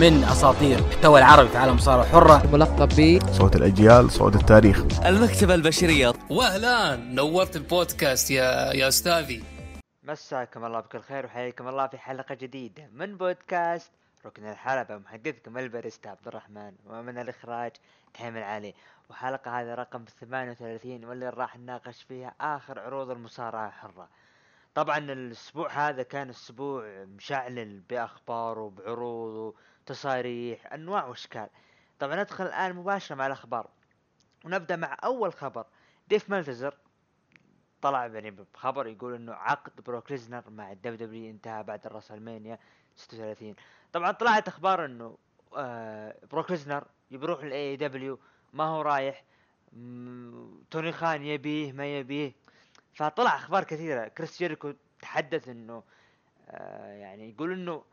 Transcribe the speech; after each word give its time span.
من 0.00 0.24
أساطير 0.24 0.78
المحتوى 0.78 1.18
العربي 1.18 1.48
في 1.48 1.58
عالم 1.58 1.70
المصارعه 1.70 2.04
الحره 2.04 2.46
ملقب 2.52 2.88
ب 2.88 3.18
صوت 3.32 3.56
الأجيال 3.56 4.10
صوت 4.10 4.34
التاريخ. 4.34 4.84
المكتبة 5.06 5.54
البشرية. 5.54 6.12
واهلا 6.30 6.96
نورت 6.96 7.56
البودكاست 7.56 8.30
يا 8.30 8.72
يا 8.72 8.88
أستاذي. 8.88 9.44
مساكم 10.02 10.64
الله 10.64 10.80
بكل 10.80 11.00
خير 11.00 11.26
وحياكم 11.26 11.68
الله 11.68 11.86
في 11.86 11.98
حلقة 11.98 12.34
جديدة 12.34 12.88
من 12.92 13.16
بودكاست 13.16 13.90
ركن 14.26 14.46
الحلبة. 14.50 14.98
محدثكم 14.98 15.58
الباريستا 15.58 16.08
عبد 16.08 16.26
الرحمن 16.28 16.72
ومن 16.86 17.18
الإخراج 17.18 17.72
تحيم 18.14 18.36
العلي 18.36 18.74
وحلقة 19.10 19.60
هذه 19.60 19.74
رقم 19.74 20.04
38 20.20 21.04
واللي 21.04 21.28
راح 21.28 21.58
نناقش 21.58 22.02
فيها 22.02 22.34
آخر 22.40 22.78
عروض 22.80 23.10
المصارعة 23.10 23.66
الحرة 23.66 24.08
طبعا 24.74 24.98
الأسبوع 24.98 25.88
هذا 25.88 26.02
كان 26.02 26.30
أسبوع 26.30 26.84
مشعلل 27.16 27.80
بأخبار 27.90 28.58
وبعروض 28.58 29.54
وتصاريح 29.84 30.72
أنواع 30.72 31.06
وأشكال. 31.06 31.48
طبعا 31.98 32.16
ندخل 32.22 32.46
الآن 32.46 32.76
مباشرة 32.76 33.16
مع 33.16 33.26
الأخبار. 33.26 33.70
ونبدأ 34.44 34.76
مع 34.76 34.96
أول 35.04 35.32
خبر. 35.32 35.66
ديف 36.08 36.30
مالتزر 36.30 36.74
طلع 37.82 38.06
يعني 38.06 38.30
بخبر 38.30 38.86
يقول 38.86 39.14
إنه 39.14 39.32
عقد 39.32 39.80
بروك 39.80 40.10
ليزنر 40.10 40.50
مع 40.50 40.72
ال 40.72 40.96
WWE 41.06 41.30
انتهى 41.30 41.62
بعد 41.62 41.86
ال 41.86 41.91
WrestleMania 41.91 42.58
36 42.96 43.54
طبعا 43.92 44.12
طلعت 44.12 44.48
أخبار 44.48 44.84
إنه 44.84 45.18
آه 45.56 46.16
بروك 46.32 46.50
ليزنر 46.50 46.84
يروح 47.10 47.44
لل 47.44 47.76
AEW 47.76 48.18
ما 48.52 48.64
هو 48.64 48.82
رايح. 48.82 49.24
توني 50.70 50.92
خان 50.92 51.22
يبيه 51.24 51.72
ما 51.72 51.98
يبيه. 51.98 52.32
فطلع 52.94 53.36
أخبار 53.36 53.64
كثيرة. 53.64 54.08
كريس 54.08 54.38
جيريكو 54.38 54.72
تحدث 55.00 55.48
إنه 55.48 55.82
آه 56.48 56.92
يعني 56.92 57.30
يقول 57.30 57.52
إنه 57.52 57.84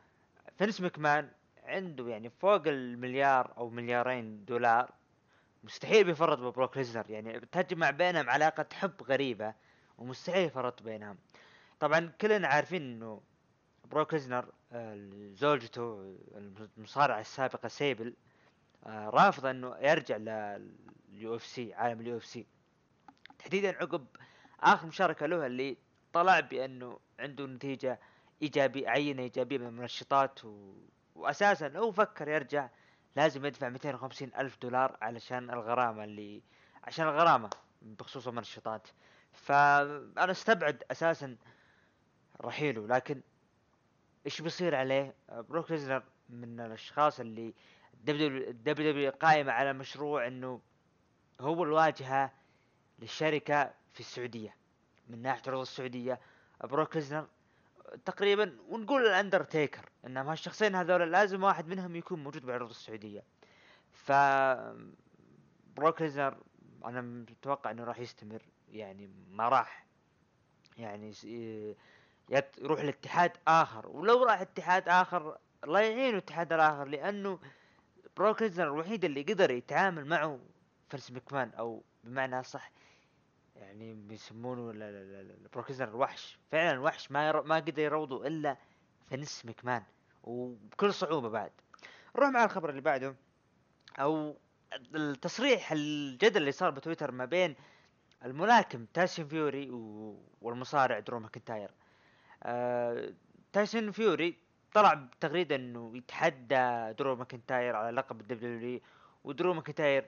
فينس 0.58 0.80
مكمان 0.80 1.30
عنده 1.64 2.08
يعني 2.08 2.30
فوق 2.30 2.62
المليار 2.66 3.54
أو 3.56 3.70
مليارين 3.70 4.44
دولار 4.44 4.90
مستحيل 5.64 6.04
بيفرط 6.04 6.38
ببروك 6.38 6.76
ليزنر. 6.76 7.10
يعني 7.10 7.38
بتجمع 7.38 7.90
بينهم 7.90 8.30
علاقة 8.30 8.66
حب 8.72 9.02
غريبة 9.02 9.54
ومستحيل 9.98 10.46
يفرط 10.46 10.82
بينهم. 10.82 11.18
طبعا 11.80 12.12
كلنا 12.20 12.48
عارفين 12.48 12.82
إنه 12.82 13.20
بروك 13.84 14.12
ليزنر 14.12 14.52
آه، 14.72 15.08
زوجته 15.34 16.16
المصارعة 16.78 17.20
السابقة 17.20 17.68
سيبل 17.68 18.14
آه، 18.86 19.08
رافضة 19.08 19.50
إنه 19.50 19.76
يرجع 19.80 20.16
لل 20.16 21.36
UFC 21.36 21.74
عالم 21.74 22.00
ال 22.00 22.16
UFC. 22.16 22.46
تحديدا 23.38 23.76
عقب 23.76 24.06
آخر 24.60 24.86
مشاركة 24.86 25.26
له 25.26 25.46
اللي 25.46 25.76
طلع 26.12 26.40
بأنه 26.40 26.98
عنده 27.20 27.46
نتيجة 27.46 28.00
إيجابية 28.42 28.88
عينة 28.88 29.22
إيجابية 29.22 29.58
من 29.58 29.66
المنشطات 29.66 30.44
و... 30.44 30.72
واساسا 31.14 31.68
لو 31.68 31.92
فكر 31.92 32.28
يرجع 32.28 32.68
لازم 33.16 33.46
يدفع 33.46 33.68
250 33.68 34.30
ألف 34.38 34.58
دولار 34.62 34.96
علشان 35.02 35.50
الغرامة 35.50 36.04
اللي 36.04 36.42
عشان 36.84 37.08
الغرامة 37.08 37.50
بخصوص 37.82 38.28
المنشطات 38.28 38.88
فأنا 39.32 40.30
أستبعد 40.30 40.84
أساسا 40.90 41.36
رحيله 42.40 42.86
لكن 42.86 43.20
إيش 44.26 44.40
بيصير 44.40 44.74
عليه؟ 44.74 45.14
بروك 45.28 45.70
ليزنر 45.70 46.02
من 46.28 46.60
الأشخاص 46.60 47.20
اللي 47.20 47.54
WWE 47.94 49.10
قائمة 49.10 49.52
على 49.52 49.72
مشروع 49.72 50.26
إنه 50.26 50.60
هو 51.40 51.64
الواجهة 51.64 52.32
للشركة 52.98 53.74
في 53.92 54.00
السعودية 54.00 54.56
من 55.08 55.22
ناحية 55.22 55.42
عروض 55.46 55.60
السعودية. 55.60 56.20
بروك 56.64 56.96
ليزنر 56.96 57.26
تقريبا 58.04 58.56
ونقول 58.68 59.06
الأندرتيكر 59.06 59.88
انهم 60.06 60.28
هالشخصين 60.28 60.74
هذول 60.74 61.12
لازم 61.12 61.42
واحد 61.42 61.66
منهم 61.66 61.96
يكون 61.96 62.24
موجود 62.24 62.46
بعروض 62.46 62.70
السعودية. 62.70 63.24
ف 63.92 64.12
بروك 65.76 66.02
ليزنر 66.02 66.36
أنا 66.84 67.00
متوقع 67.00 67.70
إنه 67.70 67.84
راح 67.84 67.98
يستمر 67.98 68.42
يعني 68.68 69.10
ما 69.30 69.48
راح. 69.48 69.86
يعني 70.78 71.12
يروح 72.58 72.80
لاتحاد 72.80 73.32
آخر. 73.48 73.88
ولو 73.88 74.24
راح 74.24 74.40
اتحاد 74.40 74.88
آخر 74.88 75.38
الله 75.64 75.80
يعينه 75.80 76.08
الاتحاد 76.08 76.52
الآخر 76.52 76.88
لأنه 76.88 77.38
بروك 78.16 78.42
ليزنر 78.42 78.66
الوحيد 78.66 79.04
اللي 79.04 79.22
قدر 79.22 79.50
يتعامل 79.50 80.04
معه 80.04 80.40
فنس 80.88 81.10
مكمان 81.10 81.50
أو 81.58 81.82
بمعنى 82.04 82.42
صح 82.42 82.70
يعني 83.62 83.94
بيسمونه 83.94 84.72
ل- 84.72 84.78
ل- 84.78 85.28
ل- 85.28 85.48
بروك 85.52 85.70
ليزنر 85.70 85.88
الوحش 85.88 86.38
فعلا 86.50 86.80
وحش 86.80 87.12
ما 87.12 87.28
ير... 87.28 87.42
ما 87.42 87.56
قدر 87.56 87.78
يروضه 87.78 88.26
إلا 88.26 88.56
فنس 89.10 89.46
مكمان 89.46 89.82
وبكل 90.24 90.94
صعوبة 90.94 91.28
بعد 91.28 91.50
نروح 92.16 92.28
مع 92.30 92.44
الخبر 92.44 92.70
اللي 92.70 92.80
بعده 92.80 93.14
أو 93.98 94.36
التصريح 94.94 95.72
الجدل 95.72 96.36
اللي 96.40 96.52
صار 96.52 96.70
بتويتر 96.70 97.10
ما 97.10 97.24
بين 97.24 97.54
الملاكم 98.24 98.84
تايسون 98.94 99.26
فيوري. 99.28 99.70
والمصارع 100.40 100.98
درو 100.98 101.18
ماكنتاير 101.20 101.70
آه... 102.42 103.12
تايسون 103.52 103.90
فيوري 103.90 104.38
طلع 104.74 104.94
بتغريدة 104.94 105.56
إنه 105.56 105.96
يتحدى 105.96 106.92
درو 106.98 107.16
ماكنتاير 107.16 107.76
على 107.76 107.96
لقب 107.96 108.20
ال 108.20 108.35
WWE 108.35 108.80
ودرو 109.24 109.54
ماكنتاير 109.54 110.06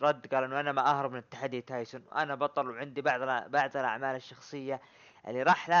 رد 0.00 0.34
قال 0.34 0.44
إنه 0.44 0.60
أنا 0.60 0.72
ما 0.72 0.90
أهرب 0.90 1.12
من 1.12 1.18
التحدي 1.18 1.60
تايسون 1.60 2.02
أنا 2.14 2.34
بطل 2.34 2.70
وعندي 2.70 3.00
بعض 3.00 3.20
بعض 3.50 3.76
الأعمال 3.76 4.16
الشخصية 4.16 4.80
اللي 5.28 5.42
راح 5.42 5.68
لا 5.68 5.76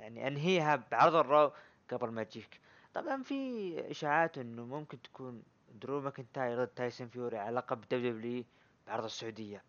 يعني 0.00 0.26
أنهيها 0.26 0.76
بعرض 0.90 1.14
ال 1.14 1.23
Raw 1.23 1.52
قبل 1.90 2.08
ما 2.08 2.22
تجيك. 2.22 2.60
طبعا 2.94 3.22
في 3.22 3.90
إشاعات 3.90 4.38
إنه 4.38 4.64
ممكن 4.64 5.02
تكون 5.02 5.42
درو 5.68 6.00
ماكنتاير 6.00 6.64
ضد 6.64 6.66
تايسون 6.66 7.08
فيوري 7.08 7.38
على 7.38 7.56
لقب 7.56 7.80
WWE 7.80 8.44
بعرض 8.86 9.04
السعودية. 9.04 9.62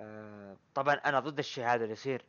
آه 0.00 0.56
طبعا 0.74 0.94
أنا 0.94 1.20
ضد 1.20 1.38
الشيء 1.38 1.64
هذا 1.64 1.82
اللي 1.82 1.92
يصير. 1.92 2.24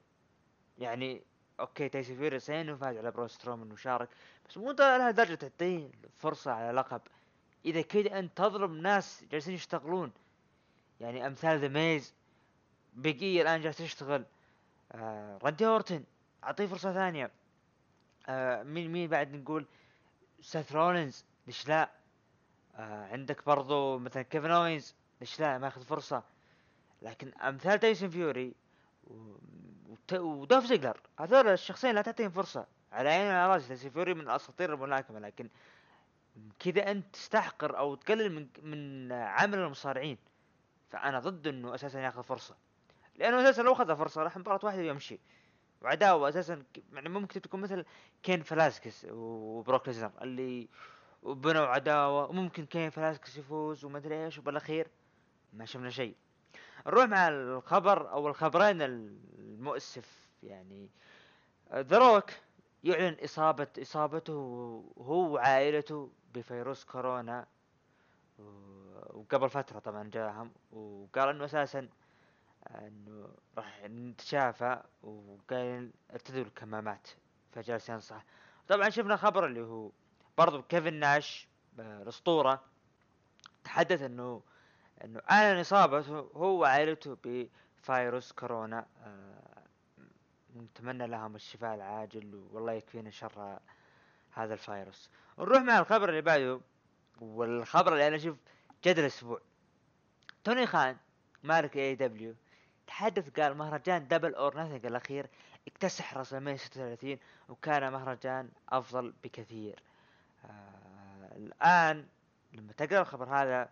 يعني 0.77 1.23
okay 1.59 1.89
تايسون 1.89 2.17
فيوري 2.17 2.39
زين 2.39 2.77
فاز 2.77 2.97
على 2.97 3.11
برون 3.11 3.71
وشارك 3.71 4.09
بس 4.49 4.57
مو 4.57 4.71
ده 4.71 4.97
لها 4.97 5.11
درجة 5.11 5.35
تعطيه 5.35 5.91
فرصة 6.17 6.51
على 6.51 6.71
لقب 6.71 7.01
إذا 7.65 7.81
كذا 7.81 8.19
انت 8.19 8.37
تظلم 8.37 8.77
ناس 8.77 9.23
جالسين 9.31 9.53
يشتغلون 9.53 10.11
يعني 10.99 11.27
أمثال 11.27 11.59
The 11.59 11.67
Miz 11.67 12.13
بيجي 12.93 13.41
الآن 13.41 13.61
جالس 13.61 13.79
يشتغل 13.79 14.25
آه 14.91 15.39
راندي 15.43 15.67
أورتن 15.67 16.03
أعطيه 16.43 16.65
فرصة 16.65 16.93
ثانية 16.93 17.31
آه 18.27 18.63
مين 18.63 18.91
مين 18.91 19.09
بعد 19.09 19.33
نقول؟ 19.35 19.65
سيث 20.41 20.71
رولينز 20.71 21.25
ليش 21.47 21.67
لا؟ 21.67 21.89
آه 22.75 23.07
عندك 23.07 23.45
برضو 23.45 23.97
مثلا 23.97 24.23
كيفن 24.23 24.51
أوينز 24.51 24.95
ليش 25.21 25.39
لا؟ 25.39 25.57
ماخذ 25.57 25.83
فرصة. 25.83 26.23
لكن 27.01 27.33
أمثال 27.33 27.79
تايسون 27.79 28.09
فيوري 28.09 28.53
ودوف 30.11 30.65
زيجلر 30.65 30.99
هذول 31.19 31.47
الشخصين 31.47 31.95
لا 31.95 32.01
تعطيهم 32.01 32.29
فرصة. 32.29 32.65
على 32.91 33.09
عيني 33.09 33.29
وعلى 33.29 33.53
راسي 33.53 33.67
تايسون 33.67 33.91
فيوري 33.91 34.13
من 34.13 34.29
أساطير 34.29 34.73
الملاكمة 34.73 35.19
لكن 35.19 35.49
كذا 36.59 36.91
أنت 36.91 37.13
تستحقر 37.13 37.77
أو 37.77 37.95
تقلل 37.95 38.31
من 38.31 38.47
من 38.63 39.11
عمل 39.11 39.59
المصارعين. 39.59 40.17
فأنا 40.89 41.19
ضد 41.19 41.47
إنه 41.47 41.75
أساسا 41.75 41.99
ياخذ 41.99 42.23
فرصة. 42.23 42.55
لأنه 43.15 43.41
أساسا 43.41 43.61
لو 43.61 43.73
أخذ 43.73 43.95
فرصة 43.97 44.23
راح 44.23 44.37
مباراة 44.37 44.59
واحدة 44.63 44.81
ويمشي. 44.81 45.19
وعداوة 45.81 46.29
أساسا 46.29 46.63
يعني 46.93 47.09
ممكن 47.09 47.41
تكون 47.41 47.61
مثل 47.61 47.85
كين 48.23 48.43
فلاسكس 48.43 49.05
وبروك 49.09 49.87
ليزنر 49.87 50.11
اللي 50.21 50.69
بنوا 51.23 51.65
عداوه 51.65 52.29
وممكن 52.29 52.65
كين 52.65 52.89
فلاسكس 52.89 53.37
يفوز 53.37 53.85
ومدري 53.85 54.25
إيش 54.25 54.37
وبالأخير 54.37 54.87
ما 55.53 55.65
شفنا 55.65 55.89
شيء. 55.89 56.15
نروح 56.87 57.05
مع 57.05 57.27
الخبر 57.27 58.11
أو 58.11 58.27
الخبرين 58.27 58.81
المؤسف 58.81 60.29
يعني. 60.43 60.89
ذا 61.73 61.97
روك 61.97 62.31
يعلن 62.83 63.17
إصابة 63.23 63.67
إصابته 63.81 64.33
هو 64.97 65.33
وعائلته 65.33 66.11
بفيروس 66.33 66.83
كورونا 66.85 67.47
وقبل 69.13 69.49
فترة 69.49 69.79
طبعا 69.79 70.09
جاهم 70.09 70.51
وقال 70.71 71.29
إنه 71.29 71.45
أساسا 71.45 71.89
إنه 72.71 73.29
راح 73.57 73.83
نتشافى 73.83 74.81
وقال 75.03 75.91
ارتدوا 76.11 76.41
الكمامات 76.41 77.07
فجالس 77.51 77.89
ينصح. 77.89 78.25
طبعا 78.67 78.89
شفنا 78.89 79.15
خبر 79.15 79.45
اللي 79.45 79.61
هو 79.61 79.91
برضو 80.37 80.61
كيفن 80.61 80.93
ناش 80.93 81.47
الاسطوره 81.79 82.63
تحدث 83.63 84.01
إنه 84.01 84.41
إنه 85.03 85.21
أعلن 85.31 85.59
اصابته 85.59 86.19
هو 86.19 86.59
وعائلته 86.59 87.17
بفيروس 87.23 88.31
كورونا. 88.31 88.85
آه، 89.03 89.63
نتمنى 90.55 91.07
لهم 91.07 91.35
الشفاء 91.35 91.75
العاجل 91.75 92.47
والله 92.51 92.73
يكفينا 92.73 93.09
شر 93.09 93.59
هذا 94.33 94.53
الفيروس. 94.53 95.09
نروح 95.39 95.61
مع 95.61 95.79
الخبر 95.79 96.09
اللي 96.09 96.21
بعده 96.21 96.61
والخبر 97.21 97.93
اللي 97.93 98.07
أنا 98.07 98.15
أشوف 98.15 98.37
جدل 98.85 99.01
الأسبوع. 99.01 99.41
توني 100.43 100.67
خان 100.67 100.97
مالك 101.43 101.77
AEW 101.77 102.35
تحدث 102.87 103.39
قال 103.39 103.57
مهرجان 103.57 104.07
Double 104.07 104.35
or 104.35 104.61
Nothing 104.61 104.85
الأخير 104.85 105.27
اكتسح 105.67 106.17
WrestleMania 106.17 106.57
36 106.57 107.17
وكان 107.49 107.91
مهرجان 107.91 108.49
أفضل 108.69 109.13
بكثير. 109.23 109.83
آه 110.45 111.35
الآن 111.35 112.07
لما 112.53 112.73
تقرأ 112.73 113.01
الخبر 113.01 113.35
هذا 113.35 113.69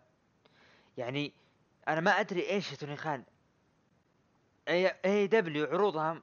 يعني 0.98 1.34
أنا 1.88 2.02
ما 2.02 2.12
أدري 2.12 2.50
إيش 2.50 2.70
توني 2.70 2.98
خان. 2.98 3.24
AEW 4.68 5.66
عروضها 5.66 6.22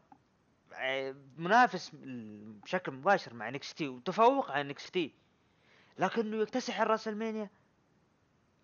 منافس 1.38 1.90
بشكل 1.94 2.92
مباشر 2.92 3.34
مع 3.34 3.48
NXT 3.50 3.88
وتفوق 3.88 4.50
على 4.50 4.68
NXT 4.68 5.14
لكنه 5.98 6.36
يكتسح 6.36 6.80
ال 6.80 7.08
WrestleMania 7.08 7.50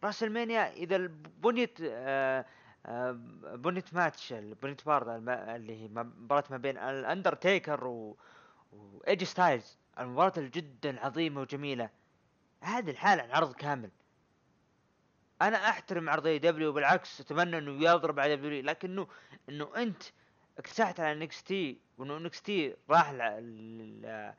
WrestleMania 0.04 0.72
إذا 0.72 0.96
بنيت 1.42 1.78
آه 1.82 2.44
آه 2.86 3.12
boneyard 3.54 3.94
match 3.94 4.32
boneyard 4.32 5.08
اللي 5.28 5.82
هي 5.82 5.88
مباراة 5.88 6.44
ما 6.50 6.56
بين 6.56 6.78
الأندرتيكر 6.78 7.86
و 7.86 8.16
و 8.72 8.90
AJ 8.90 9.24
Styles 9.24 9.78
المباراة 9.98 10.32
الجدا 10.36 11.00
عظيمة 11.00 11.40
وجميلة. 11.40 11.90
هذه 12.60 12.90
لحالها 12.90 13.22
عن 13.22 13.30
عرض 13.30 13.52
كامل. 13.52 13.90
أنا 15.42 15.68
أحترم 15.68 16.10
عرض 16.10 16.26
AEW 16.26 16.72
بالعكس 16.72 17.20
أتمنى 17.20 17.58
إنه 17.58 17.84
يضرب 17.84 18.20
على 18.20 18.36
WWE 18.36 18.62
لكنه 18.62 19.08
إنه 19.48 19.76
أنت 19.76 20.02
اكتسحت 20.58 21.00
على 21.00 21.18
NXT 21.18 21.78
وانه 21.98 22.18
NXT 22.18 22.76
راح 22.90 23.10
ل- 23.10 23.42
ل- 24.02 24.34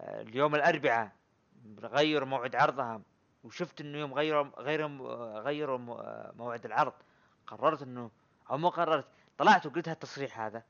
اليوم 0.00 0.54
الأربعاء 0.54 1.12
غير 1.80 2.24
موعد 2.24 2.56
عرضها. 2.56 3.02
وشفت 3.44 3.80
إنه 3.80 3.98
يوم 3.98 4.14
غيروا 4.14 4.62
غيروا 4.62 5.40
غيروا 5.40 5.78
مو- 5.78 6.32
موعد 6.36 6.64
العرض. 6.66 6.92
قررت 7.46 7.82
إنه 7.82 8.10
أو 8.50 8.58
مو 8.58 8.68
قررت 8.68 9.06
طلعت 9.38 9.66
وقلت 9.66 9.88
هالتصريح 9.88 10.40
هذا. 10.40 10.62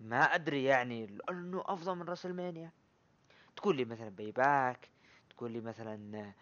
ما 0.00 0.20
أدري 0.20 0.64
يعني 0.64 1.18
انه 1.30 1.62
أفضل 1.66 1.94
من 1.96 2.02
WrestleMania 2.02 2.70
تقول 3.56 3.76
لي 3.76 3.84
مثلا 3.84 4.08
Payback 4.08 4.88
تقول 5.30 5.50
لي 5.50 5.60
مثلا 5.60 6.32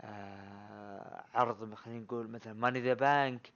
آه 0.00 1.24
عرض 1.34 1.74
خلينا 1.74 2.00
نقول 2.00 2.28
مثلا 2.30 2.52
Money 2.52 2.72
in 2.72 2.80
the 2.80 2.94
Bank 2.94 3.52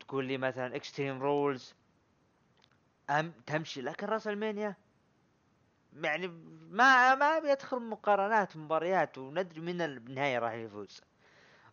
تقول 0.00 0.24
لي 0.24 0.38
مثلا 0.38 0.76
Extreme 0.76 1.22
Rules 1.22 1.74
أم 3.10 3.32
تمشي 3.46 3.82
لكن 3.82 4.06
WrestleMania 4.06 4.76
يعني 6.02 6.26
ما 6.70 7.14
ما 7.14 7.38
بيدخل 7.38 7.78
مقارنات 7.82 8.56
مباريات 8.56 9.18
وندري 9.18 9.60
من 9.60 9.80
ال- 9.80 9.98
بالنهاية 9.98 10.38
راح 10.38 10.52
يفوز. 10.52 11.00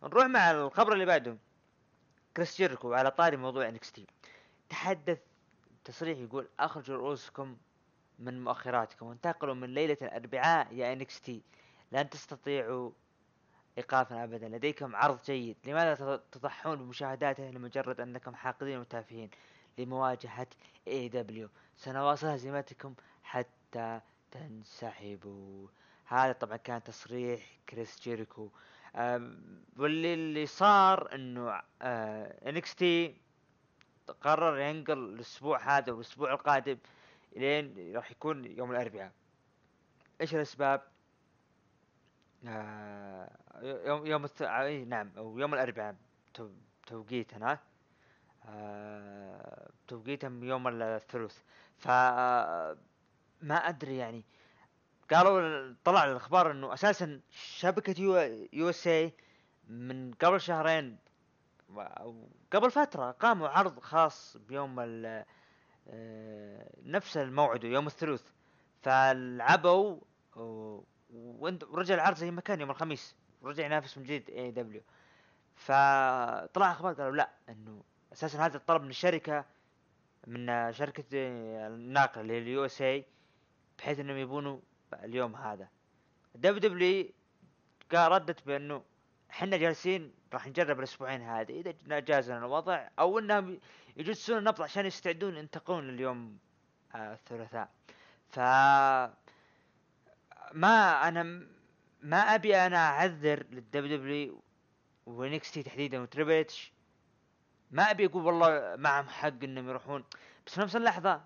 نروح 0.02 0.26
مع 0.26 0.50
الخبر 0.50 0.92
اللي 0.92 1.04
بعده. 1.06 1.36
كريس 2.36 2.56
جيريكو 2.56 2.94
على 2.94 3.10
طاري 3.10 3.36
موضوع 3.36 3.68
NXT 3.68 3.92
تحدث 4.68 5.18
تصريح 5.84 6.18
يقول 6.18 6.48
اخرجوا 6.60 6.96
رؤوسكم 6.96 7.56
من 8.18 8.44
مؤخراتكم. 8.44 9.06
وانتقلوا 9.06 9.54
من 9.54 9.74
ليلة 9.74 9.96
الأربعاء 10.02 10.74
يا 10.74 10.92
NXT 10.92 11.22
لن 11.92 12.10
تستطيعوا 12.10 12.90
إيقافنا 13.78 14.24
أبدا. 14.24 14.48
لديكم 14.48 14.96
عرض 14.96 15.22
جيد. 15.22 15.56
لماذا 15.64 15.94
تض- 15.94 16.20
تضحون 16.32 16.76
بمشاهداته 16.76 17.50
لمجرد 17.50 18.00
أنكم 18.00 18.34
حاقدين 18.34 18.78
وتافهين؟ 18.78 19.30
لمواجهة 19.80 20.46
AEW 20.88 21.48
سنواصل 21.76 22.26
هزيمتكم 22.26 22.94
حتى 23.22 24.00
تنسحبوا. 24.30 25.68
هذا 26.06 26.32
طبعا 26.32 26.56
كان 26.56 26.82
تصريح 26.82 27.58
كريس 27.68 28.00
جيريكو. 28.00 28.50
واللي 29.76 30.14
اللي 30.14 30.46
صار 30.46 31.14
إنه 31.14 31.62
NXT 31.82 33.16
قرر 34.20 34.58
ينقل 34.58 34.98
الأسبوع 34.98 35.78
هذا 35.78 35.92
والأسبوع 35.92 36.32
القادم 36.32 36.78
لين 37.36 37.96
راح 37.96 38.10
يكون 38.10 38.44
يوم 38.44 38.70
الأربعاء. 38.70 39.12
إيش 40.20 40.34
الأسباب؟ 40.34 40.82
آه 42.46 43.30
يوم 43.62 44.06
يوم 44.06 44.24
الث... 44.24 44.42
اي 44.42 44.84
نعم 44.84 45.10
أو 45.16 45.38
يوم 45.38 45.54
الأربعاء 45.54 45.96
تو... 46.34 46.48
توقيتنا 46.86 47.58
آه 48.44 49.70
توقيتهم 49.88 50.44
يوم 50.44 50.68
الثلاث 50.82 51.42
ف 51.78 51.88
ما 53.42 53.54
أدري 53.54 53.96
يعني. 53.96 54.24
قالوا 55.10 55.74
طلع 55.84 56.04
الأخبار 56.04 56.50
إنه 56.50 56.74
أساسا 56.74 57.20
شبكة 57.30 58.00
U, 58.00 58.16
USA 58.52 59.14
من 59.68 60.12
قبل 60.12 60.40
شهرين 60.40 60.98
أو 61.76 62.28
قبل 62.52 62.70
فترة 62.70 63.10
قاموا 63.10 63.48
عرض 63.48 63.80
خاص 63.80 64.36
بيوم 64.36 64.80
ال 64.80 65.24
آه، 65.88 66.70
نفس 66.82 67.16
الموعد 67.16 67.64
يوم 67.64 67.86
الثلاث 67.86 68.32
فلعبوا 68.82 70.00
ورجع 71.10 71.94
العرض 71.94 72.16
زي 72.16 72.30
ما 72.30 72.40
كان 72.40 72.60
يوم 72.60 72.70
الخميس. 72.70 73.16
ورجع 73.42 73.64
ينافس 73.64 73.98
من 73.98 74.04
جديد 74.04 74.30
AEW 74.30 74.82
فطلع 75.54 76.72
أخبار 76.72 76.94
قالوا 76.94 77.16
لا 77.16 77.30
إنه 77.48 77.82
أساسا 78.12 78.46
هذا 78.46 78.56
الطلب 78.56 78.82
من 78.82 78.90
الشركة 78.90 79.44
من 80.26 80.72
شركة 80.72 81.04
الناقله 81.14 82.22
اللي 82.22 82.32
هي 82.34 82.38
ال 82.38 82.64
USA 82.64 83.04
بحيث 83.78 84.00
إنهم 84.00 84.16
يبونوا 84.16 84.60
اليوم 85.04 85.36
هذا. 85.36 85.68
WWE 86.34 87.08
قال 87.92 88.12
ردت 88.12 88.46
بأنه 88.46 88.84
إحنا 89.30 89.56
جالسين 89.56 90.12
راح 90.32 90.46
نجرب 90.46 90.78
الأسبوعين 90.78 91.22
هذه 91.22 91.60
إذا 91.60 91.98
جاز 92.00 92.30
لنا 92.30 92.38
الوضع 92.38 92.88
أو 92.98 93.18
إنهم 93.18 93.60
يجلسون 93.96 94.38
النبض 94.38 94.62
عشان 94.62 94.86
يستعدون 94.86 95.36
ينتقلون 95.36 95.88
اليوم 95.88 96.38
آه 96.94 97.12
الثلاثاء. 97.14 97.68
ف 98.28 98.38
ما 100.52 101.08
أنا 101.08 101.46
ما 102.02 102.16
أبي 102.34 102.56
أنا 102.56 102.76
أعذر 102.76 103.46
لل 103.50 103.96
WWE 103.96 104.42
و 105.06 105.52
NXT 105.52 105.62
تحديدا 105.62 106.00
وتريبل 106.00 106.46
ما 107.70 107.90
أبي 107.90 108.06
أقول 108.06 108.24
والله 108.24 108.76
معهم 108.76 109.08
حق 109.08 109.26
إنهم 109.44 109.68
يروحون 109.68 110.04
بس 110.46 110.54
في 110.54 110.60
نفس 110.60 110.76
اللحظة 110.76 111.22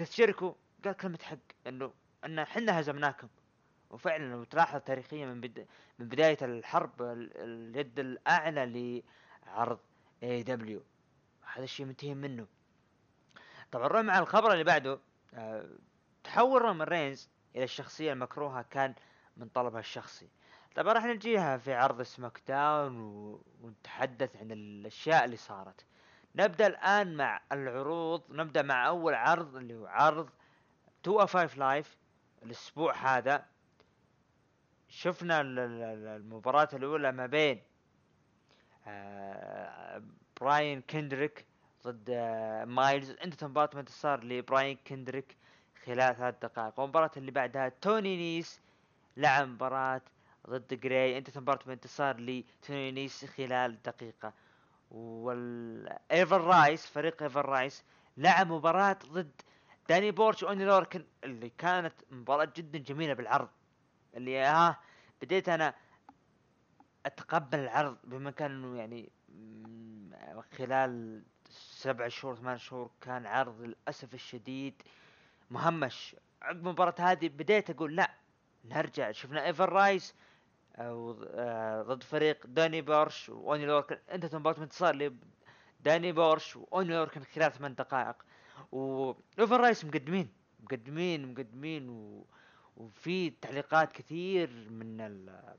جيريكو 0.00 0.54
قال 0.84 0.92
كلمة 0.96 1.18
حق 1.22 1.36
إنه 1.66 1.92
إن 2.24 2.38
إحنا 2.38 2.80
هزمناكم. 2.80 3.28
وفعلا 3.90 4.30
لو 4.32 4.44
تلاحظ 4.44 4.80
تاريخيا 4.80 5.26
من 5.26 5.40
بد... 5.40 5.66
من 5.98 6.08
بداية 6.08 6.38
الحرب 6.42 7.02
ال- 7.02 7.30
اليد 7.36 7.98
الأعلى 7.98 9.02
لعرض 9.46 9.78
AEW 10.22 10.82
هذا 11.52 11.64
الشيء 11.64 11.86
منتهي 11.86 12.14
منه. 12.14 12.46
طبعا 13.72 13.88
نروح 13.88 14.00
مع 14.02 14.18
الخبر 14.18 14.52
اللي 14.52 14.64
بعده 14.64 14.98
آه، 15.34 15.68
تحول 16.24 16.62
رومان 16.62 16.88
رينز 16.88 17.28
إلى 17.56 17.64
الشخصية 17.64 18.12
المكروهة 18.12 18.62
كان 18.62 18.94
من 19.36 19.48
طلبها 19.48 19.80
الشخصي. 19.80 20.28
طبعا 20.76 20.92
راح 20.92 21.04
نجيها 21.04 21.56
في 21.56 21.74
عرض 21.74 22.02
SmackDown 22.02 23.00
و... 23.00 23.40
ونتحدث 23.62 24.36
عن 24.36 24.50
الأشياء 24.52 25.24
اللي 25.24 25.36
صارت. 25.36 25.84
نبدأ 26.34 26.66
الآن 26.66 27.16
مع 27.16 27.40
العروض. 27.52 28.22
نبدأ 28.30 28.62
مع 28.62 28.88
أول 28.88 29.14
عرض 29.14 29.56
اللي 29.56 29.74
هو 29.74 29.86
عرض 29.86 30.28
205 31.06 31.58
Live 31.58 31.96
الأسبوع 32.42 32.94
هذا. 32.96 33.46
شفنا 34.88 35.40
ال- 35.40 35.58
ال- 35.58 35.82
ال- 35.82 36.06
المباراة 36.06 36.68
الأولى 36.72 37.12
ما 37.12 37.26
بين 37.26 37.62
آه، 38.86 40.02
براين 40.40 40.80
كندريك 40.82 41.46
ضد 41.84 42.10
آه، 42.10 42.64
مايلز. 42.64 43.10
انتهت 43.10 43.34
بانتصار 43.34 44.24
لبراين 44.24 44.76
كندريك 44.86 45.36
خلال 45.84 46.16
ثلاث 46.16 46.34
دقائق. 46.42 46.80
والمباراة 46.80 47.10
اللي 47.16 47.30
بعدها 47.30 47.68
توني 47.68 48.16
نيس 48.16 48.60
لعب 49.16 49.48
مباراة 49.48 50.00
ضد 50.48 50.80
جراي 50.80 51.18
انتهت 51.18 51.66
بانتصار 51.66 52.20
لتوني 52.20 52.90
نيس 52.92 53.24
خلال 53.24 53.82
دقيقة. 53.82 54.32
وال 54.90 56.40
Ever-Rise 56.40 56.86
فريق 56.86 57.22
Ever-Rise 57.22 57.84
لعب 58.16 58.52
مباراة 58.52 58.98
ضد 59.12 59.40
داني 59.88 60.10
بورش 60.10 60.42
واوني 60.42 60.64
لوركن 60.64 61.04
اللي 61.24 61.50
كانت 61.58 61.94
مباراة 62.10 62.52
جدا 62.56 62.78
جميلة 62.78 63.14
بالعرض. 63.14 63.48
اللي 64.14 64.38
ها 64.38 64.80
بديت 65.22 65.48
أنا 65.48 65.74
أتقبل 67.06 67.58
العرض 67.58 67.96
بما 68.04 68.30
كان 68.30 68.50
إنه 68.50 68.78
يعني 68.78 69.10
خلال 70.58 71.22
سبع 71.50 72.08
شهور 72.08 72.36
ثمان 72.36 72.58
شهور 72.58 72.90
كان 73.00 73.26
عرض 73.26 73.60
للأسف 73.60 74.14
الشديد 74.14 74.82
مهمش. 75.50 76.16
عقب 76.42 76.56
المباراة 76.56 76.94
هذه 76.98 77.28
بديت 77.28 77.70
أقول 77.70 77.96
لا 77.96 78.10
نرجع. 78.64 79.12
شفنا 79.12 79.46
Ever-Rise 79.46 80.14
ضد 81.82 82.02
فريق 82.02 82.46
داني 82.46 82.82
بورش 82.82 83.28
وأوني 83.28 83.66
لوركن. 83.66 83.98
انتهت 84.12 84.34
مباراة 84.34 84.62
بانتصار 84.62 85.12
لداني 85.80 86.12
بورش 86.12 86.56
وأوني 86.56 86.94
لوركن 86.94 87.22
خلال 87.34 87.52
ثمان 87.52 87.74
دقائق. 87.74 88.16
و 88.72 89.60
Ever-Rise 89.60 89.84
مقدمين 89.84 90.32
مقدمين 90.60 91.32
مقدمين 91.32 91.88
و... 91.88 92.26
وفي 92.76 93.30
تعليقات 93.30 93.92
كثير 93.92 94.50
من 94.70 95.00
ال- 95.00 95.56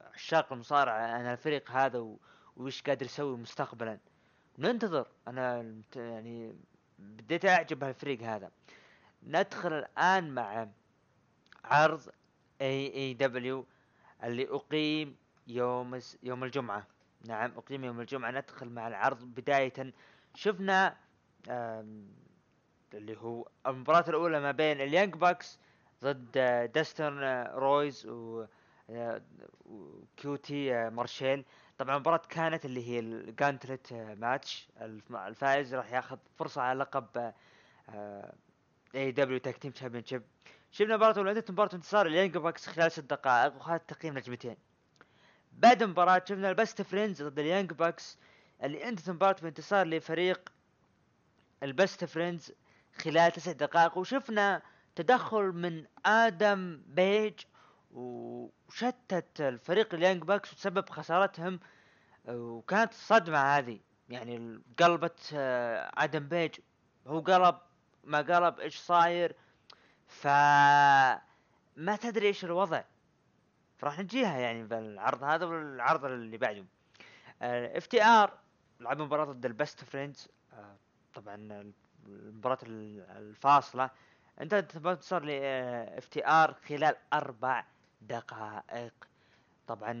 عشاق 0.00 0.52
المصارعة. 0.52 1.00
عن 1.00 1.26
الفريق 1.26 1.70
هذا 1.70 1.98
و... 1.98 2.18
وش 2.56 2.82
قادر 2.82 3.06
يسوي 3.06 3.36
مستقبلا. 3.36 3.98
ننتظر. 4.58 5.06
أنا 5.28 5.74
يعني 5.96 6.54
بديت 6.98 7.44
أعجب 7.44 7.78
بهالفريق 7.78 8.22
هذا. 8.22 8.50
ندخل 9.22 9.72
الآن 9.72 10.34
مع 10.34 10.68
عرض 11.64 12.08
AEW 12.60 13.66
اللي 14.24 14.48
أقيم 14.50 15.16
يوم 15.46 15.98
يوم 16.22 16.44
الجمعة. 16.44 16.86
نعم 17.26 17.52
أقيم 17.56 17.84
يوم 17.84 18.00
الجمعة 18.00 18.30
ندخل 18.30 18.68
مع 18.68 18.88
العرض. 18.88 19.24
بداية 19.24 19.92
شفنا 20.34 20.96
اللي 22.94 23.16
هو 23.18 23.48
المباراة 23.66 24.04
الأولى 24.08 24.40
ما 24.40 24.50
بين 24.52 24.80
ال 24.80 24.86
Young 24.86 25.14
Bucks 25.14 25.58
ضد 26.04 26.28
آه، 26.36 26.66
داستن 26.66 27.22
آه، 27.22 27.54
رودز 27.54 28.06
و 28.06 28.46
آه، 28.90 29.22
و 29.66 30.02
QT 30.02 30.74
آه، 30.74 30.88
مارشيل. 30.88 31.44
طبعا 31.78 31.94
المباراة 31.96 32.22
كانت 32.28 32.64
اللي 32.64 32.88
هي 32.88 32.98
ال 32.98 33.08
gauntlet 33.08 33.92
match. 33.92 34.68
الف- 34.80 35.12
الفائز 35.16 35.74
راح 35.74 35.92
ياخذ 35.92 36.18
فرصة 36.38 36.62
على 36.62 36.78
لقب 36.78 37.32
AEW 38.94 39.38
tag 39.38 39.56
team 39.56 39.70
champion 39.72 40.04
شفنا 40.72 40.96
مباراة 40.96 41.30
انتهت 41.30 41.50
مباراة 41.50 41.70
انتصار 41.74 42.06
ال 42.06 42.11
Young 42.11 42.36
Bucks 42.38 42.66
خلال 42.66 42.92
ست 42.92 43.00
دقائق 43.00 43.56
وخذت 43.56 43.90
تقييم 43.94 44.18
نجمتين 44.18 44.56
بعد 45.52 45.82
المباراة 45.82 46.22
شفنا 46.28 46.50
ال 46.50 46.56
Best 46.56 46.82
Friends 46.82 47.22
ضد 47.22 47.38
ال 47.38 47.44
Young 47.44 47.72
Bucks 47.72 48.18
اللي 48.62 48.88
انتهت 48.88 49.08
المباراة 49.08 49.36
بانتصار 49.42 49.86
لفريق 49.86 50.52
ال 51.62 51.70
Best 51.70 52.04
Friends 52.04 52.52
خلال 52.94 53.32
تسع 53.32 53.52
دقائق. 53.52 53.98
وشفنا 53.98 54.62
تدخل 54.94 55.42
من 55.42 55.84
آدم 56.06 56.82
بيج 56.86 57.40
وشتت 57.90 59.40
الفريق 59.40 59.94
ال 59.94 59.99
Young 59.99 60.22
Bucks 60.22 60.52
وتسبب 60.52 60.90
خسارتهم. 60.90 61.60
وكانت 62.28 62.92
الصدمة 62.92 63.38
هذه 63.38 63.80
يعني 64.08 64.60
قلبت 64.78 65.30
آه، 65.34 65.90
آدم 65.94 66.28
بيج. 66.28 66.54
هو 67.06 67.20
قلب 67.20 67.58
ما 68.04 68.18
قلب 68.18 68.60
إيش 68.60 68.78
صاير؟ 68.78 69.36
ف 70.12 70.26
ما 71.76 71.96
تدري 71.96 72.26
إيش 72.26 72.44
الوضع. 72.44 72.82
فراح 73.76 73.98
نجيها 73.98 74.38
يعني 74.38 74.64
بالعرض 74.64 75.22
هذا 75.24 75.46
والعرض 75.46 76.04
اللي 76.04 76.38
بعده. 76.38 76.64
FTR 77.42 78.38
لعبوا 78.80 79.04
مباراة 79.04 79.24
ضد 79.24 79.46
ال 79.46 79.54
Best 79.54 79.84
Friends 79.84 80.28
طبعا 81.14 81.34
المباراة 82.06 82.58
ال- 82.62 83.00
الفاصلة. 83.10 83.90
انت 84.40 84.78
صار 85.00 85.24
لي 85.24 85.38
اف 85.98 86.08
تي 86.08 86.26
آر 86.26 86.54
خلال 86.68 86.96
أربع 87.12 87.64
دقائق. 88.00 88.92
طبعا 89.66 89.92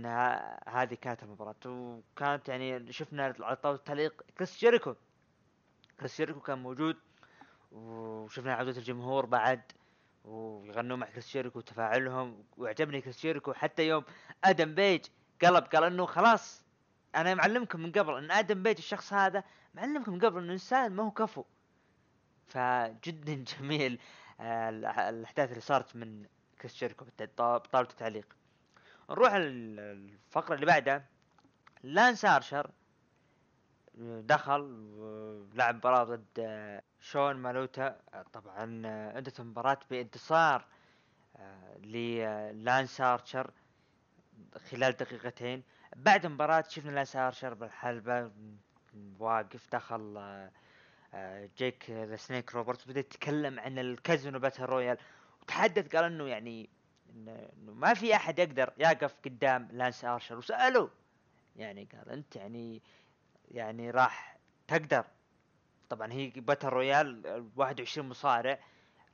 هذه 0.68 0.94
كانت 0.94 1.22
المباراة. 1.22 1.54
وكانت 1.66 2.48
يعني 2.48 2.92
شفنا 2.92 3.24
على 3.24 3.56
طاولة 3.56 3.78
التعليق 3.78 4.22
كريس 4.38 4.58
جيريكو. 4.58 4.94
كريس 6.00 6.16
جيريكو 6.16 6.40
كان 6.40 6.58
موجود. 6.58 6.96
وشفنا 7.72 8.54
عودة 8.54 8.70
الجمهور 8.78 9.26
بعد 9.26 9.62
ويغنوا 10.24 10.96
مع 10.96 11.06
كريس 11.06 11.32
جيريكو 11.32 11.58
وتفاعلهم 11.58 12.44
وعجبني 12.56 13.00
كريس 13.00 13.20
جيريكو 13.20 13.52
حتى 13.52 13.88
يوم 13.88 14.04
آدم 14.44 14.74
بيج 14.74 15.04
قلب 15.42 15.64
قال 15.64 15.84
إنه 15.84 16.06
خلاص 16.06 16.64
أنا 17.16 17.34
معلمكم 17.34 17.80
من 17.80 17.92
قبل 17.92 18.16
إن 18.18 18.30
آدم 18.30 18.62
بيج 18.62 18.76
الشخص 18.78 19.12
هذا 19.12 19.44
معلمكم 19.74 20.12
من 20.12 20.20
قبل 20.20 20.42
إنه 20.42 20.52
إنسان 20.52 20.92
ما 20.92 21.02
هو 21.02 21.10
كفو. 21.10 21.44
فجدا 22.46 23.34
جميل 23.58 23.98
آه، 24.40 24.68
الأحداث 25.10 25.48
اللي 25.50 25.60
صارت 25.60 25.96
من 25.96 26.26
كريس 26.60 26.76
جيريكو 26.76 27.04
بطاولة 27.20 27.88
التعليق. 27.90 28.36
نروح 29.10 29.32
ال- 29.32 29.80
الفقرة 29.80 30.54
اللي 30.54 30.66
بعدها. 30.66 31.04
لانس 31.82 32.24
أرشر. 32.24 32.70
دخل 33.98 34.60
ولعب 34.96 35.74
مباراة 35.74 36.04
ضد 36.04 36.26
آه، 36.38 36.82
شون 37.00 37.36
مالوتا. 37.36 38.00
آه، 38.14 38.22
طبعا 38.32 38.82
آه، 38.86 39.18
انتهت 39.18 39.40
المباراة 39.40 39.78
بانتصار 39.90 40.64
آه، 41.36 41.78
للانس 41.78 43.00
آرشر 43.00 43.50
خلال 44.70 44.92
دقيقتين. 44.92 45.62
بعد 45.96 46.24
المباراة 46.24 46.64
شفنا 46.68 46.90
لانس 46.90 47.16
آرشر 47.16 47.54
بالحلبة. 47.54 48.30
واقف 49.18 49.68
دخل 49.72 50.14
آه، 50.18 50.50
آه، 51.14 51.48
جيك 51.58 51.90
ذا 51.90 52.16
سنيك 52.16 52.54
روبرتس. 52.54 52.84
بدأ 52.84 53.00
يتكلم 53.00 53.60
عن 53.60 53.78
ال 53.78 53.87
Casino 53.87 54.38
Battle 54.38 54.64
Royale. 54.64 54.98
وتحدث 55.42 55.96
قال 55.96 56.04
إنه 56.04 56.28
يعني 56.28 56.70
إنه 57.10 57.48
ما 57.72 57.94
في 57.94 58.16
أحد 58.16 58.38
يقدر 58.38 58.72
يقف 58.78 59.14
قدام 59.24 59.68
لانس 59.72 60.04
آرشر. 60.04 60.38
وسألوه 60.38 60.90
يعني 61.56 61.88
قال 61.92 62.10
أنت 62.10 62.36
يعني 62.36 62.82
يعني 63.50 63.90
راح 63.90 64.38
تقدر. 64.68 65.04
طبعا 65.90 66.12
هي 66.12 66.30
battle 66.30 66.68
royale 66.68 67.26
آه، 67.26 67.46
21 67.56 68.08
مصارع 68.08 68.58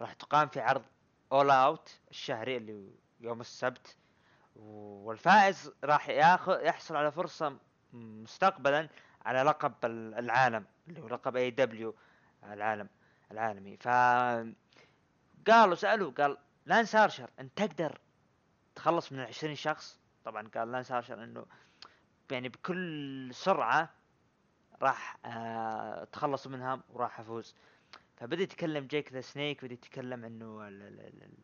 راح 0.01 0.13
تقام 0.13 0.49
في 0.49 0.61
عرض 0.61 0.85
All 1.33 1.51
Out 1.51 2.01
الشهري 2.11 2.57
اللي 2.57 2.95
يوم 3.21 3.41
السبت. 3.41 3.97
والفائز 4.57 5.73
راح 5.85 6.09
ياخذ 6.09 6.65
يحصل 6.65 6.97
على 6.97 7.13
فرصة 7.13 7.59
مستقبلا 7.93 8.89
على 9.27 9.43
لقب 9.43 9.75
ال- 9.85 10.15
العالم 10.15 10.65
اللي 10.89 11.01
هو 11.03 11.09
لقب 11.09 11.37
AEW 11.37 11.95
العالم 12.45 12.89
العالمي. 13.33 13.77
ف 13.77 13.89
قالوا 15.49 15.75
سألوا 15.75 16.11
قال 16.13 16.39
لانس 16.67 16.95
ارشر 16.95 17.31
أنت 17.41 17.63
تقدر 17.63 17.99
تخلص 18.75 19.13
من 19.13 19.19
العشرين 19.21 19.55
شخص؟ 19.55 20.01
طبعا 20.25 20.49
قال 20.49 20.73
لانس 20.73 20.93
ارشر 20.93 21.25
إنه 21.25 21.47
يعني 22.31 22.49
بكل 22.49 23.31
سرعة 23.35 23.91
راح 24.83 25.17
آه 25.25 26.03
اتخلص 26.03 26.47
منها 26.47 26.81
وراح 26.93 27.21
أفوز. 27.21 27.55
فبدا 28.17 28.43
يتكلم 28.43 28.87
جيك 28.87 29.13
ذا 29.13 29.21
سنيك 29.21 29.65
بدا 29.65 29.75
يتكلم 29.75 30.25
إنه 30.25 30.69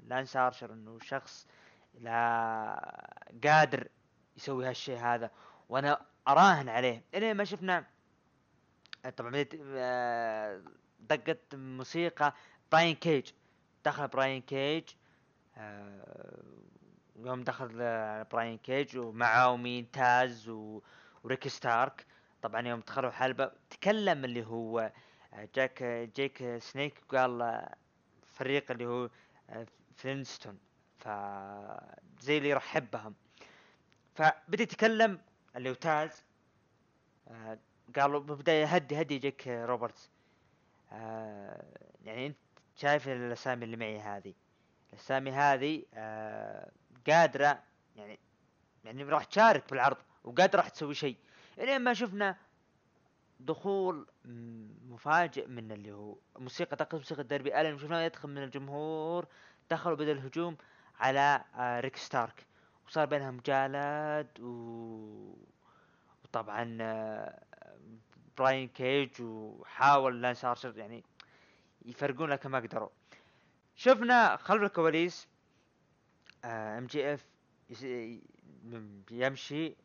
لانس 0.07 0.37
ارشر 0.37 0.73
إنه 0.73 0.99
شخص 0.99 1.47
لا 1.95 3.11
قادر 3.45 3.89
يسوي 4.37 4.67
هالشيء 4.69 4.99
هذا 4.99 5.31
وأنا 5.69 6.01
أراهن 6.29 6.69
عليه. 6.69 7.03
الين 7.15 7.37
ما 7.37 7.45
شفنا 7.45 7.85
طبعا 9.17 9.31
بديت 9.31 9.61
آه، 9.65 10.63
دقت 11.01 11.55
موسيقى 11.55 12.35
براين 12.73 12.95
كيج 12.97 13.31
دخل 13.85 14.09
براين 14.09 14.43
كيج 14.43 14.85
آه، 15.57 16.43
يوم 17.17 17.43
دخل 17.45 17.79
آه، 17.81 18.23
براين 18.23 18.59
كيج 18.59 18.97
ومعه 18.99 19.57
مين 19.57 19.91
تاز 19.91 20.49
و- 20.49 20.83
وريكي 21.25 21.49
ستارك. 21.49 22.07
طبعا 22.45 22.69
يوم 22.69 22.81
دخلوا 22.81 23.11
حلبة 23.11 23.53
تكلم 23.71 24.25
اللي 24.25 24.47
هو 24.47 24.93
آه، 25.35 25.49
جاك 25.55 25.83
جيك 26.17 26.59
سنيك 26.59 27.03
وقال 27.09 27.43
آه، 27.43 27.75
فريق 28.27 28.71
اللي 28.71 28.87
هو 28.87 29.11
آه، 29.51 29.67
Flintstone. 29.97 30.59
ف 30.99 31.09
زي 32.21 32.39
اللي 32.39 32.49
يرحب 32.49 32.91
بهم. 32.91 33.15
فبدأ 34.15 34.63
يتكلم 34.63 35.21
اللي 35.57 35.71
هو 35.71 35.75
تاز 35.75 36.25
قالوا 37.97 38.21
بالبداية 38.21 38.67
هدي 38.67 39.01
هدي 39.01 39.19
جيك 39.19 39.49
روبرتس. 39.49 40.11
يعني 42.03 42.27
أنت 42.27 42.37
شايف 42.77 43.09
الأسامي 43.09 43.65
اللي 43.65 43.77
معي 43.77 44.01
هذه. 44.01 44.35
الأسامي 44.93 45.31
هذه 45.31 45.83
قادرة 47.07 47.63
يعني 47.97 48.19
يعني 48.85 49.03
راح 49.03 49.25
تشارك 49.25 49.71
بالعرض 49.71 49.97
وقادرة 50.25 50.57
راح 50.57 50.69
تسوي 50.69 50.95
شيء. 50.95 51.17
إلين 51.59 51.81
ما 51.81 51.95
شفنا 51.95 52.37
دخول 53.41 54.07
مفاجئ 54.89 55.47
من 55.47 55.73
اللي 55.73 55.93
هو 55.93 56.17
موسيقى 56.39 56.77
طاقة 56.77 56.99
موسيقى 56.99 57.25
داربي 57.25 57.61
الن 57.61 57.75
وشفناه 57.75 58.01
يدخل 58.01 58.29
من 58.29 58.39
الجمهور 58.39 59.27
دخل 59.71 59.93
وبدا 59.93 60.13
الهجوم 60.13 60.57
على 61.01 61.45
آه، 61.57 61.81
ريك 61.81 61.97
ستارك. 61.97 62.47
وصار 62.87 63.07
بينهم 63.07 63.41
جلد 63.47 64.41
و... 64.41 65.37
وطبعا 66.25 66.79
آه، 66.81 67.43
براين 68.39 68.69
كيج 68.69 69.23
وحاول 69.23 70.23
لانس 70.23 70.45
ارشر 70.45 70.79
يعني 70.79 71.05
يفرقون 71.85 72.31
لكن 72.31 72.49
ما 72.51 72.59
قدروا. 72.59 72.89
شفنا 73.77 74.37
خلف 74.37 74.63
الكواليس 74.63 75.29
MJF 76.45 77.27
يمشي 79.11 79.77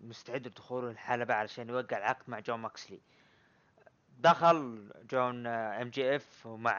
مستعد 0.00 0.46
لدخوله 0.46 0.90
الحلبة 0.90 1.34
علشان 1.34 1.68
يوقع 1.68 1.98
العقد 1.98 2.30
مع 2.30 2.40
جون 2.40 2.58
موكسلي. 2.60 3.00
دخل 4.18 4.90
جون 5.10 5.46
MJF 5.46 6.46
ومع 6.46 6.72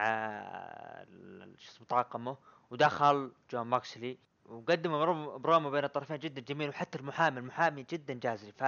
شو 1.57 1.71
اسمه 1.71 1.87
طاقمه 1.89 2.37
ودخل 2.71 3.31
جون 3.51 3.67
موكسلي 3.67 4.17
pro- 4.49 5.37
promo 5.37 5.69
بين 5.71 5.83
الطرفين 5.83 6.17
جدا 6.19 6.41
جميل 6.41 6.69
وحتى 6.69 6.97
المحامي 6.97 7.39
المحامي 7.39 7.85
جدا 7.91 8.13
جازري. 8.13 8.51
ف 8.51 8.63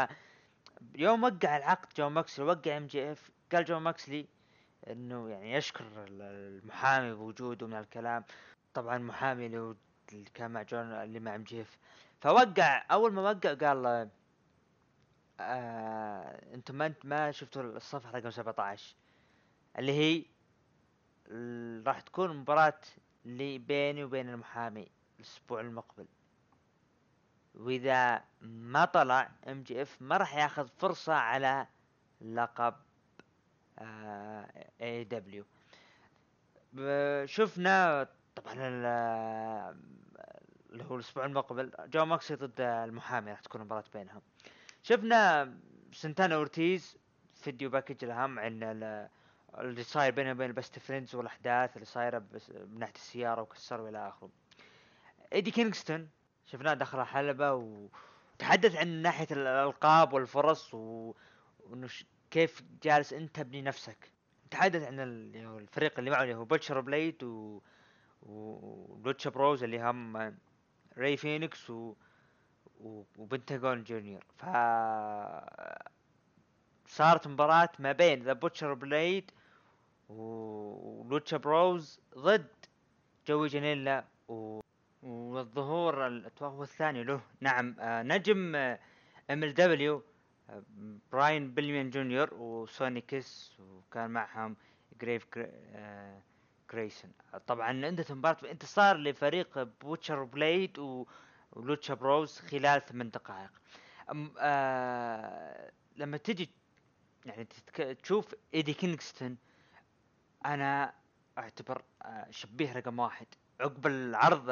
يوم 0.96 1.24
وقع 1.24 1.57
العقد 1.57 1.88
جون 1.98 2.12
موكسلي 2.12 2.46
وقع 2.46 2.77
MJF 2.77 3.31
قال 3.51 3.65
جون 3.65 3.81
موكسلي 3.81 4.27
إنه 4.89 5.29
يعني 5.29 5.53
يشكر 5.53 5.86
ال- 5.86 6.22
المحامي 6.62 7.13
بوجوده 7.13 7.67
من 7.67 7.74
الكلام. 7.79 8.24
طبعا 8.74 8.96
المحامي 8.98 9.46
اللي 9.46 9.75
كان 10.34 10.51
مع 10.51 10.62
جون 10.62 10.81
اللي 10.91 11.19
مع 11.19 11.36
MJF 11.36 11.77
فوقع 12.19 12.86
أول 12.91 13.13
ما 13.13 13.21
وقع 13.21 13.53
قال 13.53 14.09
آه 15.39 16.53
أنتم 16.53 16.75
ما 16.75 16.86
انت 16.86 17.05
ما 17.05 17.31
شفتوا 17.31 17.62
الصفحة 17.63 18.12
رقم 18.12 18.29
17 18.31 18.95
اللي 19.79 19.91
هي 19.91 20.25
راح 21.86 22.00
تكون 22.00 22.38
مباراة 22.38 22.79
اللي 23.25 23.57
بيني 23.57 24.03
وبين 24.03 24.29
المحامي 24.29 24.88
الأسبوع 25.19 25.62
المقبل. 25.62 26.05
وإذا 27.55 28.24
ما 28.41 28.86
طلع 28.86 29.31
MJF 29.48 30.01
ما 30.01 30.17
راح 30.17 30.36
ياخذ 30.36 30.67
فرصة 30.77 31.13
على 31.13 31.67
لقب 32.21 32.75
AEW 34.81 35.46
شفنا 37.25 38.07
طبعا 38.36 38.55
اللي 40.71 40.83
هو 40.83 40.95
الأسبوع 40.95 41.25
المقبل 41.25 41.71
جون 41.88 42.05
موكسلي 42.05 42.36
ضد 42.36 42.62
المحامي 42.62 43.31
راح 43.31 43.39
تكون 43.39 43.62
مباراة 43.62 43.83
بينهم. 43.93 44.21
شفنا 44.83 45.53
سنتانا 45.93 46.36
أورتيز 46.36 46.97
video 47.36 47.69
package 47.69 48.03
الهم 48.03 48.39
عن 48.39 48.63
ال- 48.63 49.09
اللي 49.57 49.83
صاير 49.83 50.12
بينه 50.13 50.31
وبين 50.31 50.47
ال 50.48 50.54
Best 50.54 50.79
Friends 50.79 51.15
والأحداث 51.15 51.75
اللي 51.75 51.86
صايرة 51.86 52.19
من 52.51 52.79
ناحية 52.79 52.93
السيارة 52.95 53.41
وكسر 53.41 53.81
وإلى 53.81 54.07
آخره. 54.07 54.29
إيدي 55.33 55.51
كينغستون 55.51 56.09
شفناه 56.45 56.74
دخل 56.74 57.00
الحلبة 57.01 57.53
وتحدث 57.53 58.75
عن 58.75 58.88
ناحية 58.88 59.27
الألقاب 59.31 60.13
والفرص 60.13 60.74
و... 60.74 61.13
وإنه 61.59 61.89
كيف 62.31 62.62
جالس 62.83 63.13
أنت 63.13 63.36
تبني 63.36 63.62
نفسك. 63.62 64.12
تحدث 64.51 64.83
عن 64.83 65.00
الفريق 65.00 66.00
اللي 66.00 66.12
معه 66.12 66.24
اللي 66.24 66.36
هو 66.36 66.45
Butcher 66.46 66.79
Blade 66.81 67.24
و 67.24 67.62
و 68.22 68.39
Lucha 68.39 69.29
Bros 69.29 69.63
اللي 69.63 69.81
هم 69.81 70.38
راي 70.98 71.18
فينيكس 71.18 71.70
و... 71.70 71.94
وبنتاغون 73.18 73.84
جونيور. 73.84 74.24
ف 74.38 74.46
صارت 76.88 77.27
مباراة 77.27 77.70
ما 77.80 77.92
بين 77.92 78.24
The 78.24 78.34
Butcher 78.34 78.74
Blade 78.74 79.31
و 80.10 80.31
Lucha 80.31 81.38
Bros 81.38 82.00
ضد 82.18 82.48
جوي 83.27 83.48
جانيلا 83.48 84.04
و... 84.27 84.60
والظهور 85.04 86.08
ال- 86.08 86.25
أتوقع 86.25 86.54
هو 86.56 86.63
الثاني 86.63 87.04
له. 87.04 87.22
نعم 87.42 87.75
آه 87.80 88.04
نجم 88.04 88.56
MLW 88.55 90.03
براين 91.12 91.54
بليون 91.54 91.89
جونيور 91.89 92.34
وسونيكس 92.34 93.60
وكان 93.60 94.10
معهم 94.10 94.56
جريف 95.01 95.27
جري- 95.36 95.51
آه، 95.75 96.22
جريسون 96.74 97.12
طبعا 97.47 97.71
انتهت 97.71 98.12
مباراة 98.12 98.38
بانتصار 98.41 98.97
لفريق 98.97 99.63
بوتشر 99.81 100.24
بليد. 100.24 100.79
ولوتشا 101.51 101.93
بروز 101.93 102.39
خلال 102.39 102.81
ثمان 102.86 103.09
دقائق. 103.09 103.51
أم 104.12 104.33
آه 104.39 105.71
لما 105.95 106.17
تجي 106.17 106.50
يعني 107.25 107.45
تتك... 107.45 107.97
تشوف 108.03 108.36
إيدي 108.53 108.74
كينغستون 108.74 109.38
أنا 110.45 110.93
أعتبر 111.38 111.81
آه 112.01 112.27
شبيه 112.31 112.74
رقم 112.74 113.00
واحد. 113.00 113.27
عقب 113.59 113.88
العرض 113.88 114.45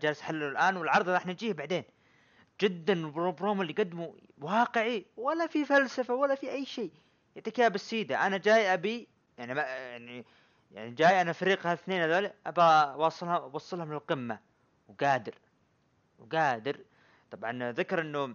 جالس 0.00 0.20
حله 0.20 0.48
الآن 0.48 0.76
والعرض 0.76 1.08
راح 1.08 1.26
نجيه 1.26 1.52
بعدين. 1.52 1.84
جدا 2.60 2.94
ال 2.94 3.02
pro- 3.02 3.34
promo 3.40 3.62
اللي 3.62 3.72
قدمه 3.72 4.14
واقعي 4.38 5.06
ولا 5.16 5.46
في 5.46 5.64
فلسفة 5.64 6.14
ولا 6.14 6.34
في 6.34 6.50
أي 6.50 6.64
شيء. 6.66 6.92
يعطيك 7.36 7.60
إياه 7.60 7.68
بالسيدة. 7.68 8.26
أنا 8.26 8.36
جاي 8.36 8.74
أبي 8.74 9.08
يعني 9.38 9.54
ما 9.54 9.62
يعني 9.62 10.24
يعني 10.72 10.90
جاي 10.90 11.20
أنا 11.20 11.32
فريق 11.32 11.66
هالاثنين 11.66 12.02
هذول 12.02 12.30
أبى 12.46 12.62
اوصلها 13.02 13.36
أوصلهم 13.36 13.92
للقمة. 13.92 14.38
وقادر. 14.88 15.34
وقادر. 16.18 16.80
طبعا 17.30 17.72
ذكر 17.72 18.00
إنه 18.00 18.34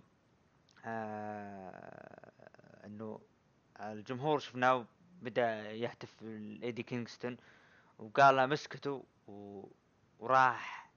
آه 0.86 2.32
إنه 2.86 3.20
الجمهور 3.80 4.40
شفناه 4.40 4.86
بدأ 5.22 5.72
يهتف 5.72 6.22
لايدي 6.22 6.84
كينغستون 6.84 7.38
وقال 8.00 8.58
و... 9.28 9.64
وراح 10.20 10.90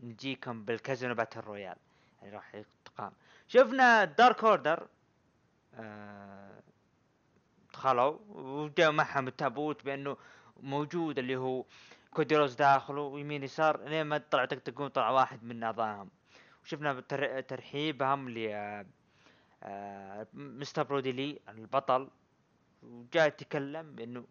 نجيكم 0.00 0.64
بال 0.64 0.77
Casino 0.77 1.14
Battle 1.14 1.40
Royal. 1.40 1.76
يعني 2.22 2.34
راح 2.34 2.62
تقام 2.84 3.12
شفنا 3.48 4.04
Dark 4.04 4.44
Order 4.44 4.86
آه 5.74 6.60
دخلوا 7.72 8.18
وجاء 8.28 8.92
معهم 8.92 9.28
التابوت 9.28 9.84
بأنه 9.84 10.16
موجود 10.60 11.18
اللي 11.18 11.36
هو 11.36 11.64
كودي 12.10 12.36
روز 12.36 12.54
داخله 12.54 13.00
ويمين 13.02 13.42
يسار 13.42 13.88
لين 13.88 14.02
ما 14.06 14.18
طلع 14.18 14.44
تقون 14.44 14.88
طلع 14.88 15.10
واحد 15.10 15.44
من 15.44 15.62
اعضائهم 15.62 16.10
وشفنا 16.64 17.00
تر- 17.00 17.40
ترحيبهم 17.40 18.28
ل 18.28 18.48
آه، 18.52 18.86
آه، 19.62 20.26
مستر 20.34 20.82
برودي 20.82 21.12
لي 21.12 21.40
البطل 21.48 22.08
وجاء 22.82 23.26
يتكلم 23.28 23.94
بانه 23.94 24.24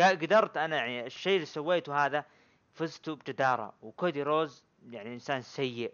قا- 0.00 0.02
قدرت 0.22 0.56
أنا 0.56 0.76
يعني 0.76 1.06
الشيء 1.06 1.34
اللي 1.34 1.46
سويته 1.46 2.06
هذا 2.06 2.24
فزتوا 2.74 3.14
بجدارة 3.14 3.72
وكودي 3.82 4.22
روز 4.22 4.64
يعني 4.90 5.14
إنسان 5.14 5.42
سيء 5.42 5.92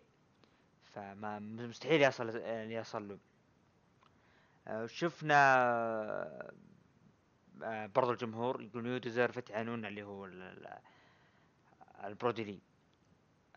فما 0.83 1.39
مستحيل 1.39 2.03
يصل 2.03 2.37
يصل 2.47 3.09
له. 3.09 3.19
آه، 4.69 4.87
شفنا 4.87 6.53
برضو 7.95 8.11
الجمهور 8.13 8.63
يقول 8.63 8.87
you 8.87 8.99
deserve 8.99 9.51
يعنون 9.51 9.85
اللي 9.85 10.03
هو 10.03 10.25
ال- 10.25 10.43
ال- 10.43 10.79
البرودي 12.05 12.45
لي. 12.45 12.59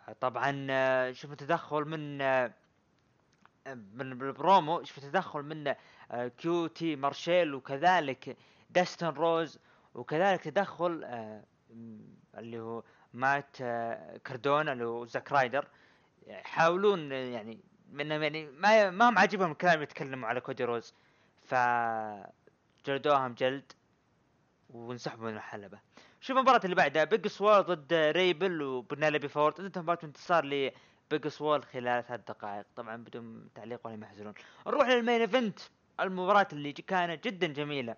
آه، 0.10 0.14
طبعا 0.14 0.68
آه، 0.70 1.12
شفنا 1.12 1.36
تدخل 1.36 1.86
من 1.86 2.22
آه، 2.22 2.54
من 3.68 4.12
البرومو 4.12 4.84
شفت 4.84 5.00
تدخل 5.06 5.42
من 5.44 5.76
آه، 6.12 6.28
كيو 6.28 6.68
تي 6.68 6.96
مارشيل 6.96 7.54
وكذلك 7.54 8.38
داستن 8.70 9.08
روز 9.08 9.60
وكذلك 9.94 10.42
تدخل 10.44 11.02
آه، 11.04 11.44
اللي 12.38 12.60
هو 12.60 12.84
مات 13.14 13.58
آه، 13.62 14.18
كاردونا 14.18 14.74
اللي 14.74 14.86
هو 14.86 15.06
زاك 15.06 15.32
رايدر. 15.32 15.68
يحاولون 16.28 17.12
آه، 17.14 17.16
يعني 17.16 17.60
منهم 17.92 18.24
يعني 18.24 18.46
ما 18.46 18.90
ما 18.90 19.10
هم 19.10 19.18
عاجبهم 19.18 19.52
الكلام 19.52 19.82
يتكلموا 19.82 20.30
على 20.30 20.42
كودي 20.42 20.64
روز. 20.64 20.94
ف 21.44 21.56
جلدوهم 22.86 23.34
جلد. 23.34 23.72
وانسحبوا 24.74 25.26
من 25.32 25.36
الحلبة 25.36 25.80
شوف 26.22 26.38
المباراة 26.38 26.62
اللي 26.64 26.76
بعدها 26.76 27.04
بيج 27.04 27.28
سوال 27.28 27.64
ضد 27.64 27.94
ريبل 27.94 28.62
وبينيلوبي 28.62 29.28
فورد 29.28 29.60
انتهت 29.60 29.84
مباراة 29.84 30.00
انتصار 30.04 30.46
لبيج 30.46 31.28
سوال 31.28 31.64
خلال 31.64 32.04
ثلاث 32.08 32.22
دقائق. 32.28 32.66
طبعا 32.76 32.96
بدون 32.96 33.50
تعليق 33.56 33.88
ولا 33.88 33.96
يحزنون 33.96 34.34
نروح 34.68 34.88
لل 34.88 34.99
main 34.99 35.22
event 35.22 35.60
المباراة 36.00 36.48
اللي 36.54 36.72
كانت 36.72 37.28
جدا 37.28 37.48
جميلة. 37.48 37.96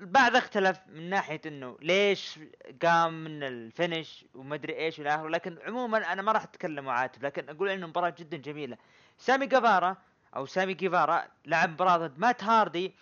البعض 0.00 0.36
اختلف 0.36 0.80
من 0.88 1.10
ناحية 1.10 1.40
إنه 1.46 1.78
ليش 1.82 2.38
قام 2.82 3.24
من 3.24 3.42
ال 3.42 3.54
finish 3.54 4.24
ومدري 4.34 4.76
إيش 4.76 4.98
والى 4.98 5.14
آخره. 5.14 5.28
لكن 5.28 5.58
عموما 5.66 6.12
أنا 6.12 6.22
ما 6.22 6.32
راح 6.32 6.42
أتكلم 6.42 6.86
وعاتب 6.86 7.24
لكن 7.24 7.48
أقول 7.48 7.68
إنه 7.68 7.86
مباراة 7.86 8.14
جدا 8.18 8.36
جميلة. 8.36 8.76
سامي 9.18 9.46
جافارا 9.46 9.96
أو 10.36 10.46
سامي 10.46 10.74
جيفارا 10.74 11.24
لعب 11.46 11.70
مباراة 11.70 11.96
ضد 11.96 12.18
مات 12.18 12.44
هاردي 12.44 12.94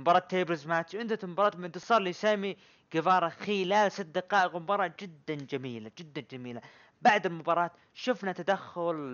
مباراة 0.00 0.18
tables 0.18 0.66
match 0.66 0.94
وانتهت 0.94 1.24
المباراة 1.24 1.50
بانتصار 1.50 2.02
لسامي 2.02 2.56
جيفارا 2.92 3.28
خلال 3.28 3.92
ست 3.92 4.00
دقائق. 4.00 4.56
مباراة 4.56 4.92
جدا 5.00 5.34
جميلة 5.34 5.90
جدا 5.98 6.20
جميلة. 6.30 6.60
بعد 7.02 7.26
المباراة 7.26 7.70
شفنا 7.94 8.32
تدخل 8.32 9.12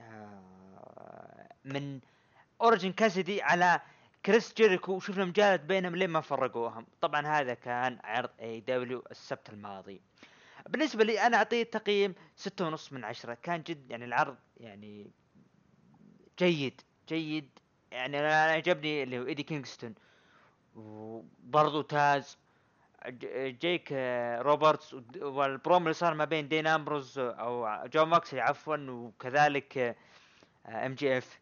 آه، 0.00 1.48
من 1.64 2.00
اورنج 2.60 2.92
كاسيدي 2.92 3.42
على 3.42 3.80
كريس 4.26 4.54
جيريكو. 4.54 4.92
وشفنا 4.92 5.24
مجالد 5.24 5.66
بينهم 5.66 5.96
لين 5.96 6.10
ما 6.10 6.20
فرقوهم. 6.20 6.86
طبعا 7.00 7.26
هذا 7.26 7.54
كان 7.54 7.98
عرض 8.04 8.30
AEW 8.40 9.04
السبت 9.10 9.50
الماضي. 9.50 10.00
بالنسبة 10.68 11.04
لي 11.04 11.26
أنا 11.26 11.36
أعطيه 11.36 11.62
تقييم 11.62 12.14
ستة 12.36 12.66
ونص 12.66 12.92
من 12.92 13.04
عشرة. 13.04 13.34
كان 13.42 13.62
جد 13.62 13.90
يعني 13.90 14.04
العرض 14.04 14.36
يعني 14.56 15.10
جيد 16.38 16.80
جيد 17.08 17.58
يعني 17.94 18.20
أنا 18.20 18.42
عجبني 18.52 19.02
اللي 19.02 19.18
هو 19.18 19.26
إيدي 19.26 19.42
كينغستون. 19.42 19.94
وبرضو 20.76 21.82
تاز. 21.82 22.38
جيك 23.34 23.88
آه، 23.92 24.42
روبرتس 24.42 24.96
والبروم 25.16 25.82
اللي 25.82 25.92
صار 25.92 26.14
ما 26.14 26.24
بين 26.24 26.48
دين 26.48 26.66
أمبروز 26.66 27.18
أو 27.18 27.86
جون 27.86 28.04
موكسلي 28.04 28.40
عفوا 28.40 28.76
وكذلك 28.76 29.96
MJF. 30.66 31.40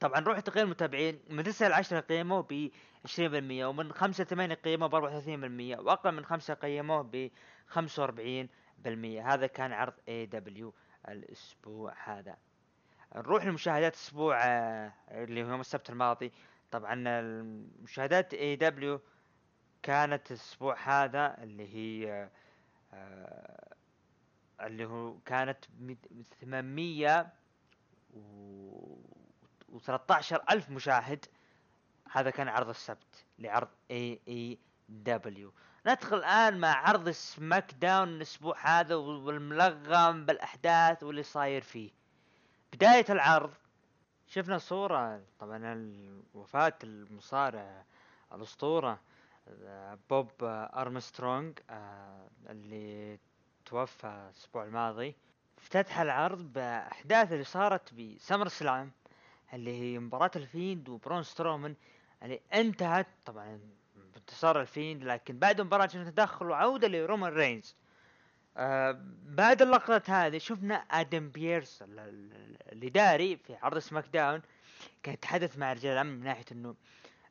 طبعا 0.00 0.20
روح 0.20 0.40
تقييم 0.40 0.64
المتابعين 0.64 1.20
من 1.30 1.42
9 1.42 1.68
ل 1.68 1.72
10 1.72 2.00
قيموه 2.00 2.46
ب 2.50 2.70
20% 3.06 3.64
ومن 3.64 3.92
5 3.92 4.24
ل 4.24 4.26
8 4.26 4.54
قيموه 4.54 4.88
ب 4.88 4.94
34% 4.94 5.80
وأقل 5.80 6.12
من 6.12 6.24
5 6.24 6.54
قيموه 6.54 7.02
ب 7.02 7.30
45% 7.68 8.86
هذا 9.24 9.46
كان 9.46 9.72
عرض 9.72 9.94
AEW 10.08 10.74
الأسبوع 11.08 11.94
هذا. 12.04 12.36
نروح 13.16 13.44
لمشاهدات 13.44 13.92
الأسبوع 13.94 14.44
آه، 14.44 14.92
اللي 15.10 15.44
هو 15.44 15.60
السبت 15.60 15.90
الماضي. 15.90 16.32
طبعا 16.70 16.94
المشاهدات 17.06 18.34
AEW 18.34 19.00
كانت 19.82 20.30
الأسبوع 20.30 20.76
هذا 20.84 21.42
اللي 21.42 21.74
هي 21.74 22.28
آه، 22.94 23.74
اللي 24.60 24.84
هو 24.84 25.18
كانت 25.18 25.58
ميت- 25.80 26.08
800 26.40 27.32
و 28.14 29.78
13 29.84 30.42
ألف 30.50 30.70
مشاهد. 30.70 31.24
هذا 32.12 32.30
كان 32.30 32.48
عرض 32.48 32.68
السبت 32.68 33.26
لعرض 33.38 33.68
AEW 33.90 35.52
ندخل 35.86 36.16
الآن 36.16 36.58
مع 36.60 36.88
عرض 36.88 37.08
SmackDown 37.10 38.08
الأسبوع 38.08 38.56
هذا 38.80 38.94
والملغم 38.94 40.26
بالأحداث 40.26 41.02
واللي 41.02 41.22
صاير 41.22 41.62
فيه. 41.62 41.90
بداية 42.72 43.04
العرض 43.10 43.50
شفنا 44.28 44.58
صورة 44.58 45.20
طبعا 45.40 45.92
وفاة 46.34 46.74
المصارع 46.84 47.84
الأسطورة 48.34 49.00
بوب 50.10 50.30
أرمسترونغ 50.42 51.52
آه، 51.70 52.28
اللي 52.50 53.18
توفى 53.66 54.06
الأسبوع 54.06 54.64
الماضي. 54.64 55.14
افتتح 55.58 55.98
العرض 56.00 56.52
بأحداث 56.52 57.32
اللي 57.32 57.44
صارت 57.44 57.94
ب 57.94 58.48
SummerSlam 58.48 58.90
اللي 59.52 59.80
هي 59.80 59.98
مباراة 59.98 60.30
الفيند 60.36 60.88
وبرون 60.88 61.22
سترومان 61.22 61.74
اللي 62.22 62.40
انتهت 62.54 63.06
طبعا 63.26 63.60
بانتصار 64.14 64.60
الفيند 64.60 65.04
لكن 65.04 65.38
بعد 65.38 65.60
المباراة 65.60 65.86
شفنا 65.86 66.10
تدخل 66.10 66.46
وعودة 66.46 66.88
لرومان 66.88 67.32
رينز. 67.32 67.74
آه 68.56 69.00
بعد 69.24 69.62
اللقطات 69.62 70.10
هذه 70.10 70.38
شفنا 70.38 70.74
آدم 70.74 71.28
بيرس 71.28 71.84
الاداري 72.72 73.36
في 73.36 73.56
عرض 73.62 73.78
SmackDown 73.78 74.42
كان 75.02 75.14
يتحدث 75.14 75.58
مع 75.58 75.72
رجال 75.72 75.92
الامن 75.92 76.18
من 76.18 76.24
ناحية 76.24 76.44
انه 76.52 76.74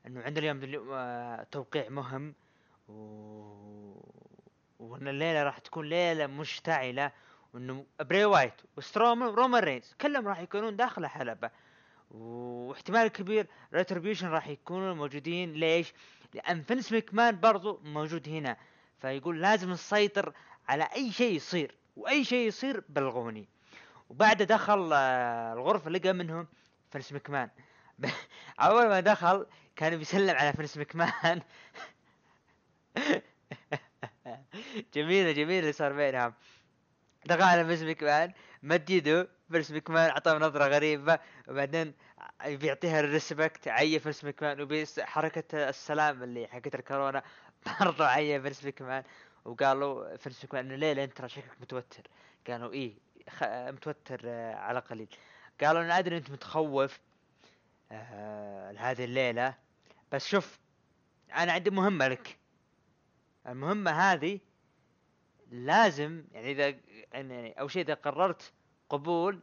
إنه 0.07 0.21
عندنا 0.21 0.51
اليوم 0.51 0.87
آه 0.91 1.43
توقيع 1.51 1.89
مهم 1.89 2.33
و... 2.87 2.93
وان 4.79 5.07
الليلة 5.07 5.43
راح 5.43 5.57
تكون 5.57 5.89
ليلة 5.89 6.27
مشتعلة 6.27 7.11
وإنه 7.53 7.85
بري 7.99 8.25
وايت 8.25 8.53
وسترومان 8.77 9.29
ورومان 9.29 9.63
رينز 9.63 9.95
كلهم 10.01 10.27
راح 10.27 10.39
يكونون 10.39 10.75
داخل 10.75 11.03
الحلبة 11.03 11.49
واحتمال 12.11 13.07
كبير 13.07 13.47
Retribution 13.73 14.27
راح 14.27 14.47
يكونوا 14.47 14.93
موجودين 14.93 15.53
ليش؟ 15.53 15.93
لأن 16.33 16.61
فينس 16.61 16.91
ميكمان 16.91 17.39
برضو 17.39 17.81
موجود 17.83 18.29
هنا 18.29 18.57
فيقول 19.01 19.41
لازم 19.41 19.71
نسيطر 19.71 20.33
على 20.69 20.83
أي 20.95 21.11
شيء 21.11 21.35
يصير 21.35 21.75
وأي 21.95 22.23
شيء 22.23 22.47
يصير 22.47 22.83
بلغوني. 22.89 23.47
وبعد 24.09 24.43
دخل 24.43 24.89
آه، 24.93 25.53
الغرفة 25.53 25.89
لقى 25.89 26.13
منهم 26.13 26.47
فينس 26.91 27.13
مكمان. 27.13 27.49
أول 28.59 28.87
ما 28.89 28.99
دخل 28.99 29.45
كان 29.75 29.97
بيسلم 29.97 30.35
على 30.35 30.53
فينس 30.53 30.77
مكمان. 30.77 31.41
جميلة 34.95 35.31
جميلة 35.31 35.59
اللي 35.59 35.71
صار 35.73 35.93
بينهم. 35.93 36.33
دخل 37.25 37.41
على 37.43 37.65
فينس 37.65 37.81
مكمان 37.81 38.33
مد 38.63 38.89
يده 38.89 39.27
فينس 39.51 39.71
مكمان 39.71 40.09
أعطاه 40.09 40.37
نظرة 40.37 40.65
غريبة 40.67 41.19
وبعدين 41.47 41.93
بيعطيها 42.45 42.99
ال 42.99 43.08
respect 43.08 43.67
عي 43.67 43.99
فينس 43.99 44.23
مكمان 44.25 44.61
وبيسوي 44.61 44.99
حركة 44.99 45.69
السلام 45.69 46.23
اللي 46.23 46.47
حقت 46.47 46.75
الكورونا. 46.75 47.23
برضو 47.81 48.03
عي 48.03 48.41
فينس 48.41 48.65
مكمان. 48.65 49.03
وقالوا 49.45 50.17
مكمان 50.43 50.65
إنه 50.65 50.75
ليله 50.75 51.03
انت 51.03 51.17
ترى 51.17 51.29
شكلك 51.29 51.61
متوتر. 51.61 52.07
قالوا 52.47 52.71
إيه 52.71 52.93
خ... 53.29 53.43
متوتر 53.43 54.21
آه، 54.25 54.55
على 54.55 54.79
قليل. 54.79 55.07
قالوا 55.61 55.81
أنا 55.81 55.99
أدري 55.99 56.17
أنت 56.17 56.31
متخوف 56.31 56.99
آه 57.91 58.71
هذه 58.71 59.03
الليلة 59.03 59.55
بس 60.11 60.27
شوف 60.27 60.59
أنا 61.35 61.51
عندي 61.51 61.69
مهمة 61.69 62.07
لك. 62.07 62.37
المهمة 63.47 63.91
هذه 63.91 64.39
لازم 65.51 66.23
يعني 66.31 66.51
إذا 66.51 66.75
يعني 67.13 67.59
أول 67.59 67.71
شيء 67.71 67.81
إذا 67.83 67.93
قررت 67.93 68.53
قبول 68.89 69.39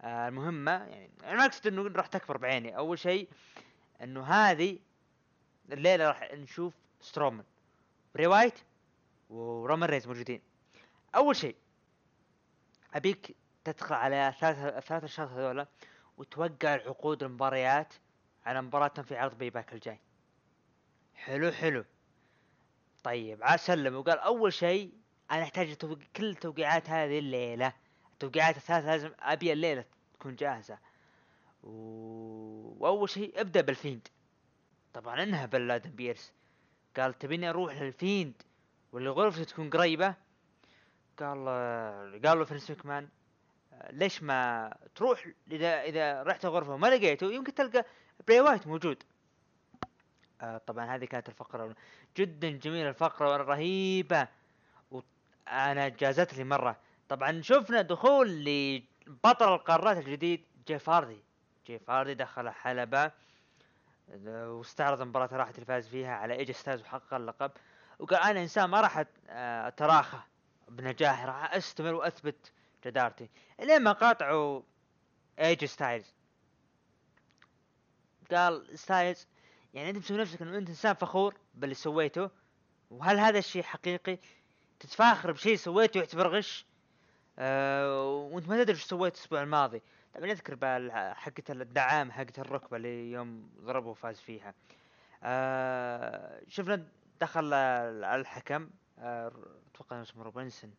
آه 0.00 0.28
المهمة 0.28 0.70
يعني 0.72 1.10
أنا 1.24 1.34
ما 1.34 1.44
أقصد 1.44 1.66
إنه 1.66 1.82
راح 1.82 2.06
تكبر 2.06 2.36
بعيني. 2.36 2.76
أول 2.76 2.98
شيء 2.98 3.28
إنه 4.02 4.24
هذه 4.24 4.78
الليلة 5.72 6.08
راح 6.08 6.32
نشوف 6.32 6.74
سترومان 7.00 7.44
بري 8.14 8.26
وايت 8.26 8.54
ورومان 9.30 9.90
رينز 9.90 10.06
موجودين. 10.06 10.42
أول 11.14 11.36
شيء 11.36 11.56
أبيك 12.94 13.36
تدخل 13.64 13.94
على 13.94 14.34
ثلاث 14.40 14.58
الثلاث 14.58 15.04
أشخاص 15.04 15.30
هذولا 15.30 15.66
وتوقع 16.16 16.74
العقود 16.74 17.22
المباريات 17.22 17.94
على 18.46 18.62
مباراتهم 18.62 19.04
في 19.04 19.16
عرض 19.16 19.38
Payback 19.38 19.72
الجاي. 19.72 20.00
حلو 21.14 21.52
حلو. 21.52 21.84
طيب 23.04 23.42
عاد 23.42 23.58
سلم 23.58 23.94
وقال 23.94 24.18
أول 24.18 24.52
شيء 24.52 24.92
أنا 25.30 25.42
أحتاج. 25.42 25.74
كل 26.16 26.30
التوقيعات 26.30 26.90
هذه 26.90 27.18
الليلة 27.18 27.72
التوقيعات 28.12 28.56
الثلاث 28.56 28.84
لازم 28.84 29.10
أبي 29.20 29.52
الليلة 29.52 29.84
تكون 30.14 30.36
جاهزة. 30.36 30.78
و... 31.62 31.70
وأول 32.78 33.10
شيء 33.10 33.40
ابدأ 33.40 33.60
بالفيند. 33.60 34.08
طبعا 34.92 35.22
انهبل 35.22 35.70
آدم 35.70 35.90
بيرس. 35.90 36.32
قال 36.96 37.18
تبيني 37.18 37.50
أروح 37.50 37.82
للفيند؟ 37.82 38.42
واللي 38.94 39.10
غرفته 39.10 39.44
تكون 39.44 39.70
قريبة 39.70 40.14
قال 41.18 41.44
قال 42.26 42.38
له 42.38 42.44
فينس 42.44 42.70
ماكمان 42.70 43.08
ليش 43.90 44.22
ما 44.22 44.76
تروح 44.94 45.26
إذا 45.50 45.82
إذا 45.82 46.22
رحت 46.22 46.44
الغرفة 46.44 46.74
وما 46.74 46.86
لقيته 46.86 47.32
يمكن 47.32 47.54
تلقى 47.54 47.84
بري 48.28 48.40
وايت 48.40 48.66
موجود. 48.66 49.02
آه 50.40 50.58
طبعا 50.58 50.84
هذه 50.84 51.04
كانت 51.04 51.28
الفقرة 51.28 51.74
جدا 52.16 52.50
جميلة 52.50 52.88
الفقرة 52.88 53.36
رهيبة. 53.36 54.28
وأنا 54.90 55.88
جازت 55.88 56.34
لي 56.34 56.44
مرة. 56.44 56.76
طبعا 57.08 57.42
شفنا 57.42 57.82
دخول 57.82 58.44
لبطل 58.44 59.54
القارات 59.54 59.96
الجديد 59.96 60.44
جيف 60.66 60.90
هاردي. 60.90 61.22
جيف 61.66 61.90
هاردي 61.90 62.14
دخل 62.14 62.46
الحلبه 62.46 63.10
آه، 64.26 64.50
واستعرض 64.50 65.00
المباراة 65.00 65.50
اللي 65.50 65.55
راحت 65.55 65.59
اللي 65.59 65.64
فاز 65.64 65.88
فيها 65.88 66.14
على 66.14 66.34
ايجي 66.34 66.50
ستايلز 66.50 66.82
وحقق 66.82 67.14
اللقب. 67.14 67.50
وقال 67.98 68.20
أنا 68.20 68.42
إنسان 68.42 68.64
ما 68.64 68.80
راح 68.80 69.04
آه، 69.28 69.68
أتراخى 69.68 70.18
بنجاحي 70.68 71.24
راح 71.24 71.54
أستمر 71.54 71.94
وأثبت 71.94 72.52
جدارتي. 72.86 73.30
إلين 73.60 73.82
ما 73.82 73.92
قاطعه 73.92 74.62
ايجي 75.38 75.64
ستايلز 75.64 76.14
قال 78.30 78.78
ستايلز 78.78 79.26
يعني 79.74 79.90
أنت 79.90 79.98
مسوي 79.98 80.18
نفسك 80.18 80.42
إنه 80.42 80.58
أنت 80.58 80.68
إنسان 80.68 80.94
فخور 80.94 81.34
باللي 81.54 81.74
سويته؟ 81.74 82.30
وهل 82.90 83.18
هذا 83.18 83.38
الشيء 83.38 83.62
حقيقي؟ 83.62 84.18
تتفاخر 84.80 85.32
بشيء 85.32 85.56
سويته 85.56 85.98
يعتبر 85.98 86.28
غش؟ 86.28 86.66
آه 87.38 88.08
وأنت 88.08 88.48
ما 88.48 88.62
تدري 88.62 88.76
إيش 88.76 88.84
سويت 88.84 89.14
الأسبوع 89.14 89.42
الماضي. 89.42 89.82
طبعا 90.14 90.30
أذكر 90.30 90.56
حقة 91.14 91.42
الدعامة 91.50 92.12
حقة 92.12 92.32
الركبة 92.38 92.76
اللي 92.76 93.12
يوم 93.12 93.50
ضربه 93.60 93.88
وفاز 93.88 94.20
فيها. 94.20 94.54
آه 95.22 96.40
شفنا 96.48 96.86
دخل 97.20 97.52
ال- 97.52 98.04
الحكم 98.04 98.70
آه 98.98 99.32
أتوقع 99.74 100.02
اسمه 100.02 100.22
روبنسون. 100.22 100.74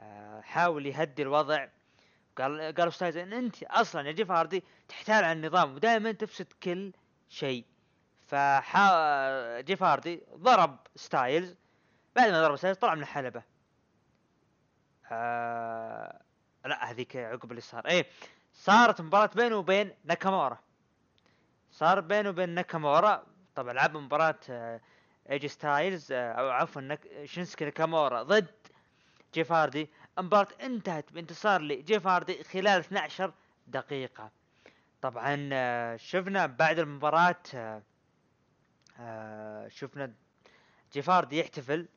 آه 0.00 0.40
حاول 0.40 0.86
يهدي 0.86 1.22
الوضع. 1.22 1.68
قال 2.38 2.74
قاله 2.74 2.90
ستايلز 2.90 3.16
إن 3.16 3.32
أنت 3.32 3.62
أصلا 3.62 4.06
يا 4.06 4.12
جيف 4.12 4.30
هاردي 4.30 4.64
تحتال 4.88 5.14
على 5.14 5.32
النظام 5.32 5.74
ودائما 5.74 6.12
تفسد 6.12 6.52
كل 6.62 6.92
شيء. 7.28 7.64
فجا 8.26 9.60
جيف 9.60 9.82
هاردي 9.82 10.22
ضرب 10.34 10.78
ستايلز. 10.96 11.56
بعد 12.16 12.30
ما 12.30 12.42
ضرب 12.42 12.56
ستايلز 12.56 12.78
طلع 12.78 12.94
من 12.94 13.02
الحلبة. 13.02 13.42
آه 15.12 16.20
لا 16.64 16.90
هذيك 16.90 17.16
عقب 17.16 17.50
اللي 17.50 17.60
صار. 17.60 17.86
إيه 17.86 18.06
صارت 18.52 19.00
مباراة 19.00 19.30
بينه 19.34 19.56
وبين 19.56 19.94
ناكامورا. 20.04 20.58
صار 21.70 22.00
بينه 22.00 22.28
وبين 22.28 22.48
ناكامورا. 22.48 23.26
طبعا 23.54 23.72
لعب 23.72 23.96
مباراة 23.96 24.38
آه، 24.50 24.80
ايجي 25.30 25.48
ستايلز 25.48 26.12
آه، 26.12 26.32
أو 26.32 26.50
عفوا. 26.50 26.96
شينسكي 27.24 27.64
ناكامورا 27.64 28.22
ضد 28.22 28.50
جيف 29.34 29.52
هاردي 29.52 29.90
المباراة 30.18 30.48
انتهت 30.62 31.12
بانتصار 31.12 31.62
لجيف 31.62 32.06
هاردي 32.06 32.44
خلال 32.44 32.68
12 32.80 33.32
دقيقة. 33.66 34.30
طبعا 35.02 35.50
آه، 35.52 35.96
شفنا 35.96 36.46
بعد 36.46 36.78
المباراة 36.78 37.36
آه، 39.00 39.68
شفنا 39.68 40.12
جيف 40.92 41.10
هاردي 41.10 41.40
يحتفل 41.40 41.88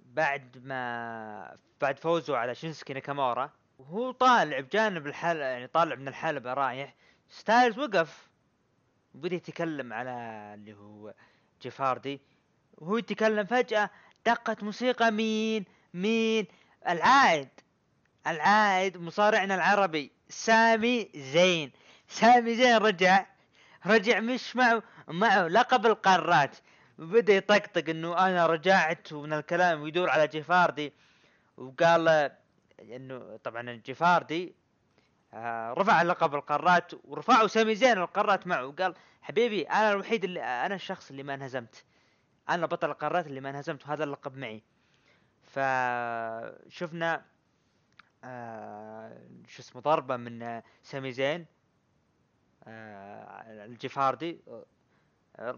بعد 0.00 0.58
ما 0.64 1.56
بعد 1.80 1.98
فوزه 1.98 2.36
على 2.36 2.54
شينسكي 2.54 2.92
ناكامورا. 2.94 3.50
وهو 3.78 4.10
طالع 4.10 4.60
بجانب 4.60 5.06
الحلبة 5.06 5.44
يعني 5.44 5.66
طالع 5.66 5.94
من 5.94 6.08
الحلبة 6.08 6.54
رايح. 6.54 6.94
ستايلز 7.28 7.78
وقف 7.78 8.28
وبدأ 9.14 9.36
يتكلم 9.36 9.92
على 9.92 10.10
اللي 10.54 10.74
هو 10.74 11.14
جيف 11.62 11.80
هاردي 11.80 12.20
وهو 12.78 12.96
يتكلم 12.96 13.44
فجأة 13.44 13.90
دقت 14.26 14.62
موسيقى 14.62 15.10
مين؟ 15.10 15.64
مين؟ 15.94 16.46
العائد. 16.88 17.48
العائد 18.26 18.96
مصارعنا 18.96 19.54
العربي 19.54 20.12
سامي 20.28 21.10
زين. 21.14 21.72
سامي 22.08 22.54
زين 22.54 22.76
رجع 22.76 23.26
رجع 23.86 24.20
مش 24.20 24.56
معه 24.56 24.82
معه 25.08 25.48
لقب 25.48 25.86
القارات 25.86 26.56
وبدأ 26.98 27.34
يطقطق 27.34 27.90
إنه 27.90 28.26
أنا 28.26 28.46
رجعت 28.46 29.12
ومن 29.12 29.32
الكلام 29.32 29.82
ويدور 29.82 30.10
على 30.10 30.26
جيف 30.26 30.51
هاردي. 30.51 30.92
وقال 31.56 32.30
إنه 32.80 33.38
طبعا 33.44 33.82
جيفاردي 33.84 34.54
آه 35.34 35.72
رفع 35.72 36.02
لقب 36.02 36.34
القارات 36.34 36.92
ورفعوا 37.04 37.46
سامي 37.46 37.74
زين 37.74 37.98
القارات 37.98 38.46
معه. 38.46 38.66
وقال 38.66 38.94
حبيبي 39.22 39.62
أنا 39.62 39.92
الوحيد 39.92 40.24
اللي 40.24 40.42
أنا 40.42 40.74
الشخص 40.74 41.10
اللي 41.10 41.22
ما 41.22 41.34
انهزمت. 41.34 41.84
أنا 42.48 42.66
بطل 42.66 42.90
القارات 42.90 43.26
اللي 43.26 43.40
ما 43.40 43.50
انهزمت 43.50 43.86
وهذا 43.86 44.04
اللقب 44.04 44.36
معي. 44.36 44.62
فشفنا 45.42 47.24
آه 48.24 49.22
شو 49.48 49.62
اسمه 49.62 49.80
ضربة 49.80 50.16
من 50.16 50.62
سامي 50.82 51.12
زين 51.12 51.46
آه 52.66 53.64
الجفاردي 53.64 54.40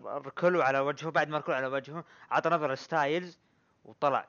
ركله 0.04 0.64
على 0.64 0.78
وجهه 0.78 1.10
بعد 1.10 1.28
ما 1.28 1.38
ركله 1.38 1.54
على 1.54 1.66
وجهه 1.66 2.04
عطى 2.30 2.50
نظرة 2.50 2.74
ستايلز 2.74 3.38
وطلع 3.84 4.28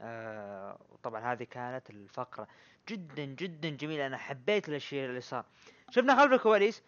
آه 0.00 0.78
وطبعا 0.90 1.32
هذه 1.32 1.44
كانت 1.44 1.90
الفقرة 1.90 2.48
جدا 2.88 3.24
جدا 3.24 3.68
جميلة. 3.68 4.06
أنا 4.06 4.16
حبيت 4.18 4.68
الأشياء 4.68 5.08
اللي 5.08 5.20
صار. 5.20 5.44
شفنا 5.90 6.16
خلف 6.16 6.32
الكواليس 6.32 6.82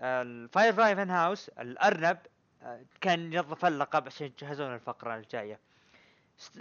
ال 0.00 0.72
Firefly 0.72 0.96
Fun 0.96 1.10
House 1.10 1.48
الأرنب 1.48 2.18
آه 2.62 2.84
كان 3.00 3.32
ينظف 3.32 3.64
اللقب 3.64 4.06
عشان 4.06 4.26
يجهزون 4.26 4.74
الفقرة 4.74 5.16
الجاية. 5.16 5.60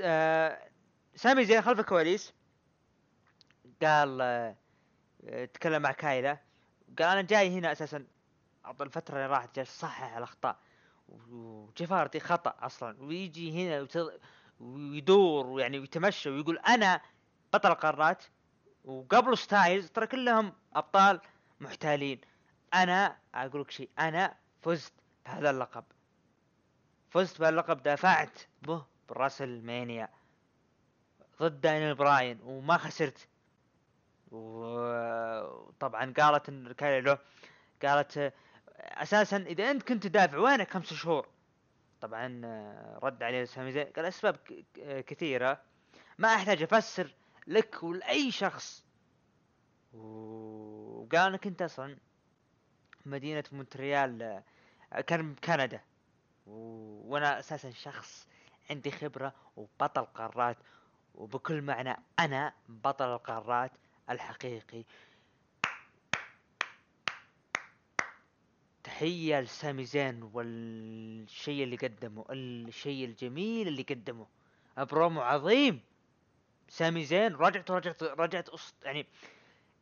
آه 0.01 0.59
سامي 1.15 1.45
زين 1.45 1.61
خلف 1.61 1.79
الكواليس 1.79 2.33
قال 3.83 4.21
آه 4.21 4.55
تكلم 5.45 5.81
مع 5.81 5.91
كايلا 5.91 6.37
قال 6.99 7.07
أنا 7.07 7.21
جاي 7.21 7.49
هنا 7.59 7.75
أعطى 8.65 8.83
الفترة 8.83 9.15
اللي 9.15 9.27
راحت 9.27 9.55
جالس 9.55 9.79
صحح 9.79 10.17
الأخطاء. 10.17 10.59
وجيف 11.09 11.64
هاردي 11.64 12.19
خطأ 12.19 12.55
أصلا. 12.59 13.03
ويجي 13.03 13.51
هنا 13.67 13.81
وت- 13.81 14.19
ويدور 14.59 15.47
ويعني 15.47 15.79
ويتمشى 15.79 16.29
ويقول 16.29 16.57
أنا 16.57 17.01
بطل 17.53 17.71
القارات 17.71 18.23
وقبله 18.85 19.35
ستايلز 19.35 19.89
ترى 19.89 20.07
كلهم 20.07 20.53
أبطال 20.73 21.21
محتالين. 21.59 22.21
أنا 22.73 23.17
أقول 23.35 23.61
لك 23.61 23.71
شيء 23.71 23.89
أنا 23.99 24.35
فزت 24.61 24.93
بهذا 25.25 25.49
اللقب. 25.49 25.83
فزت 27.09 27.39
بهاللقب 27.39 27.83
دافعت 27.83 28.39
به 28.61 28.85
ب 29.09 29.61
WrestleMania 29.61 30.09
ضد 31.41 31.61
دانيال 31.61 31.95
براين 31.95 32.39
وما 32.43 32.77
خسرت. 32.77 33.27
وطبعا 34.31 36.13
قالت 36.17 36.49
إن 36.49 36.75
له 36.81 37.17
قالت 37.85 38.33
أساسا 38.79 39.37
إذا 39.37 39.71
أنت 39.71 39.83
كنت 39.83 40.03
تدافع 40.07 40.37
وينك 40.37 40.71
خمس 40.71 40.93
شهور 40.93 41.27
طبعا 42.01 42.41
آه، 42.45 42.99
رد 43.03 43.23
عليه 43.23 43.43
سامي 43.45 43.71
زين 43.71 43.85
قال 43.85 44.05
أسباب 44.05 44.35
ك- 44.37 44.65
كثيرة. 45.05 45.61
ما 46.17 46.35
أحتاج 46.35 46.63
أفسر 46.63 47.15
لك 47.47 47.83
ولأي 47.83 48.31
شخص. 48.31 48.83
وقال 49.93 51.31
انك 51.31 51.47
أنت 51.47 51.61
أصلا 51.61 51.97
مدينة 53.05 53.43
مونتريال 53.51 54.21
آه، 54.93 55.01
كان 55.01 55.33
بكندا 55.33 55.81
وأنا 56.47 57.39
أساسا 57.39 57.71
شخص 57.71 58.27
عندي 58.69 58.91
خبرة 58.91 59.33
وبطل 59.55 60.05
قارات 60.05 60.57
وبكل 61.15 61.61
معنى 61.61 61.95
أنا 62.19 62.53
بطل 62.69 63.13
القارات 63.13 63.71
الحقيقي. 64.09 64.83
تحية 68.89 69.39
لسامي 69.39 69.85
زين 69.85 70.23
والشيء 70.33 71.63
اللي 71.63 71.75
قدمه 71.75 72.25
الشيء 72.29 73.05
الجميل 73.05 73.67
اللي 73.67 73.83
قدمه. 73.83 74.27
برومو 74.77 75.21
عظيم. 75.21 75.81
سامي 76.69 77.05
زين 77.05 77.35
رجعت 77.35 77.71
ورجعت 77.71 78.03
رجعت 78.03 78.49
أسط 78.49 78.73
يعني 78.83 79.05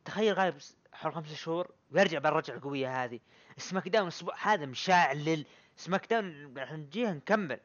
تخيل 0.04 0.34
غايب 0.34 0.54
حول 0.92 1.14
خمسة 1.14 1.34
شهور 1.34 1.70
ويرجع 1.90 2.18
بالرجعة 2.18 2.54
القوية 2.56 3.04
هذه. 3.04 3.20
SmackDown 3.56 4.02
الأسبوع 4.08 4.34
هذا 4.42 4.66
مشعل 4.66 5.44
SmackDown 5.76 6.58
راح 6.58 6.72
نجيها 6.72 7.12
نكمل. 7.12 7.60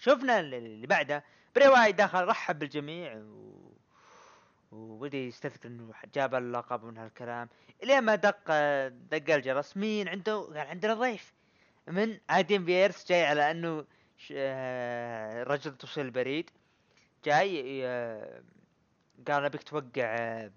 شفنا 0.00 0.40
ال- 0.40 0.54
اللي 0.54 0.86
بعده. 0.86 1.24
بري 1.56 1.68
وايت 1.68 1.94
دخل 1.94 2.24
رحب 2.24 2.58
بالجميع 2.58 3.14
و... 3.16 3.72
وبدا 4.74 5.18
يستذكر 5.18 5.68
إنه 5.68 5.92
جاب 6.14 6.34
اللقب 6.34 6.84
من 6.84 6.98
هالكلام. 6.98 7.48
الين 7.82 8.00
ما 8.00 8.14
دق 8.14 8.48
دق 8.88 9.34
الجرس 9.34 9.76
مين 9.76 10.08
عنده؟ 10.08 10.36
قال 10.36 10.58
عندنا 10.58 10.94
ضيف 10.94 11.32
من 11.88 12.18
آدم 12.30 12.64
بيرس 12.64 13.08
جاي 13.08 13.24
على 13.26 13.50
إنه. 13.50 13.84
آه، 14.32 15.42
رجل 15.42 15.76
توصيل 15.76 16.06
البريد 16.06 16.50
جاي 17.24 17.80
آه، 17.86 18.42
قال 19.28 19.44
ابيك 19.44 19.62
توقع 19.62 20.50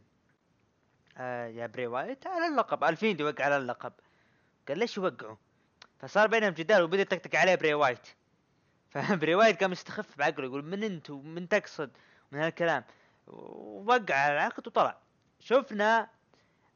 آه، 1.17 1.47
يا 1.47 1.67
بري 1.67 1.88
وايت 1.88 2.27
على 2.27 2.47
اللقب. 2.47 2.84
الفيند 2.84 3.23
يوقع 3.23 3.45
على 3.45 3.58
اللقب. 3.58 3.93
قال 4.67 4.80
ليش 4.80 4.97
يوقع؟ 4.97 5.36
فصار 5.99 6.27
بينهم 6.27 6.53
جدال 6.53 6.84
وبدأ 6.84 7.01
يطقطق 7.01 7.36
عليه 7.36 7.56
بري 7.56 7.73
وايت. 7.73 8.08
فبري 8.91 9.36
وايت 9.36 9.60
قام 9.60 9.71
يستخف 9.71 10.17
بعقله 10.17 10.45
يقول 10.45 10.65
من 10.65 10.84
انت 10.84 11.10
ومن 11.10 11.49
تقصد؟ 11.49 11.91
من 12.32 12.39
هالكلام. 12.39 12.84
ووقع 13.27 14.15
على 14.15 14.33
العقد 14.33 14.67
وطلع. 14.67 14.97
شفنا 15.39 16.09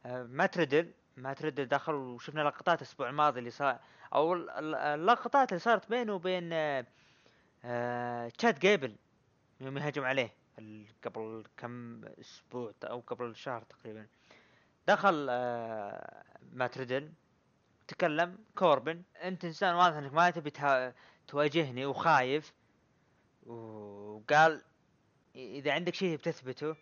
آه، 0.05 0.23
مات 0.23 0.57
ريدل 0.57 0.91
مات 1.17 1.41
ريدل 1.41 1.65
دخل 1.65 1.93
وشفنا 1.93 2.41
لقطات 2.41 2.81
الأسبوع 2.81 3.09
الماضي 3.09 3.39
اللي 3.39 3.49
صار 3.51 3.79
أو 4.13 4.33
ال- 4.33 4.49
ال- 4.49 4.75
اللقطات 4.75 5.49
اللي 5.49 5.59
صارت 5.59 5.89
بينه 5.89 6.13
وبين 6.13 6.49
آه، 6.53 6.85
آه، 7.65 8.29
تشاد 8.29 8.59
جيبل 8.59 8.95
يوم 9.61 9.77
يهجم 9.77 10.03
عليه 10.03 10.33
قبل 11.05 11.43
كم 11.57 12.05
أسبوع 12.05 12.73
أو 12.83 12.99
قبل 13.07 13.35
شهر 13.35 13.61
تقريبا. 13.63 14.07
دخل 14.87 15.27
آه، 15.29 16.23
مات 16.53 16.77
ريدل 16.77 17.11
تكلم 17.87 18.37
كوربن 18.55 19.03
أنت 19.23 19.45
إنسان 19.45 19.75
واضح 19.75 19.95
إنك 19.95 20.13
ما 20.13 20.29
تبي 20.29 20.51
تواجهني 21.27 21.85
وخايف. 21.85 22.53
وقال 23.45 24.61
إذا 25.35 25.73
عندك 25.73 25.95
شيء 25.95 26.17
بتثبته 26.17 26.75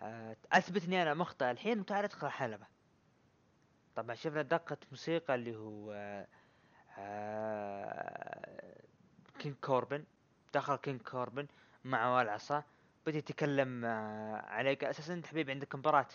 آه، 0.00 0.36
اثبت 0.52 0.84
اني 0.84 1.02
أنا 1.02 1.14
مخطئ 1.14 1.50
الحين 1.50 1.80
وتعال 1.80 2.04
ادخل 2.04 2.26
الحلبة. 2.26 2.66
طبعا 3.96 4.14
شفنا 4.14 4.42
دقة 4.42 4.76
موسيقى 4.90 5.34
اللي 5.34 5.56
هو 5.56 5.92
آه، 6.98 8.82
كينج 9.38 9.54
كوربن. 9.56 10.04
دخل 10.54 10.76
كينج 10.76 11.02
كوربن 11.02 11.46
معه 11.84 12.22
العصا 12.22 12.64
بدأ 13.06 13.18
يتكلم 13.18 13.84
آه، 13.84 14.36
عليك 14.36 14.84
أساسا 14.84 15.14
أنت 15.14 15.26
حبيبي 15.26 15.52
عندك 15.52 15.74
مباراة. 15.74 16.08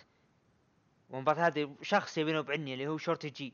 والمباراة 1.10 1.48
هذه 1.48 1.76
شخص 1.82 2.18
يبينه 2.18 2.42
يعني 2.42 2.74
اللي 2.74 2.88
هو 2.88 2.98
شورتي 2.98 3.30
جي. 3.30 3.54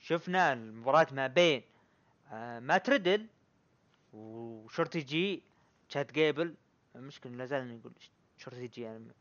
شفنا 0.00 0.52
المباراة 0.52 1.06
ما 1.12 1.26
بين 1.26 1.62
مات 2.60 2.90
ريدل 2.90 3.26
وشورتي 4.12 5.00
جي 5.00 5.42
تشاد 5.88 6.12
جيبل 6.12 6.54
المشكلة 6.96 7.32
لا 7.32 7.46
زال 7.46 7.80
شورتي 8.36 8.66
جي 8.66 8.82
يعني 8.82 9.12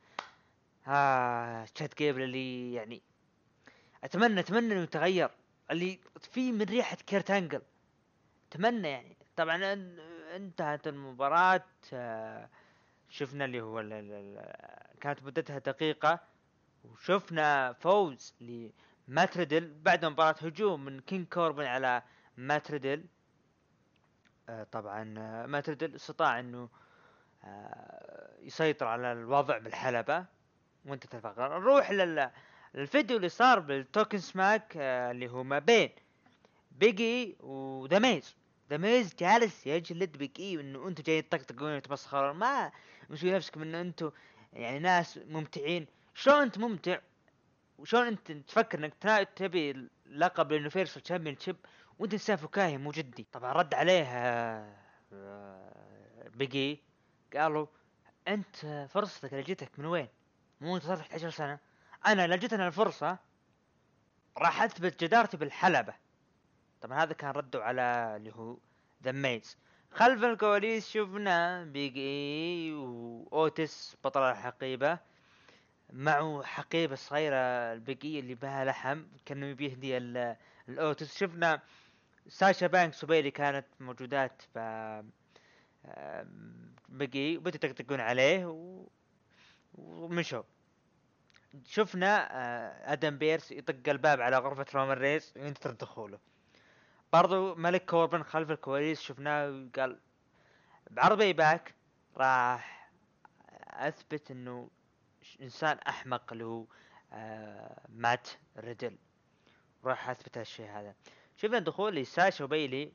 ها 0.85 1.65
تشاد 1.65 1.97
جيبل 1.97 2.21
اللي 2.21 2.73
يعني 2.73 3.01
أتمنى 4.03 4.39
أتمنى 4.39 4.73
إنه 4.73 4.81
يتغير. 4.83 5.29
اللي 5.71 5.99
في 6.31 6.51
من 6.51 6.61
ريحة 6.61 6.95
كيرت 6.95 7.31
أنجل. 7.31 7.61
أتمنى 8.51 8.87
يعني. 8.87 9.17
طبعا 9.35 9.73
ان- 9.73 9.99
انتهت 10.35 10.87
المباراة 10.87 11.65
آه، 11.93 12.49
شفنا 13.09 13.45
اللي 13.45 13.61
هو 13.61 13.79
كانت 15.01 15.23
مدتها 15.23 15.57
دقيقة. 15.59 16.19
وشفنا 16.85 17.73
فوز 17.73 18.33
لمات 18.41 18.98
ريدل 18.98 19.73
بعد 19.81 20.05
مباراة 20.05 20.35
هجوم 20.41 20.85
من 20.85 20.99
كينج 20.99 21.27
كوربن 21.27 21.65
على 21.65 22.03
مات 22.37 22.60
ريدل 22.60 23.05
آه، 24.49 24.63
طبعا 24.63 25.13
آه، 25.17 25.45
مات 25.45 25.62
ريدل 25.62 25.95
استطاع 25.95 26.39
إنه 26.39 26.69
يسيطر 28.41 28.87
على 28.87 29.11
الوضع 29.11 29.57
بالحلبة 29.57 30.25
وانتهت 30.85 31.15
الفقرة 31.15 31.59
نروح 31.59 31.91
لل 31.91 32.31
الفيديو 32.75 33.17
اللي 33.17 33.29
صار 33.29 33.59
بال 33.59 33.72
Talking 33.72 34.17
Smack 34.17 34.73
آه، 34.77 35.11
اللي 35.11 35.29
هو 35.29 35.43
ما 35.43 35.59
بين 35.59 35.89
بيج 36.71 37.21
اي 37.21 37.37
وذا 37.39 37.99
ميز 37.99 38.35
ذا 38.69 38.77
ميز 38.77 39.15
جالس 39.15 39.67
يجلد 39.67 40.17
بيج 40.17 40.49
اي 40.49 40.59
انه 40.59 40.87
أنتم 40.87 41.03
جايين 41.03 41.29
تطقطقون 41.29 41.75
وتمسخرون. 41.75 42.35
ما 42.35 42.71
مسوي 43.09 43.31
نفسكم 43.31 43.61
ان 43.61 43.75
أنتم 43.75 44.11
يعني 44.53 44.79
ناس 44.79 45.19
ممتعين. 45.27 45.87
شلون 46.13 46.41
انت 46.41 46.57
ممتع؟ 46.57 46.99
وشلون 47.77 48.07
انت 48.07 48.31
تفكر 48.31 48.79
انك 48.79 48.93
تبي 49.35 49.89
لقب 50.05 50.51
ال 50.51 51.01
Universal 51.01 51.37
Championship 51.39 51.55
وانت 51.99 52.13
انسان 52.13 52.35
فكاهي 52.35 52.77
مو 52.77 52.91
جدي؟ 52.91 53.27
طبعا 53.31 53.53
رد 53.53 53.73
عليه 53.73 54.03
آه، 54.03 54.75
آه، 55.13 56.29
بيج 56.35 56.71
اي 56.71 56.83
قالوا 57.35 57.67
أنت 58.27 58.87
فرصتك 58.89 59.33
اللي 59.33 59.43
جتك 59.43 59.79
من 59.79 59.85
وين؟ 59.85 60.07
مو 60.61 60.75
أنت 60.75 60.83
صارت 60.85 60.99
11 60.99 61.29
سنة؟ 61.29 61.59
أنا 62.07 62.27
لو 62.27 62.35
جتنا 62.35 62.67
الفرصة 62.67 63.17
راح 64.37 64.61
اثبت 64.61 65.03
جدارتي 65.03 65.37
بالحلبة. 65.37 65.93
طبعا 66.81 67.03
هذا 67.03 67.13
كان 67.13 67.29
رده 67.31 67.63
على 67.63 68.13
اللي 68.15 68.31
هو 68.35 68.57
ذا 69.03 69.11
ميز 69.11 69.57
خلف 69.91 70.23
الكواليس 70.23 70.89
شفنا 70.89 71.63
بيج 71.63 71.97
اي 71.97 72.73
واوتيس 72.73 73.97
بطل 74.03 74.21
الحقيبة 74.21 74.99
معه 75.93 76.43
حقيبة 76.43 76.95
صغيرة 76.95 77.35
البيج 77.73 78.05
اي 78.05 78.19
اللي 78.19 78.35
بها 78.35 78.65
لحم 78.65 79.03
كانه 79.25 79.45
يبي 79.45 79.65
يهدي 79.65 79.97
ال- 79.97 80.35
الاوتيس 80.69 81.17
شفنا 81.17 81.61
ساشا 82.27 82.67
بانكس 82.67 83.03
وبيلي 83.03 83.31
كانت 83.31 83.65
موجودات 83.79 84.41
ف 84.53 84.57
بقي 86.89 87.37
وبدأوا 87.37 87.55
يطقطقون 87.55 87.99
عليه 87.99 88.45
و... 88.45 88.87
ومشوا 89.73 90.43
شفنا 91.65 92.27
آه، 92.31 92.93
آدم 92.93 93.17
بيرس 93.17 93.51
يطق 93.51 93.89
الباب 93.89 94.21
على 94.21 94.37
غرفة 94.37 94.65
رومان 94.75 94.97
رينز 94.97 95.33
وينتظر 95.35 95.71
دخوله. 95.71 96.19
برضو 97.13 97.55
ملك 97.55 97.85
كوربن 97.85 98.23
خلف 98.23 98.51
الكواليس 98.51 99.01
شفناه 99.01 99.67
قال 99.75 99.99
بعرض 100.91 101.23
Payback 101.23 101.73
راح 102.17 102.89
أثبت 103.67 104.31
إنه 104.31 104.69
إنسان 105.41 105.77
أحمق 105.77 106.31
اللي 106.33 106.43
هو 106.43 106.65
آه 107.13 107.81
مات 107.89 108.29
ريدل 108.57 108.97
راح 109.83 110.09
أثبت 110.09 110.37
هالشيء 110.37 110.69
هذا. 110.69 110.95
شفنا 111.37 111.59
دخول 111.59 111.95
لساشا 111.95 112.43
وبيلي. 112.43 112.91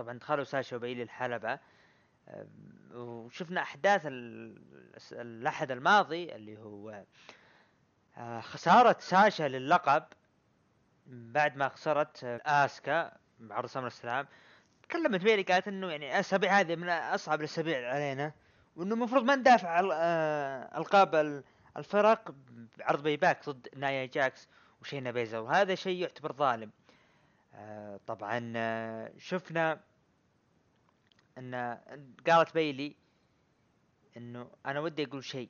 طبعا 0.00 0.18
دخلوا 0.18 0.44
ساشا 0.44 0.76
وبيلي 0.76 1.02
الحلبة 1.02 1.58
وشفنا 2.94 3.62
أحداث 3.62 4.02
ال- 4.06 4.62
الس- 4.96 5.12
الأحد 5.12 5.70
الماضي 5.70 6.34
اللي 6.34 6.58
هو 6.58 7.02
آه، 8.16 8.40
خسارة 8.40 8.96
ساشا 9.00 9.42
للقب 9.48 10.04
بعد 11.06 11.56
ما 11.56 11.68
خسرت 11.68 12.24
آه، 12.24 12.40
آسكا 12.46 13.12
بعرض 13.40 13.68
سمر 13.68 13.86
السلام. 13.86 14.26
تكلمت 14.82 15.20
بيلي 15.20 15.42
قالت 15.42 15.68
إنه 15.68 15.90
يعني 15.90 16.10
الاسابيع 16.10 16.60
هذه 16.60 16.76
من 16.76 16.88
أصعب 16.88 17.40
الأسابيع 17.40 17.92
علينا 17.94 18.32
وإنه 18.76 18.94
المفروض 18.94 19.24
ما 19.24 19.36
ندافع 19.36 19.80
آه، 19.92 20.78
ألقاب 20.78 21.14
ال- 21.14 21.44
الفرق 21.76 22.34
بعرض 22.78 23.02
Payback 23.08 23.48
ضد 23.48 23.68
نايا 23.76 24.06
جاكس 24.06 24.48
وشينا 24.82 25.10
بيزلر. 25.10 25.38
وهذا 25.38 25.74
شيء 25.74 26.02
يعتبر 26.02 26.32
ظالم. 26.32 26.70
طبعا 28.06 28.40
شفنا 29.18 29.80
إن 31.40 31.78
قالت 32.26 32.54
بيلي 32.54 32.96
إنه 34.16 34.50
أنا 34.66 34.80
ودي 34.80 35.04
أقول 35.04 35.24
شيء 35.24 35.48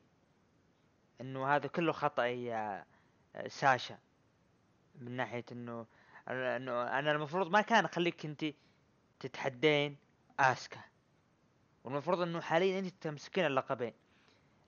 إنه 1.21 1.55
هذا 1.57 1.69
كله 1.69 1.93
خطأ 1.93 2.27
يا 2.27 2.85
ساشا 3.47 3.99
من 4.95 5.17
ناحية 5.17 5.45
إنه 5.53 5.87
إنه 6.29 6.99
أنا 6.99 7.13
المفروض 7.13 7.51
ما 7.51 7.61
كان 7.61 7.85
أخليك 7.85 8.27
أنت 8.27 8.45
تتحدين 9.21 9.97
آسكا 10.41 10.81
والمفروض 11.85 12.21
إنه 12.21 12.41
حاليا 12.41 12.79
أنت 12.79 12.95
تمسكين 13.01 13.47
اللقبين. 13.47 13.93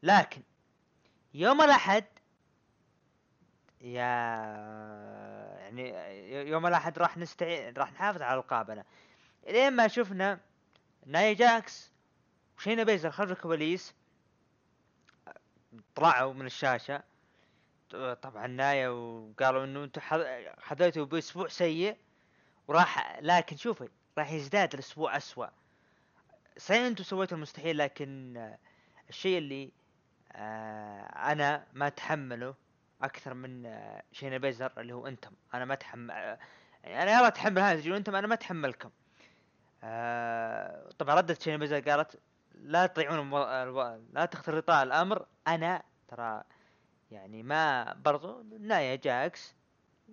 لكن 0.02 0.42
يوم 1.34 1.62
الأحد 1.62 2.04
يا 3.80 4.02
يعني 5.58 5.90
يوم 6.50 6.66
الأحد 6.66 6.98
راح 6.98 7.16
نستعين 7.18 7.74
راح 7.76 7.92
نحافظ 7.92 8.22
على 8.22 8.40
القابنا 8.40 8.84
لين 9.48 9.72
ما 9.72 9.88
شفنا 9.88 10.40
نايا 11.06 11.32
جاكس. 11.32 11.92
وشينا 12.58 12.82
بيزر؟ 12.84 13.10
خلف 13.10 13.30
الكواليس 13.30 13.94
طلعوا 15.94 16.32
من 16.34 16.46
الشاشة. 16.46 17.02
طبعا 18.22 18.46
نايا 18.46 18.88
وقالوا 18.88 19.64
إنه 19.64 19.84
أنتم 19.84 20.00
حظ- 20.00 20.58
حظيتوا 20.58 21.04
بأسبوع 21.04 21.48
سيء. 21.48 21.96
وراح 22.68 23.18
لكن 23.20 23.56
شوفي 23.56 23.88
راح 24.18 24.32
يزداد 24.32 24.72
الأسبوع 24.74 25.16
أسوأ. 25.16 25.46
صحيح 26.58 26.82
أنتم 26.82 27.04
سويتوا 27.04 27.36
المستحيل 27.36 27.78
لكن 27.78 28.36
الشيء 29.08 29.38
اللي 29.38 29.72
آه، 30.32 31.02
أنا 31.32 31.66
ما 31.72 31.86
أتحمله 31.86 32.54
أكثر 33.02 33.34
من 33.34 33.66
آه، 33.66 34.02
شينا 34.12 34.38
بيزلر 34.38 34.72
اللي 34.78 34.92
هو 34.92 35.06
أنتم. 35.06 35.30
أنا 35.54 35.64
ما 35.64 35.74
اتحمل 35.74 36.10
يعني 36.84 37.02
أنا 37.02 37.12
يلا 37.18 37.28
أتحمل 37.28 37.58
هذا 37.58 37.96
أنتم 37.96 38.16
أنا 38.16 38.26
ما 38.26 38.34
أتحملكم. 38.34 38.90
آه، 39.84 40.90
طبعا 40.98 41.14
ردت 41.14 41.42
شينا 41.42 41.56
بيزر 41.56 41.80
قالت 41.80 42.20
لا. 42.54 42.92
ألو... 43.62 44.00
لا 44.12 44.24
تختلطا 44.24 44.82
الأمر. 44.82 45.26
أنا 45.48 45.82
ترى 46.08 46.42
يعني 47.10 47.42
ما 47.42 47.92
برضو 47.92 48.42
نايا 48.60 48.96
جاكس 48.96 49.54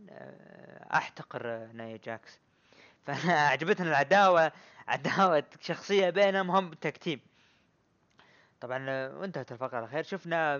آه، 0.09 0.97
أحتقر 0.97 1.67
نايا 1.73 1.97
جاكس. 1.97 2.39
فأنا 3.05 3.33
عجبتني 3.33 3.87
العداوة 3.89 4.51
عداوة 4.87 5.43
شخصية 5.61 6.09
بينهم 6.09 6.51
هم 6.51 6.73
tag 6.73 6.93
team 6.93 7.19
طبعا 8.61 9.07
وانتهت 9.07 9.51
الفقرة 9.51 9.77
على 9.77 9.87
خير 9.87 10.03
شفنا 10.03 10.55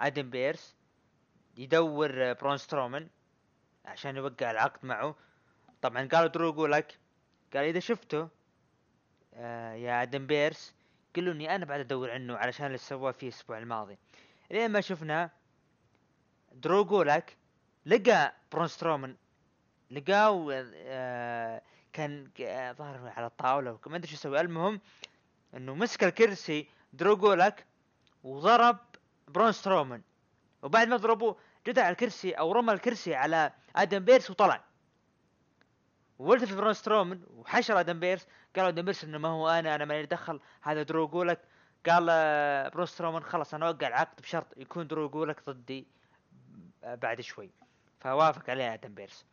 آدم 0.00 0.30
بيرس 0.30 0.76
يدور 1.56 2.32
برون 2.32 2.56
سترومان 2.56 3.08
عشان 3.84 4.16
يوقع 4.16 4.50
العقد 4.50 4.86
معه. 4.86 5.14
طبعا 5.82 6.08
قالوا 6.12 6.28
درو 6.28 6.48
جولاك. 6.48 6.98
قال 7.54 7.64
إذا 7.64 7.80
شفته 7.80 8.28
آه 9.34 9.72
يا 9.74 10.02
آدم 10.02 10.26
بيرس 10.26 10.74
قل 11.16 11.24
له 11.24 11.32
اني 11.32 11.54
أنا 11.54 11.64
بعد 11.64 11.80
أدور 11.80 12.10
عنه 12.10 12.36
علشان 12.36 12.66
اللي 12.66 12.78
سواه 12.78 13.10
فيه 13.10 13.28
الأسبوع 13.28 13.58
الماضي. 13.58 13.98
لين 14.50 14.70
ما 14.70 14.80
شفنا 14.80 15.30
درو 16.52 16.80
جولاك 16.80 17.36
لقى 17.86 18.32
برون 18.52 18.68
سترومان 18.68 19.16
لقاه 19.90 20.64
آه 20.74 21.62
كان 21.92 22.30
آه، 22.40 22.72
ظهر 22.72 23.12
على 23.16 23.26
الطاولة 23.26 23.78
وما 23.86 23.96
أدري 23.96 24.08
شو 24.08 24.14
يسوي 24.14 24.40
المهم 24.40 24.80
إنه 25.54 25.74
مسك 25.74 26.04
الكرسي 26.04 26.66
درو 26.92 27.12
جولاك 27.12 27.66
وضرب 28.24 28.78
برون 29.28 29.52
سترومان. 29.52 30.02
وبعد 30.62 30.88
ما 30.88 30.96
ضربوه 30.96 31.36
جدع 31.66 31.88
الكرسي 31.90 32.32
أو 32.32 32.52
رمى 32.52 32.72
الكرسي 32.72 33.14
على 33.14 33.52
آدم 33.76 33.98
بيرس 33.98 34.30
وطلع. 34.30 34.64
والتف 36.22 36.54
برون 36.54 36.72
سترومان 36.72 37.22
وحشر 37.36 37.80
آدم 37.80 38.00
بيرس 38.00 38.26
قالوا 38.56 38.68
آدم 38.68 38.82
بيرس 38.82 39.04
إنه 39.04 39.18
ما 39.18 39.28
هو 39.28 39.48
أنا 39.48 39.74
أنا 39.74 39.84
ماني 39.84 40.06
دخل 40.06 40.40
هذا 40.62 40.82
درو 40.82 41.04
جولاك 41.04 41.40
قال 41.88 42.06
آه، 42.10 42.68
برون 42.68 42.86
سترومان 42.86 43.22
خلاص 43.22 43.54
أنا 43.54 43.68
أوقع 43.68 43.88
العقد 43.88 44.20
بشرط 44.22 44.46
يكون 44.56 44.86
درو 44.86 45.06
جولاك 45.06 45.50
ضدي 45.50 45.86
آه، 46.84 46.94
بعد 46.94 47.20
شوي. 47.20 47.50
فوافق 48.00 48.50
عليه 48.50 48.74
آدم 48.74 48.94
بيرس 48.94 49.24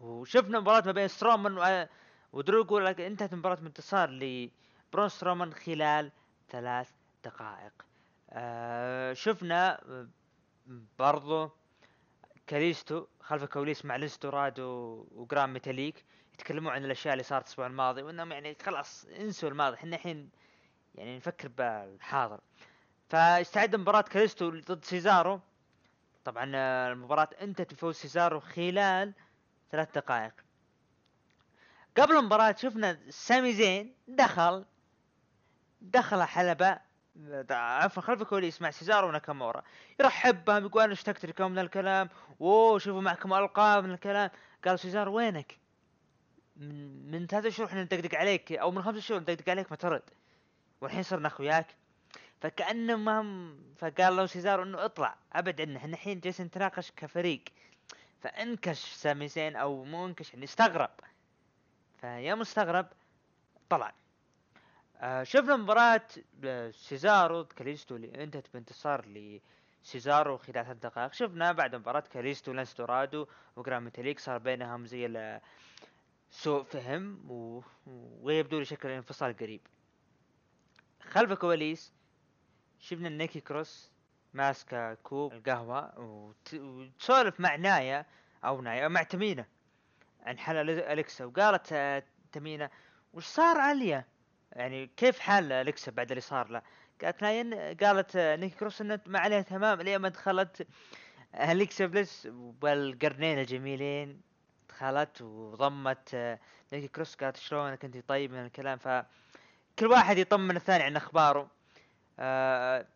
وشفنا 0.00 0.60
مباراة 0.60 0.82
ما 0.86 0.92
بين 0.92 1.08
سترومان 1.08 1.58
و... 1.58 1.88
ودرو 2.32 2.60
جولاك 2.60 3.00
انتهت 3.00 3.34
مباراة 3.34 3.54
بانتصار 3.54 4.10
لبرون 4.10 5.08
سترومان 5.08 5.52
خلال 5.54 6.12
ثلاث 6.50 6.90
دقائق. 7.24 7.72
آه 8.30 9.12
شفنا 9.12 9.80
آه، 9.90 10.06
برضو 10.98 11.50
كاليستو 12.46 13.06
خلف 13.20 13.42
الكواليس 13.42 13.84
مع 13.84 13.96
لينس 13.96 14.28
دورادو 14.28 14.60
و- 14.60 15.06
وجران 15.12 15.52
ميتاليك 15.52 16.04
يتكلمون 16.34 16.72
عن 16.72 16.84
الأشياء 16.84 17.12
اللي 17.12 17.22
صارت 17.24 17.44
الأسبوع 17.44 17.66
الماضي 17.66 18.02
وإنهم 18.02 18.32
يعني 18.32 18.56
خلاص 18.62 19.04
انسوا 19.04 19.48
الماضي 19.48 19.76
إحنا 19.76 19.96
الحين 19.96 20.30
يعني 20.94 21.16
نفكر 21.16 21.48
بالحاضر. 21.48 22.40
فاستعد 23.08 23.76
مباراة 23.76 24.00
كاليستو 24.00 24.50
ضد 24.50 24.84
سيزارو. 24.84 25.40
طبعا 26.24 26.44
المباراة 26.92 27.28
أنتهت 27.42 27.74
بفوز 27.74 27.94
سيزارو 27.94 28.40
خلال 28.40 29.14
ثلاث 29.70 29.94
دقائق. 29.94 30.32
قبل 31.96 32.16
المباراة 32.16 32.54
شفنا 32.58 32.98
سامي 33.10 33.52
زين 33.52 33.94
دخل 34.08 34.64
دخل 35.80 36.22
حلبة 36.22 36.78
عفوا 37.50 38.02
خلف 38.02 38.22
الكواليس 38.22 38.62
مع 38.62 38.70
سيزارو 38.70 39.08
وناكامورا. 39.08 39.62
يرحب 40.00 40.44
بهم 40.44 40.64
يقول 40.64 40.82
أنا 40.82 40.92
اشتقت 40.92 41.26
لكم 41.26 41.50
من 41.50 41.58
الكلام. 41.58 42.08
أوه 42.40 42.78
شوفوا 42.78 43.00
معكم 43.00 43.34
ألقاب 43.34 43.84
من 43.84 43.90
الكلام. 43.90 44.30
قال 44.64 44.78
سيزارو 44.78 45.16
وينك؟ 45.16 45.58
من 46.56 47.10
من 47.10 47.26
ثلاثة 47.26 47.50
شهور 47.50 47.68
إحنا 47.68 47.82
ندقدق 47.82 48.18
عليك 48.18 48.52
أو 48.52 48.70
من 48.70 48.82
خمسة 48.82 49.00
شهور 49.00 49.20
ندقدق 49.20 49.48
عليك 49.48 49.70
ما 49.70 49.76
ترد. 49.76 50.02
والحين 50.80 51.02
صرنا 51.02 51.28
أخوياك. 51.28 51.66
فكأنه 52.40 52.96
ما 52.96 53.20
هم 53.20 53.58
فقال 53.78 54.16
له 54.16 54.26
سيزارو 54.26 54.62
إنه 54.62 54.84
اطلع. 54.84 55.16
ابعد 55.32 55.60
عنا 55.60 55.76
إحنا 55.76 55.92
الحين 55.92 56.20
جالسين 56.20 56.46
نتناقش 56.46 56.92
كفريق. 56.96 57.44
فانكش 58.20 58.78
سامي 58.78 59.28
زين 59.28 59.56
أو 59.56 59.84
مو 59.84 60.06
انكش 60.06 60.32
يعني 60.32 60.44
استغرب. 60.44 60.90
فيا 62.00 62.34
مستغرب 62.34 62.86
طلع. 63.68 63.92
آه 65.00 65.22
شفنا 65.22 65.56
مباراة 65.56 66.00
آه، 66.44 66.70
سيزارو 66.70 67.44
كاليستو 67.44 67.96
اللي 67.96 68.24
انتهت 68.24 68.46
بانتصار 68.54 69.06
لسيزارو 69.84 70.36
خلال 70.38 70.64
ثلاث 70.64 70.76
دقائق. 70.76 71.12
شفنا 71.12 71.52
بعد 71.52 71.74
مباراة 71.74 72.00
كاليستو 72.00 72.52
لانس 72.52 72.74
دورادو 72.74 73.26
وجران 73.56 73.84
ميتاليك 73.84 74.18
صار 74.20 74.38
بينهم 74.38 74.86
زي 74.86 75.40
سوء 76.30 76.62
فهم 76.62 77.30
و... 77.30 77.62
ويبدو 78.22 78.62
شكل 78.62 78.88
انفصال 78.88 79.36
قريب. 79.36 79.60
خلف 81.02 81.32
الكواليس 81.32 81.92
شفنا 82.78 83.08
نيكي 83.08 83.40
كروس 83.40 83.90
ماسكة 84.34 84.94
كوب 84.94 85.32
القهوة 85.32 85.98
وت... 86.00 86.54
وتسولف 86.54 87.40
مع 87.40 87.56
نايا 87.56 88.06
أو 88.44 88.60
نايا 88.60 88.88
مع 88.88 89.02
تمينة. 89.02 89.46
عن 90.22 90.38
حال 90.38 90.56
ألي- 90.56 90.90
أليكسا 90.90 91.24
وقالت 91.24 91.72
آه، 91.72 92.02
تمينة 92.32 92.70
وش 93.12 93.24
صار 93.24 93.58
عليا؟ 93.58 94.04
يعني 94.56 94.90
كيف 94.96 95.18
حال 95.18 95.52
أليكسا 95.52 95.90
بعد 95.90 96.10
اللي 96.10 96.20
صار 96.20 96.48
له؟ 96.48 96.62
قالت 97.02 97.22
نايا 97.22 97.76
قالت 97.80 98.16
نيكي 98.16 98.56
كروس 98.56 98.80
انه 98.80 99.00
ما 99.06 99.18
عليها 99.18 99.42
تمام 99.42 99.80
لين 99.80 99.96
ما 99.96 100.08
دخلت 100.08 100.66
أليكسا 101.34 101.86
بليس 101.86 102.28
والقرنين 102.62 103.38
الجميلين 103.38 104.20
دخلت 104.68 105.22
وضمت 105.22 106.38
نيكي 106.72 106.88
كروس 106.88 107.14
قالت 107.16 107.36
شلونك 107.36 107.84
أنت 107.84 108.08
طيب 108.08 108.32
من 108.32 108.44
الكلام؟ 108.46 108.78
ف 108.78 108.88
كل 109.78 109.86
واحد 109.86 110.18
يطمن 110.18 110.56
الثاني 110.56 110.82
عن 110.84 110.96
أخباره. 110.96 111.50
آه 112.18 112.86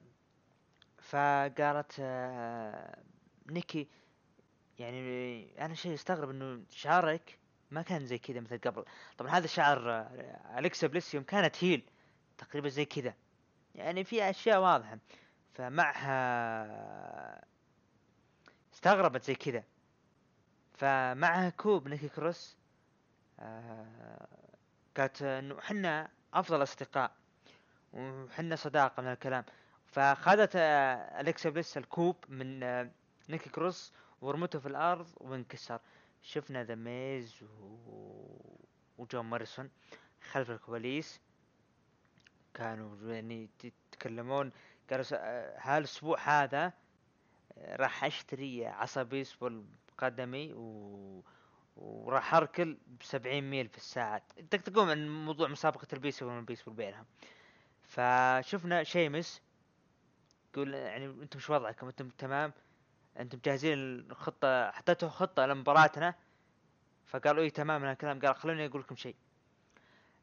فقالت 0.98 1.92
آه 2.00 2.98
نيكي 3.50 3.88
يعني 4.78 5.64
أنا 5.64 5.74
شيء 5.74 5.94
أستغرب 5.94 6.30
إنه 6.30 6.62
شعرك 6.70 7.38
ما 7.70 7.82
كان 7.82 8.06
زي 8.06 8.18
كذا 8.18 8.40
مثل 8.40 8.58
قبل. 8.58 8.84
طبعا 9.18 9.30
هذا 9.30 9.46
شعر 9.46 9.90
آه، 9.90 10.58
أليكسا 10.58 10.86
بليس 10.86 11.08
يوم 11.08 11.24
كانت 11.24 11.64
heel 11.64 11.82
تقريبا 12.38 12.68
زي 12.68 12.84
كذا. 12.84 13.14
يعني 13.74 14.04
في 14.04 14.30
أشياء 14.30 14.60
واضحة. 14.60 14.98
فمعها 15.54 17.44
استغربت 18.74 19.24
زي 19.24 19.34
كذا. 19.34 19.64
فمعها 20.74 21.50
كوب 21.50 21.88
نيكي 21.88 22.08
كروس 22.08 22.56
آه 23.40 24.26
قالت 24.96 25.22
إنه 25.22 25.60
حنا 25.60 26.08
أفضل 26.34 26.62
أصدقاء 26.62 27.12
وحنا 27.92 28.56
صداقة 28.56 29.02
من 29.02 29.12
الكلام. 29.12 29.44
فأخذت 29.86 30.56
آه، 30.56 31.20
أليكسا 31.20 31.50
بليس 31.50 31.76
الكوب 31.76 32.16
من 32.28 32.60
نيكي 33.28 33.50
كروس 33.50 33.92
ورمته 34.20 34.58
في 34.58 34.66
الأرض 34.66 35.08
وانكسر. 35.16 35.80
شفنا 36.22 36.64
ذا 36.64 36.74
ميز 36.74 37.42
و... 37.42 37.76
وجون 38.98 39.24
موريسون 39.24 39.70
خلف 40.30 40.50
الكواليس. 40.50 41.20
كانوا 42.54 43.12
يعني 43.12 43.48
يتكلمون 43.64 44.52
قالوا 44.90 45.04
هالأسبوع 45.58 46.18
هذا 46.20 46.72
آه، 47.58 47.76
راح 47.76 48.04
أشتري 48.04 48.66
عصا 48.66 49.02
بيسبول 49.02 49.64
قدمي 49.98 50.52
و... 50.52 51.24
وراح 51.76 52.34
أركل 52.34 52.78
بسبعين 53.00 53.50
ميل 53.50 53.68
في 53.68 53.76
الساعة. 53.76 54.22
تقوم 54.50 54.90
عن 54.90 55.24
موضوع 55.24 55.48
مسابقة 55.48 55.86
البيسبول 55.92 56.32
والبيسبول 56.32 56.74
بينهم. 56.74 57.04
فشفنا 57.82 58.82
شيمس 58.82 59.42
يقول 60.52 60.74
يعني 60.74 61.04
أنتم 61.06 61.38
شو 61.38 61.54
وضعكم؟ 61.54 61.86
أنتم 61.86 62.08
تمام؟ 62.08 62.52
أنتم 63.18 63.38
جاهزين 63.44 63.78
الخطة 63.78 64.70
حطيتوا 64.70 65.08
خطة 65.08 65.46
لمباراتنا. 65.46 66.14
فقالوا 67.06 67.42
إيه 67.42 67.50
تمام 67.50 67.82
من 67.82 67.90
الكلام 67.90 68.20
قال 68.20 68.36
خلوني 68.36 68.66
أقول 68.66 68.80
لكم 68.80 68.96
شيء. 68.96 69.16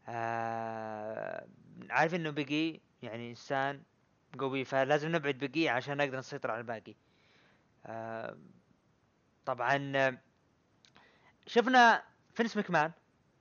آه 0.07 1.47
عارف 1.89 2.15
إنه 2.15 2.29
بيج 2.29 2.67
إي 2.67 2.79
يعني 3.01 3.29
إنسان 3.29 3.83
قوي 4.39 4.65
فلازم 4.65 5.15
نبعد 5.15 5.37
بيج 5.37 5.61
إي 5.61 5.69
عشان 5.69 5.97
نقدر 5.97 6.17
نسيطر 6.17 6.51
على 6.51 6.59
الباقي. 6.59 6.95
آه 7.85 8.37
طبعا 9.45 10.17
شفنا 11.47 12.03
فينس 12.33 12.57
مكمان 12.57 12.91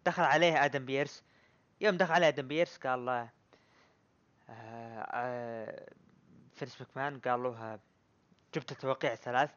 دخل 0.07 0.23
عليه 0.23 0.65
آدم 0.65 0.85
بيرس. 0.85 1.25
يوم 1.81 1.97
دخل 1.97 2.13
عليه 2.13 2.29
آدم 2.29 2.49
بيرس 2.49 2.77
قال 2.79 3.07
له 3.07 3.13
آه 3.13 3.31
آه 4.51 5.93
فينس 6.55 6.81
مكمان 6.81 7.21
قال 7.21 7.43
له 7.43 7.79
جبت 8.57 8.73
التوقيع 8.73 9.13
الثلاث 9.13 9.51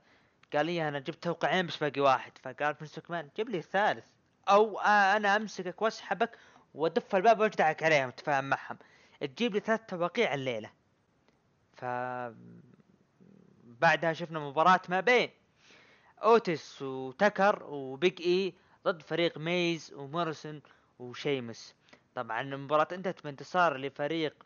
قال 0.53 0.65
لي 0.65 0.87
أنا 0.87 0.99
جبت 0.99 1.23
توقيعين 1.23 1.65
بس 1.65 1.77
باقي 1.77 2.01
واحد. 2.01 2.31
فقال 2.37 2.75
فينس 2.75 2.97
مكمان 2.97 3.29
جيب 3.35 3.49
لي 3.49 3.57
الثالث. 3.57 4.05
أو 4.49 4.79
آه 4.79 5.17
أنا 5.17 5.35
أمسكك 5.35 5.81
وأسحبك 5.81 6.37
وأدف 6.73 7.15
الباب 7.15 7.39
وأجدعك 7.39 7.83
عليهم 7.83 8.09
تفاهم 8.09 8.45
معهم. 8.45 8.77
تجيب 9.21 9.53
لي 9.53 9.59
ثلاث 9.59 9.81
توقيع 9.87 10.33
الليلة. 10.33 10.71
ف 11.73 11.85
بعدها 13.63 14.13
شفنا 14.13 14.39
مباراة 14.39 14.81
ما 14.89 14.99
بين 14.99 15.29
اوتس 16.23 16.81
وتاكر 16.81 17.63
وبيج 17.63 18.21
إي 18.21 18.53
ضد 18.85 19.01
فريق 19.01 19.37
ميز 19.37 19.93
وموريسون 19.93 20.61
وشيمس. 20.99 21.75
طبعا 22.15 22.41
المباراة 22.41 22.87
انتهت 22.91 23.23
بانتصار 23.23 23.77
لفريق 23.77 24.45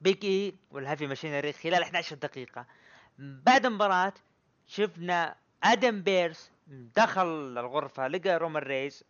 بيج 0.00 0.24
إي 0.24 0.54
والهافي 0.70 1.06
ماشينري 1.06 1.52
خلال 1.52 1.82
11 1.82 2.16
دقيقة. 2.16 2.66
بعد 3.20 3.66
المباراة 3.66 4.12
شفنا 4.66 5.36
آدم 5.62 6.02
بيرس 6.02 6.50
دخل 6.96 7.58
الغرفة 7.58 8.08
لقى 8.08 8.38
رومان 8.38 8.62
رينز 8.62 9.04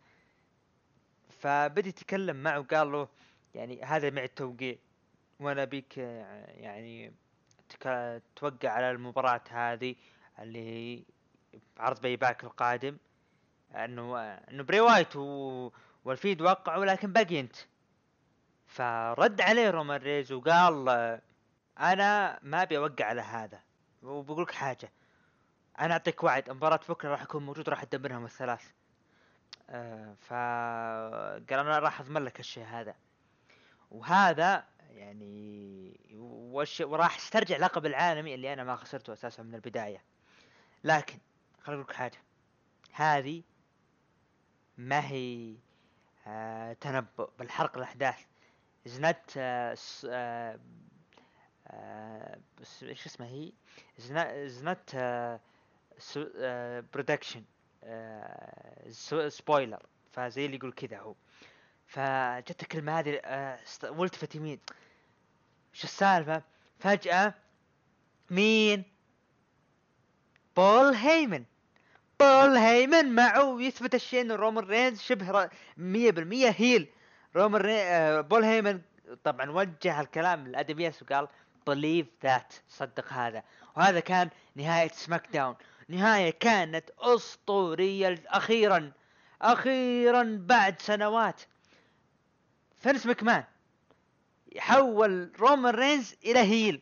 فبدي 1.40 1.88
يتكلم 1.88 2.36
معه 2.36 2.60
وقال 2.60 2.92
له 2.92 3.08
يعني 3.54 3.82
هذا 3.82 4.10
معي 4.10 4.24
التوقيع 4.24 4.76
وأنا 5.40 5.64
أبيك 5.64 5.98
يعني 5.98 7.12
توقع 8.36 8.68
على 8.70 8.90
المباراة 8.90 9.40
هذه 9.50 9.94
اللي 10.38 10.58
هي 10.58 11.02
عرض 11.78 12.00
بايباك 12.00 12.44
القادم 12.44 12.96
إنه 13.74 14.20
إنه 14.20 14.62
براي 14.62 14.80
وايت 14.80 15.16
و... 15.16 15.70
والفيد 16.04 16.42
وقعوا 16.42 16.84
لكن 16.84 17.12
باقي 17.12 17.40
أنت. 17.40 17.56
فرد 18.66 19.40
عليه 19.40 19.70
رومان 19.70 20.00
ريز 20.00 20.32
وقال 20.32 20.88
أنا 21.80 22.38
ما 22.42 22.62
أبي 22.62 22.78
أوقع 22.78 23.04
على 23.04 23.20
هذا. 23.20 23.60
وبقول 24.02 24.42
لك 24.42 24.50
حاجة. 24.50 24.92
أنا 25.80 25.92
أعطيك 25.92 26.24
وعد 26.24 26.50
مباراة 26.50 26.80
بكرة 26.88 27.08
راح 27.08 27.22
اكون 27.22 27.46
موجود 27.46 27.68
راح 27.68 27.82
أدمرهم 27.82 28.24
الثلاث. 28.24 28.72
آه 29.70 30.14
ف 30.20 30.32
قال 31.50 31.58
أنا 31.58 31.78
راح 31.78 32.00
اضمن 32.00 32.24
لك 32.24 32.40
الشيء 32.40 32.64
هذا. 32.64 32.94
وهذا 33.90 34.64
يعني 34.90 36.00
وش 36.52 36.80
وراح 36.80 37.16
استرجع 37.16 37.56
لقب 37.56 37.86
العالمي 37.86 38.34
اللي 38.34 38.52
أنا 38.52 38.64
ما 38.64 38.76
خسرته 38.76 39.12
أساسا 39.12 39.42
من 39.42 39.54
البداية. 39.54 40.02
لكن 40.84 41.18
خليني 41.62 41.82
أقول 41.82 41.90
لك 41.90 41.96
حاجة. 41.96 42.18
هذه 42.92 43.42
ما 44.78 45.06
هي 45.08 45.54
آه 46.26 46.72
تنبؤ 46.72 47.30
بل 47.38 47.50
حرق 47.50 47.76
الاحداث 47.76 48.18
زنت 48.86 49.30
آه 49.36 49.76
آه 50.08 50.58
بس 52.60 52.82
إيش 52.82 53.06
اسمها 53.06 53.28
هي؟ 53.28 53.52
زنا- 53.98 54.46
زنت 54.46 54.90
آه 54.94 55.40
سو- 55.98 56.30
آه 56.36 56.84
برودكشن 56.94 57.42
آه 57.84 58.90
سبويلر 59.28 59.82
فزي 60.12 60.46
اللي 60.46 60.56
يقول 60.56 60.72
كذا 60.72 60.98
هو. 60.98 61.14
فجت 61.86 62.62
الكلمة 62.62 62.98
هذه 62.98 63.20
آه، 63.24 63.58
والتفت 63.84 64.34
يمين 64.34 64.60
شو 65.72 65.84
السالفة؟ 65.84 66.42
فجأة 66.78 67.34
مين؟ 68.30 68.84
بول 70.56 70.94
هيمن. 70.94 71.44
بول 72.20 72.56
هيمن 72.56 73.14
معه 73.14 73.60
يثبت 73.60 73.94
الشيء 73.94 74.20
إنه 74.20 74.34
رومان 74.34 74.64
رينز 74.64 75.00
شبه 75.00 75.30
ر- 75.30 75.50
مية 75.76 76.10
بالمية 76.10 76.54
heel 76.58 76.88
رومان. 77.36 77.62
آه، 77.66 78.20
بول 78.20 78.44
هيمن 78.44 78.80
طبعا 79.24 79.50
وجه 79.50 80.00
الكلام 80.00 80.48
لآدم 80.48 80.75
بيرس 80.75 81.02
وقال 81.02 81.28
believe 81.66 82.06
that. 82.22 82.60
صدق 82.68 83.12
هذا. 83.12 83.42
وهذا 83.76 84.00
كان 84.00 84.30
نهاية 84.56 84.88
سماك 84.88 85.28
داون 85.32 85.56
نهاية 85.88 86.30
كانت 86.30 86.90
أسطورية 86.98 88.22
أخيرا. 88.26 88.92
أخيرا 89.42 90.38
بعد 90.40 90.80
سنوات. 90.80 91.40
فينس 92.80 93.06
مكمان 93.06 93.44
يحول 94.52 95.32
رومان 95.40 95.74
رينز 95.74 96.14
إلى 96.24 96.38
heel. 96.38 96.80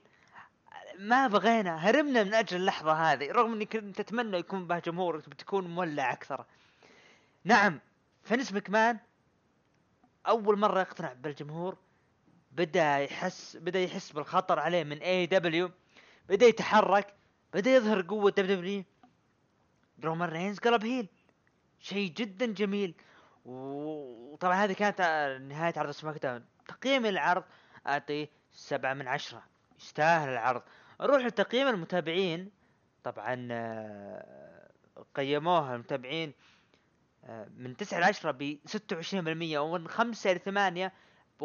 ما 0.98 1.26
بغينا 1.26 1.76
هربنا 1.76 2.24
من 2.24 2.34
أجل 2.34 2.56
اللحظة 2.56 2.92
هذه 2.92 3.32
رغم 3.32 3.52
إني 3.52 3.64
كنت 3.64 4.00
أتمنى 4.00 4.36
يكون 4.36 4.66
به 4.66 4.78
جمهور 4.78 5.16
بتكون 5.16 5.66
مولع 5.66 6.12
أكثر. 6.12 6.44
نعم 7.44 7.80
فينس 8.22 8.52
مكمان 8.52 8.98
أول 10.26 10.58
مرة 10.58 10.80
يقتنع 10.80 11.12
بالجمهور. 11.12 11.76
بدأ 12.58 12.98
يحس 12.98 13.56
بدأ 13.56 13.82
يحس 13.82 14.12
بالخطر 14.12 14.58
عليه 14.58 14.84
من 14.84 14.98
اي 14.98 15.26
دبليو 15.26 15.70
بدأ 16.28 16.46
يتحرك 16.46 17.14
بدأ 17.54 17.70
يظهر 17.70 18.02
قوة 18.02 18.30
دبليو 18.30 18.56
دبليو 18.56 18.84
رومان 20.04 20.28
رينز 20.28 20.58
قلب 20.58 20.84
heel. 20.84 21.08
شيء 21.80 22.12
جدا 22.12 22.46
جميل. 22.46 22.94
وطبعا 23.44 24.64
هذه 24.64 24.72
كانت 24.72 25.00
آه، 25.00 25.38
نهاية 25.38 25.74
عرض 25.76 25.90
سماك 25.90 26.22
داون. 26.22 26.44
تقييم 26.68 27.06
العرض 27.06 27.44
اعطيه 27.86 28.28
سبعة 28.52 28.94
من 28.94 29.08
عشرة. 29.08 29.42
يستاهل 29.78 30.28
العرض. 30.28 30.62
نروح 31.00 31.22
لتقييم 31.22 31.68
المتابعين. 31.68 32.50
طبعا 33.04 33.48
آه، 33.50 34.70
قيموها 35.14 35.74
المتابعين 35.74 36.32
آه، 37.24 37.48
من 37.56 37.76
تسعة 37.76 38.00
لعشرة 38.00 38.30
ب 38.30 38.58
26% 38.66 39.58
ومن 39.58 39.88
خمسة 39.88 40.30
إلى 40.30 40.38
ثمانية 40.38 40.92
ب 41.40 41.44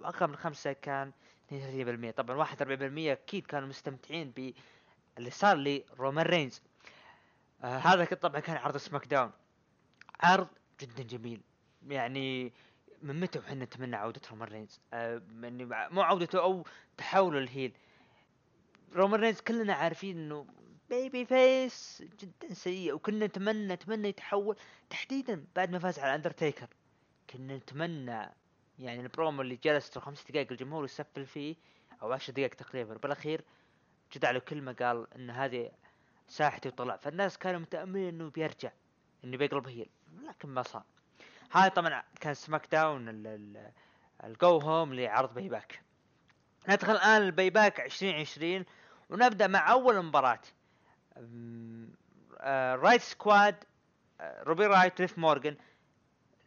وأقل 0.00 0.28
من 0.28 0.36
خمسة 0.36 0.72
كان 0.72 1.12
32% 1.50 2.10
طبعا 2.10 2.44
41% 2.44 2.60
أكيد 2.62 3.46
كانوا 3.46 3.68
مستمتعين 3.68 4.30
باللي 4.30 5.30
صار 5.30 5.56
لرومان 5.56 6.26
رينز. 6.26 6.62
آه 7.62 7.78
هذا 7.78 8.04
طبعا 8.04 8.40
كان 8.40 8.56
عرض 8.56 8.76
سماك 8.76 9.06
داون. 9.06 9.30
عرض 10.20 10.48
جدا 10.80 11.02
جميل. 11.02 11.40
يعني 11.86 12.52
من 13.02 13.20
متى 13.20 13.38
وحنا 13.38 13.64
نتمنى 13.64 13.96
عودة 13.96 14.20
رومان 14.30 14.48
رينز؟ 14.48 14.80
آه 14.92 15.22
مو 15.90 16.02
عودته 16.02 16.42
أو 16.42 16.66
تحوله 16.96 17.38
ال 17.38 17.44
heel. 17.44 17.72
رومان 18.94 19.20
رينز 19.20 19.40
كلنا 19.40 19.74
عارفين 19.74 20.18
إنه 20.18 20.46
babyface 20.90 22.02
جدا 22.20 22.54
سيء 22.54 22.94
وكنا 22.94 23.26
نتمنى 23.26 23.74
نتمنى 23.74 24.08
يتحول 24.08 24.56
تحديدا 24.90 25.44
بعد 25.56 25.70
ما 25.70 25.78
فاز 25.78 25.98
على 25.98 26.14
اندرتيكر 26.14 26.68
كنا 27.30 27.56
نتمنى 27.56 28.30
يعني 28.78 29.00
البرومو 29.00 29.42
اللي 29.42 29.56
جلس 29.56 29.98
خمس 29.98 30.24
دقائق 30.30 30.52
الجمهور 30.52 30.84
يسفل 30.84 31.26
فيه 31.26 31.56
أو 32.02 32.12
عشر 32.12 32.32
دقائق 32.32 32.54
تقريبا. 32.54 32.94
بالأخير 32.94 33.44
جدع 34.12 34.30
له 34.30 34.38
كلمة 34.38 34.72
قال 34.72 35.06
إن 35.14 35.30
هذه 35.30 35.70
ساحتي 36.28 36.68
وطلع. 36.68 36.96
فالناس 36.96 37.38
كانوا 37.38 37.60
متأملين 37.60 38.08
إنه 38.08 38.30
بيرجع 38.30 38.70
إنه 39.24 39.36
بيقلب 39.36 39.68
heel 39.68 39.88
لكن 40.28 40.48
ما 40.48 40.62
صار. 40.62 40.82
هاي 41.52 41.70
طبعا 41.70 42.02
كان 42.20 42.34
سماك 42.34 42.66
داون 42.72 43.08
ال- 43.08 43.26
ال- 43.26 43.70
ال 44.24 44.35
go 44.35 44.58
home 44.58 44.94
لعرض 44.94 45.34
باي 45.34 45.48
باك 45.48 45.82
ندخل 46.68 46.92
الآن 46.92 47.22
الباي 47.22 47.50
باك 47.50 47.80
2020 47.80 48.64
ونبدأ 49.10 49.46
مع 49.46 49.72
أول 49.72 50.02
مباراة. 50.04 50.40
آه، 52.40 52.74
رايت 52.74 53.00
سكواد 53.00 53.64
آه، 54.20 54.42
روبي 54.42 54.66
رايت 54.66 55.00
ليف 55.00 55.18
مورجان 55.18 55.56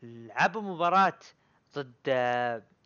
لعبوا 0.03 0.61
مباراة 0.61 1.19
ضد 1.75 1.93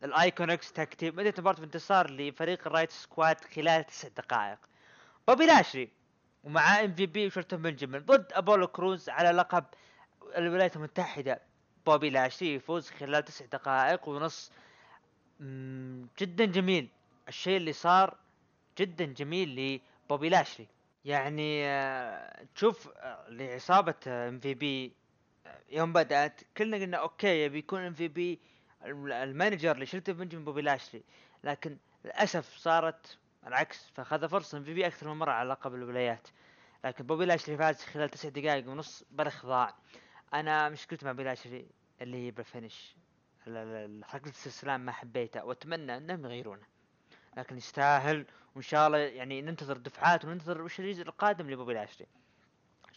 الايكونكس 0.04 0.72
tag 0.74 0.94
team 0.94 1.16
بدأت 1.16 1.40
المباراة 1.40 1.60
بانتصار 1.60 2.12
لفريق 2.12 2.68
الرايت 2.68 2.92
سكواد 2.92 3.42
خلال 3.42 3.84
تسع 3.84 4.08
دقائق. 4.08 4.58
بوبي 5.28 5.46
لاشلي 5.46 5.90
ومع 6.44 6.80
ام 6.80 6.94
في 6.94 7.06
بي 7.06 7.28
وشيلتون 7.28 7.62
بنجامين 7.62 8.02
ضد 8.02 8.34
ابولو 8.34 8.68
كروز 8.68 9.10
على 9.10 9.32
لقب 9.32 9.66
الولايات 10.38 10.76
المتحدة. 10.76 11.42
بوبي 11.86 12.10
لاشلي 12.10 12.54
يفوز 12.54 12.90
خلال 12.90 13.26
تسع 13.26 13.46
دقائق 13.46 14.10
ونص. 14.10 14.52
جدا 16.20 16.46
جميل. 16.46 16.90
الشيء 17.28 17.58
اللي 17.58 17.74
صار 17.74 18.18
جدا 18.80 19.06
جميل 19.06 19.80
لبوبي 20.10 20.30
لاشلي. 20.30 20.68
يعني 21.06 21.66
آه، 21.66 22.46
تشوف 22.56 22.90
آه، 22.98 23.30
لعصابة 23.30 23.96
ام 24.08 24.40
في 24.40 24.54
بي 24.54 24.94
يوم 25.70 25.94
بدأت 25.94 26.42
كلنا 26.58 26.78
قلنا 26.78 26.98
أوكي 26.98 27.44
يبي 27.44 27.60
يكون 27.60 27.82
ام 27.82 27.94
في 27.94 28.08
بي 28.08 28.40
ال 28.86 28.96
manager 28.97 29.72
اللي 29.72 29.86
شلته 29.86 30.14
بنجم 30.14 30.46
بوبي 30.46 30.62
لاشلي. 30.62 31.04
لكن 31.44 31.78
للأسف 32.06 32.58
صارت 32.58 33.18
العكس 33.48 33.90
فأخذ 33.90 34.30
فرصة 34.30 34.58
ام 34.58 34.64
في 34.64 34.74
بي 34.74 34.88
أكثر 34.88 35.10
من 35.10 35.20
مرة 35.20 35.32
على 35.32 35.50
لقب 35.50 35.76
الولايات 35.76 36.28
لكن 36.86 37.06
بوبي 37.06 37.26
لاشلي 37.26 37.58
فاز 37.58 37.82
خلال 37.84 38.10
تسع 38.10 38.30
دقائق 38.30 38.70
ونص 38.70 39.04
بالإخضاع. 39.12 39.76
أنا 40.34 40.70
مشكلتي 40.70 41.06
مع 41.06 41.12
بوبي 41.12 41.24
لاشلي 41.24 41.66
اللي 42.02 42.18
هي 42.28 42.32
بال 42.32 42.46
finish. 42.46 42.96
ال- 43.48 43.58
ال- 43.58 44.06
حركة 44.06 44.26
الاستسلام 44.26 44.86
ما 44.86 44.92
حبيته. 44.92 45.46
وأتمنى 45.46 45.98
إنهم 45.98 46.26
يغيرونه. 46.26 46.66
لكن 47.38 47.58
يستاهل 47.58 48.26
وإن 48.56 48.62
شاء 48.64 48.88
الله 48.88 48.98
يعني 48.98 49.42
ننتظر 49.42 49.78
دفعات 49.78 50.26
وننتظر 50.26 50.62
وش 50.62 50.80
الجزء 50.80 51.02
القادم 51.02 51.50
لبوبي 51.50 51.74
لاشلي. 51.74 52.08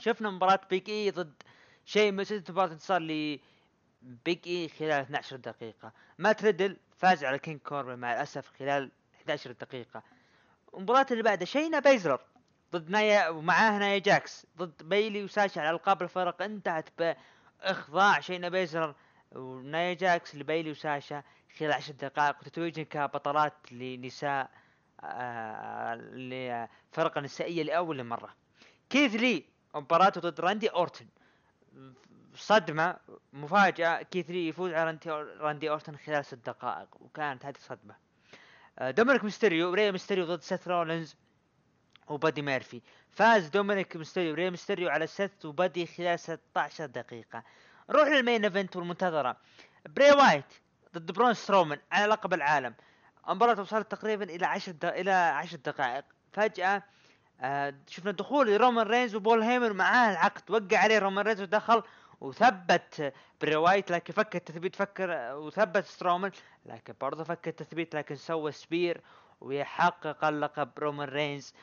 شفنا 0.01 0.31
مباراة 0.31 0.61
بيج 0.71 0.89
إي 0.89 1.11
ضد 1.11 1.43
شيمس 1.85 2.51
مباراة 2.51 2.73
انتصار 2.73 3.01
بيج 4.03 4.39
اي 4.47 4.69
خلال 4.69 4.93
12 4.93 5.37
دقيقة. 5.37 5.93
مات 6.19 6.45
ريدل 6.45 6.77
فاز 6.97 7.25
على 7.25 7.39
كينج 7.39 7.61
كوربن 7.61 7.99
مع 7.99 8.13
الأسف 8.13 8.51
خلال 8.59 8.91
11 9.21 9.53
دقيقة. 9.53 10.03
المباراة 10.75 11.07
اللي 11.11 11.23
بعدها 11.23 11.45
شينا 11.45 11.79
بيزلر 11.79 12.21
ضد 12.73 12.91
نايا 12.91 13.29
ومعاه 13.29 13.79
نايا 13.79 13.99
جاكس 13.99 14.47
ضد 14.57 14.83
بيلي 14.83 15.25
وساشا 15.25 15.61
على 15.61 15.71
ألقاب 15.71 16.03
الفرق. 16.03 16.43
انتهت 16.43 16.89
بإخضاع 17.63 18.21
شينا 18.21 18.49
بيزلر 18.49 18.95
ونايا 19.33 19.95
جاكس 19.95 20.35
لبيلي 20.35 20.71
وساشا 20.71 21.23
خلال 21.59 21.73
10 21.73 21.95
دقائق. 21.95 22.37
وتتويجن 22.41 22.85
كبطلات 22.85 23.73
لنساء 23.73 24.51
آه 25.01 25.95
لفرقة 25.95 27.21
نسائية 27.21 27.63
لأول 27.63 28.05
مرة. 28.05 28.35
كيث 28.91 29.15
لي 29.15 29.45
مباراته 29.75 30.21
ضد 30.21 30.41
راندي 30.41 30.69
أورتن؟ 30.69 31.07
صدمة 32.39 32.97
مفاجأة 33.33 34.03
كيث 34.03 34.31
لي 34.31 34.49
يفوز 34.49 34.73
على 34.73 34.99
راندي, 35.41 35.71
أورتن 35.71 35.97
خلال 35.97 36.25
ست 36.25 36.35
دقائق 36.35 36.89
وكانت 37.01 37.47
هذه 37.47 37.57
صدمة 37.59 37.95
آه، 38.79 38.91
دومينيك 38.91 39.25
ميستيريو 39.25 39.75
ري 39.75 39.93
ميستيريو 39.93 40.27
ضد 40.27 40.43
سيث 40.43 40.69
رولينز 40.69 41.17
وبادي 42.09 42.43
ميرفي. 42.43 42.83
فاز 43.11 43.49
دومينيك 43.49 43.97
ميستيريو 43.97 44.35
ري 44.35 44.51
ميستيريو 44.51 44.89
على 44.89 45.07
سيث 45.07 45.45
وبادي 45.45 45.87
خلال 45.87 46.21
16 46.21 46.87
دقيقة. 46.87 47.43
نروح 47.91 48.09
لل 48.09 48.21
main 48.21 48.45
event 48.45 48.77
والمنتظرة. 48.77 49.37
بري 49.87 50.11
وايت 50.11 50.45
ضد 50.95 51.13
برون 51.13 51.35
سترومان 51.35 51.79
على 51.93 52.07
لقب 52.07 52.35
العالم. 52.35 52.75
المباراة 53.29 53.61
وصلت 53.61 53.91
تقريبا 53.91 54.25
إلى 54.25 54.47
10 54.47 54.73
د... 54.73 54.85
إلى 54.85 55.11
10 55.11 55.57
دقائق. 55.57 56.05
فجأة 56.33 56.83
آه 57.41 57.75
شفنا 57.89 58.11
دخول 58.11 58.61
رومان 58.61 58.87
رينز 58.87 59.15
وبول 59.15 59.43
هيمن 59.43 59.73
معاه 59.73 60.11
العقد 60.11 60.51
وقع 60.51 60.79
عليه 60.79 60.99
رومان 60.99 61.25
رينز 61.27 61.41
ودخل 61.41 61.83
وثبت 62.21 63.13
بري 63.41 63.57
وايت 63.57 63.91
لكن 63.91 64.13
فك 64.13 64.37
التثبيت 64.37 64.77
فكر 64.77 65.35
وثبت 65.35 65.85
سترومان 65.85 66.31
لكن 66.67 66.95
برضه 67.01 67.25
فك 67.25 67.49
التثبيت 67.49 67.95
لكن 67.97 68.15
سوى 68.17 68.53
spear 68.53 69.01
ويحقق 69.41 70.25
اللقب 70.25 70.71
رومان 70.79 71.09
رينز 71.09 71.55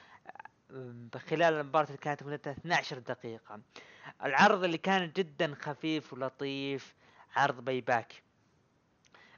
آه، 0.72 1.18
خلال 1.30 1.54
المباراة 1.54 1.86
اللي 1.88 1.98
كانت 1.98 2.24
مدتها 2.24 2.52
12 2.52 3.00
دقيقة. 3.00 3.60
العرض 4.24 4.64
اللي 4.64 4.78
كان 4.78 5.12
جدا 5.16 5.56
خفيف 5.62 6.14
ولطيف 6.14 6.96
عرض 7.36 7.66
باي 7.66 7.82
باك. 7.82 8.24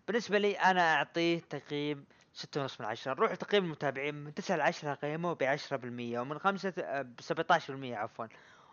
بالنسبة 0.07 0.37
لي 0.37 0.53
أنا 0.53 0.93
أعطيه 0.93 1.39
تقييم 1.39 2.05
ستة 2.33 2.61
ونص 2.61 2.81
من 2.81 2.87
عشرة. 2.87 3.13
نروح 3.13 3.31
لتقييم 3.31 3.65
المتابعين 3.65 4.15
من 4.15 4.33
تسعة 4.33 4.55
لعشرة 4.55 4.93
قيموه 4.93 5.35
بعشرة 5.35 5.77
بالمية 5.77 6.19
ومن 6.19 6.39
خمسة 6.39 7.01
بسبعة 7.01 7.45
عشر 7.49 7.73
بالمية 7.73 7.95
عفوا. 7.95 8.25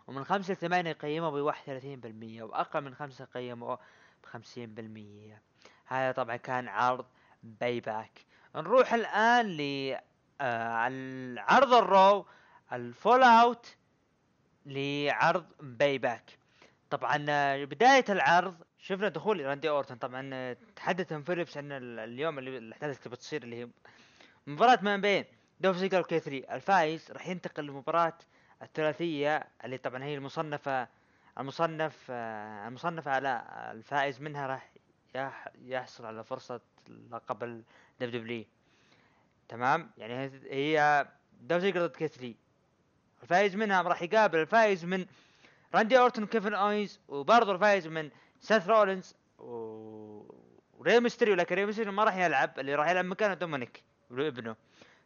ومن 0.07 0.23
خمسة 0.23 0.53
لثمانية 0.53 0.91
قيموه 0.93 1.29
بواحد 1.29 1.61
وثلاثين 1.63 1.99
بالمية 1.99 2.43
وأقل 2.43 2.81
من 2.81 2.95
خمسة 2.95 3.25
قيموه 3.25 3.79
بخمسين 4.23 4.73
بالمية. 4.73 5.41
هذا 5.85 6.11
طبعا 6.11 6.35
كان 6.35 6.67
عرض 6.67 7.05
باي 7.43 7.79
باك 7.79 8.25
نروح 8.55 8.93
الآن 8.93 9.45
ل 9.57 9.95
آه، 10.41 10.87
العرض 10.87 11.73
الرو 11.73 12.25
ال 12.73 13.23
fallout 13.23 13.75
لعرض 14.65 15.45
باي 15.59 15.97
باك 15.97 16.37
طبعا 16.89 17.25
آه، 17.29 17.65
بداية 17.65 18.05
العرض 18.09 18.55
شفنا 18.79 19.07
دخول 19.09 19.45
راندي 19.45 19.69
اورتن 19.69 19.95
طبعا 19.95 20.29
آه، 20.33 20.57
تحدث 20.75 21.11
عن 21.13 21.21
فيليبس 21.23 21.57
ال- 21.57 21.99
اليوم 21.99 22.39
اللي 22.39 22.57
الأحداث 22.57 22.97
اللي 22.99 23.09
بتصير 23.09 23.43
اللي 23.43 23.55
هي 23.63 23.67
مباراة 24.47 24.79
ما 24.81 24.97
بين 24.97 25.25
دولف 25.59 25.75
زيجلر 25.77 25.99
وكيث 25.99 26.19
لي 26.19 26.55
الفايز 26.55 27.11
راح 27.11 27.27
ينتقل 27.27 27.65
لمباراة 27.65 28.17
الثلاثية 28.61 29.47
اللي 29.65 29.77
طبعا 29.77 30.03
هي 30.03 30.15
المصنفة 30.15 30.87
المصنف 31.37 32.11
المصنفة 32.11 33.11
على 33.11 33.43
الفائز 33.71 34.21
منها 34.21 34.47
راح 34.47 34.69
يح- 35.15 35.47
يحصل 35.61 36.05
على 36.05 36.23
فرصة 36.23 36.61
لقب 37.11 37.43
ال 37.43 37.63
WWE 38.01 38.45
تمام؟ 39.49 39.91
يعني 39.97 40.31
هي- 40.43 41.07
زيجلر 41.51 41.85
ضد 41.87 41.95
كيث 41.95 42.07
لي 42.07 42.33
الفائز 43.23 43.55
منها 43.55 43.81
راح 43.81 44.01
يقابل 44.01 44.39
الفائز 44.39 44.85
من 44.85 45.05
راندي 45.75 45.99
أورتون 45.99 46.23
وكيفن 46.23 46.53
أوينز 46.53 46.99
وبرضه 47.07 47.51
الفائز 47.51 47.87
من 47.87 48.09
سيث 48.41 48.67
رولينز 48.69 49.15
و... 49.39 49.45
وري 50.77 50.99
ميستريو 50.99 51.35
لكن 51.35 51.55
ري 51.55 51.65
ميستريو 51.65 51.91
ما 51.91 52.03
راح 52.03 52.15
يلعب 52.17 52.59
اللي 52.59 52.75
راح 52.75 52.89
يلعب 52.89 53.05
مكانه 53.05 53.33
دومينيك 53.33 53.83
ابنه. 54.11 54.55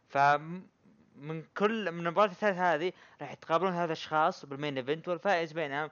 ف 0.08 0.18
من 1.20 1.44
كل 1.56 1.92
من 1.92 2.06
المباراة 2.06 2.30
الثلاث 2.30 2.56
هذه 2.56 2.92
راح 3.20 3.32
يتقابلون 3.32 3.72
هذا 3.72 3.84
الأشخاص 3.84 4.46
بال 4.46 4.56
main 4.56 4.76
event 4.76 5.08
والفائز 5.08 5.52
بينهم 5.52 5.90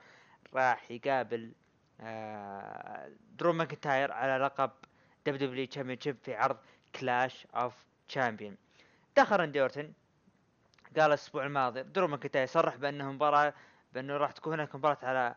راح 0.55 0.91
يقابل 0.91 1.53
آه 2.01 3.11
درو 3.39 3.53
ماكنتاير 3.53 4.12
على 4.12 4.45
لقب 4.45 4.70
WWE 5.27 5.49
championship 5.49 6.16
في 6.22 6.35
عرض 6.35 6.57
كلاش 6.95 7.47
اوف 7.55 7.74
تشامبيون 8.09 8.57
دخل 9.16 9.37
راندي 9.37 9.61
أورتن 9.61 9.93
قال 10.97 11.07
الأسبوع 11.07 11.47
الماضي 11.47 11.83
درو 11.83 12.09
ماكنتاير 12.09 12.47
صرح 12.47 12.76
بأنه 12.76 13.12
مباراة 13.12 13.55
بأنه 13.93 14.16
راح 14.16 14.31
تكون 14.31 14.53
هناك 14.53 14.74
مباراة 14.74 14.99
على 15.03 15.35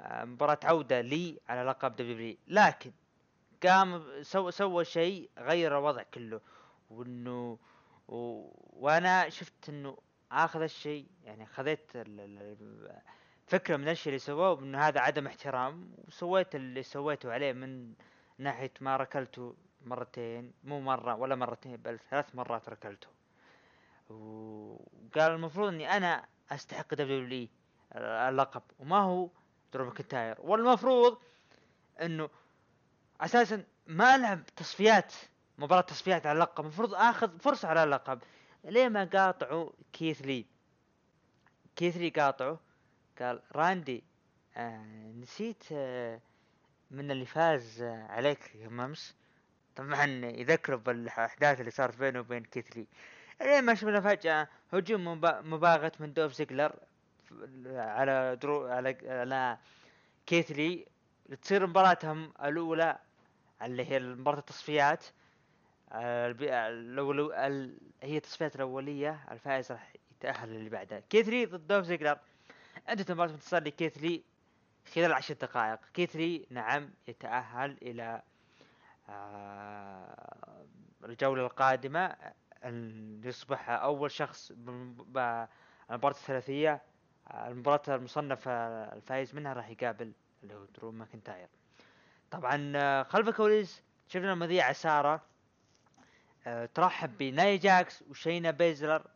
آه، 0.00 0.24
مباراة 0.24 0.58
عودة 0.64 1.00
لي 1.00 1.40
على 1.48 1.62
لقب 1.62 1.96
دبليو 1.96 2.14
دبليو 2.14 2.36
لكن 2.48 2.92
قام 3.62 4.02
سوى 4.22 4.52
سوى 4.52 4.84
شيء 4.84 5.30
غير 5.38 5.78
الوضع 5.78 6.02
كله 6.02 6.40
وأنه 6.90 7.58
و... 8.08 8.48
وأنا 8.72 9.28
شفت 9.28 9.68
إنه 9.68 9.96
آخذ 10.32 10.62
الشيء 10.62 11.06
يعني 11.24 11.46
خذيت 11.46 11.90
فكرة 13.46 13.76
من 13.76 13.88
الشيء 13.88 14.08
اللي 14.08 14.18
سووه 14.18 14.58
انه 14.60 14.78
هذا 14.78 15.00
عدم 15.00 15.26
احترام 15.26 15.94
وسويت 16.08 16.54
اللي 16.54 16.82
سويته 16.82 17.32
عليه 17.32 17.52
من 17.52 17.94
ناحية 18.38 18.72
ما 18.80 18.96
ركلته 18.96 19.56
مرتين 19.84 20.52
مو 20.64 20.80
مرة 20.80 21.14
ولا 21.14 21.34
مرتين 21.34 21.76
بل 21.76 21.98
ثلاث 22.10 22.34
مرات 22.34 22.68
ركلته. 22.68 23.08
وقال 24.08 25.32
المفروض 25.32 25.68
إني 25.68 25.96
أنا 25.96 26.26
أستحق 26.50 26.94
دبليو 26.94 27.48
اللقب 27.96 28.62
وما 28.78 28.98
هو 28.98 29.28
درو 29.72 29.84
ماكنتاير. 29.84 30.36
والمفروض 30.38 31.18
إنه 32.02 32.30
أساسا 33.20 33.64
ما 33.86 34.14
العب 34.14 34.46
تصفيات 34.56 35.14
مباراة 35.58 35.80
تصفيات 35.80 36.26
على 36.26 36.36
اللقب 36.36 36.64
المفروض 36.64 36.94
آخذ 36.94 37.38
فرصة 37.38 37.68
على 37.68 37.84
اللقب 37.84 38.22
ليه 38.64 38.88
ما 38.88 39.04
قاطعوا 39.04 39.70
كيث 39.92 40.20
لي؟ 40.22 40.46
كيث 41.76 41.96
لي 41.96 42.08
قاطعه. 42.08 42.60
قال 43.20 43.42
راندي 43.52 44.04
آه 44.56 45.12
نسيت 45.20 45.64
آه 45.72 46.20
من 46.90 47.10
اللي 47.10 47.26
فاز 47.26 47.82
آه 47.82 48.06
عليك 48.06 48.56
امس 48.66 49.16
طبعا 49.76 50.04
يذكروا 50.24 50.78
بالأحداث 50.78 51.60
اللي 51.60 51.70
صارت 51.70 51.96
بينه 51.98 52.20
وبين 52.20 52.44
كيث 52.44 52.72
لي 52.72 52.86
لين 53.40 53.64
ما 53.64 53.74
شفنا 53.74 54.00
فجأة 54.00 54.48
هجوم 54.72 55.04
مبا- 55.20 55.40
مباغت 55.40 56.00
من 56.00 56.12
دوف 56.12 56.32
زيجلر 56.32 56.72
على 57.66 58.36
درو 58.42 58.66
على 58.66 58.96
على 59.04 59.58
كيثلي 60.26 60.86
تصير 61.42 61.66
مباراتهم 61.66 62.32
الأولى 62.44 62.98
اللي 63.62 63.90
هي 63.90 63.98
مباراة 63.98 64.38
التصفيات. 64.38 65.04
الأول 65.94 67.32
ال... 67.32 67.78
هي 68.02 68.16
التصفيات 68.16 68.56
الأولية 68.56 69.24
الفائز 69.30 69.72
راح 69.72 69.92
يتأهل 70.10 70.48
اللي 70.48 70.70
بعدها 70.70 71.00
كيثلي 71.00 71.44
ضد 71.46 71.66
دوف 71.66 71.84
زيجلر. 71.84 72.18
انتهت 72.88 73.12
مباراة 73.12 73.30
انتصار 73.30 73.62
لكيثلي 73.62 74.22
خلال 74.94 75.12
عشر 75.12 75.34
دقائق. 75.34 75.78
كيثلي 75.94 76.46
نعم 76.50 76.90
يتأهل 77.08 77.78
إلى 77.82 78.22
آه، 79.08 80.66
الجولة 81.04 81.42
القادمة. 81.46 82.16
أن 82.64 83.20
يصبح 83.24 83.70
أول 83.70 84.10
شخص 84.10 84.52
بم- 84.52 84.94
ب- 84.94 85.46
المباراة 85.90 86.14
الثلاثية. 86.14 86.82
المباراة 87.34 87.82
المصنف 87.96 88.48
آه، 88.48 88.94
الفايز 88.94 89.34
منها 89.34 89.52
راح 89.52 89.68
يقابل 89.70 90.12
اللي 90.42 90.54
هو 90.54 90.64
درو 90.64 90.90
ماكنتاير. 90.92 91.48
طبعا 92.30 92.72
آه، 92.76 93.02
خلف 93.02 93.28
الكواليس 93.28 93.82
شفنا 94.08 94.32
المذيعة 94.32 94.72
سارة 94.72 95.22
آه، 96.46 96.66
ترحب 96.66 97.18
بناي 97.18 97.58
جاكس 97.58 98.02
وشينا 98.02 98.50
بيزلر. 98.50 99.06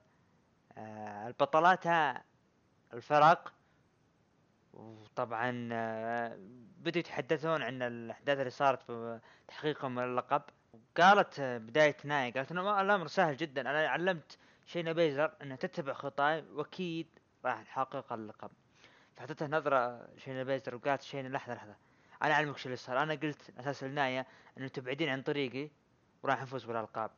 آه، 0.79 1.27
البطلات 1.27 1.87
الفرق. 2.95 3.53
وطبعا 4.73 5.69
آه، 5.73 6.37
بدوا 6.79 7.01
يتحدثون 7.01 7.63
عن 7.63 7.83
الأحداث 7.83 8.39
اللي 8.39 8.51
صارت 8.51 8.91
بتحقيقهم 9.47 9.99
اللقب. 9.99 10.43
قالت 10.97 11.41
بداية 11.41 11.97
ناي 12.05 12.31
قالت 12.31 12.53
إنه 12.53 12.81
الأمر 12.81 13.07
سهل 13.07 13.37
جدا. 13.37 13.61
أنا 13.61 13.89
علمت 13.89 14.39
شينا 14.67 14.93
بيزر 14.93 15.33
انها 15.43 15.57
تتبع 15.57 15.93
خطاي 15.93 16.45
وأكيد 16.53 17.07
راح 17.45 17.61
نحقق 17.61 18.13
اللقب. 18.13 18.51
فاعطتها 19.17 19.49
نظرة 19.49 20.09
شينا 20.17 20.43
بيزر 20.43 20.75
وقالت 20.75 21.03
شينا 21.03 21.29
لحظة 21.29 21.55
لحظة 21.55 21.77
أنا 22.23 22.35
أعلمك 22.35 22.59
شو 22.59 22.67
اللي 22.67 22.77
صار. 22.77 23.03
أنا 23.03 23.15
قلت 23.15 23.53
أساس 23.59 23.85
الناية 23.85 24.27
إنه 24.59 24.69
تبعدين 24.69 25.09
عن 25.09 25.23
طريقي. 25.23 25.71
وراح 26.27 26.43
نفوز 26.43 26.65
بالألقاب. 26.65 27.11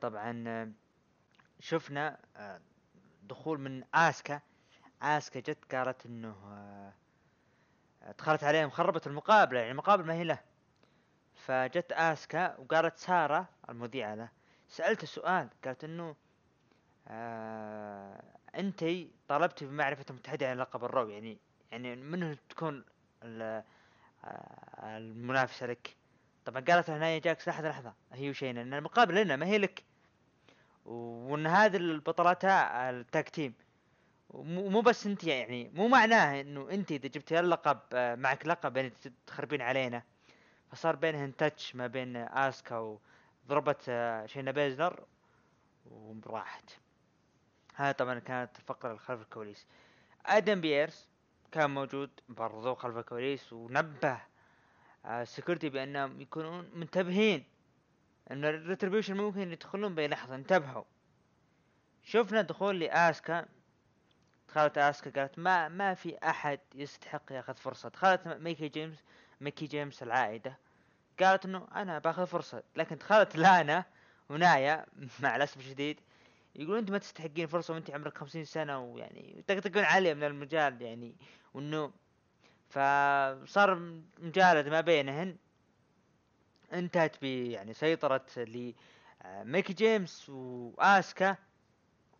طبعا 0.00 0.74
شفنا 1.60 2.18
آه، 2.36 2.60
دخول 3.22 3.60
من 3.60 3.84
آسكا. 3.94 4.40
آسكا 5.02 5.40
جت 5.40 5.74
قالت 5.74 6.06
إنه 6.06 6.36
آه، 6.46 6.92
دخلت 8.18 8.44
عليهم 8.44 8.70
خربت 8.70 9.06
المقابلة 9.06 9.58
يعني 9.60 9.72
المقابلة 9.72 10.06
ما 10.06 10.14
هي 10.14 10.24
له. 10.24 10.38
فجت 11.34 11.92
آسكا 11.92 12.56
وقالت 12.56 12.96
سارة 12.98 13.48
المذيعة 13.68 14.14
له 14.14 14.28
سالته 14.68 15.06
سؤال 15.06 15.48
قالت 15.64 15.84
إنه 15.84 16.16
آه 17.08 18.22
أنتي 18.54 19.10
طلبتي 19.28 19.66
بمعرفة 19.66 20.04
المتحده 20.10 20.50
عن 20.50 20.56
لقب 20.58 20.84
الرو 20.84 21.08
يعني 21.08 21.38
يعني 21.72 21.96
منو 21.96 22.34
تكون 22.48 22.84
آه، 23.22 23.64
المنافسة 24.82 25.66
لك؟ 25.66 25.96
طبعا 26.44 26.60
قالت 26.60 26.90
هنا 26.90 27.18
جاكس 27.18 27.48
لحظة 27.48 27.68
لحظة. 27.68 27.94
هي 28.12 28.30
وشينا 28.30 28.62
ان 28.62 28.74
المقابله 28.74 29.22
لنا 29.22 29.36
ما 29.36 29.46
هي 29.46 29.58
لك. 29.58 29.84
وإن 30.84 31.46
هذه 31.46 31.76
البطلات 31.76 32.44
ال 32.44 32.65
tag 32.65 33.28
team 33.28 33.54
مو 34.34 34.80
بس 34.80 35.06
أنت 35.06 35.24
يعني 35.24 35.70
مو 35.74 35.88
معناه 35.88 36.40
إنه 36.40 36.70
أنت 36.70 36.92
إذا 36.92 37.08
جبتي 37.08 37.40
اللقب 37.40 37.78
آه، 37.92 38.14
معك 38.14 38.46
لقب 38.46 38.76
يعني 38.76 38.92
تخربين 39.26 39.62
علينا. 39.62 40.02
فصار 40.72 40.96
بينهن 40.96 41.36
touch 41.36 41.76
ما 41.76 41.86
بين 41.86 42.16
آسكا 42.16 42.98
وضربت 43.48 43.84
آه، 43.88 44.26
شينا 44.26 44.50
بيزلر 44.50 45.04
وراحت. 46.26 46.70
هذا 47.74 47.92
طبعا 47.92 48.18
كانت 48.18 48.58
الفقرة 48.58 48.96
خلف 48.96 49.22
الكواليس. 49.22 49.66
آدم 50.26 50.60
بيرس 50.60 51.08
كان 51.52 51.70
موجود 51.70 52.10
برضو 52.28 52.74
خلف 52.74 52.96
الكواليس 52.96 53.52
ونبه 53.52 54.18
ال 55.04 55.11
security 55.11 55.68
بأنهم 55.68 56.20
يكونون 56.20 56.70
منتبهين. 56.74 57.44
إن 58.30 58.44
الريتربيوشن 58.44 59.16
ممكن 59.16 59.52
يدخلون 59.52 59.94
بأي 59.94 60.08
لحظة 60.08 60.34
انتبهوا. 60.34 60.84
شفنا 62.02 62.42
دخول 62.42 62.80
لآسكا. 62.80 63.46
دخلت 64.48 64.78
آسكا 64.78 65.20
قالت 65.20 65.38
ما 65.38 65.68
ما 65.68 65.94
في 65.94 66.18
أحد 66.18 66.60
يستحق 66.74 67.32
يأخذ 67.32 67.54
فرصة. 67.54 67.88
دخلت 67.88 68.26
ميكي 68.26 68.68
جيمس 68.68 68.98
ميكي 69.40 69.66
جيمس 69.66 70.02
العائدة. 70.02 70.58
قالت 71.20 71.44
إنه 71.44 71.68
أنا 71.74 71.98
بأخذ 71.98 72.26
فرصة 72.26 72.62
لكن 72.76 72.96
دخلت 72.96 73.36
لانا 73.36 73.84
ونايا 74.28 74.86
مع 75.22 75.36
الأسف 75.36 75.56
الشديد. 75.56 76.00
يقولون 76.54 76.78
انت 76.78 76.90
ما 76.90 76.98
تستحقين 76.98 77.46
فرصة 77.46 77.74
وانت 77.74 77.90
عمرك 77.90 78.18
خمسين 78.18 78.44
سنة 78.44 78.78
ويعني 78.78 79.38
يطقطقون 79.38 79.84
عليه 79.84 80.14
من 80.14 80.24
المجال 80.24 80.82
يعني 80.82 81.14
وإنه 81.54 81.92
فصار 82.74 83.74
مجالد 84.18 84.68
ما 84.68 84.80
بينهن 84.80 85.36
انتهت 86.72 87.16
ب 87.22 87.24
يعني 87.24 87.74
سيطرة 87.74 88.26
لميكي 88.36 89.72
جيمس 89.72 90.28
وآسكا 90.28 91.36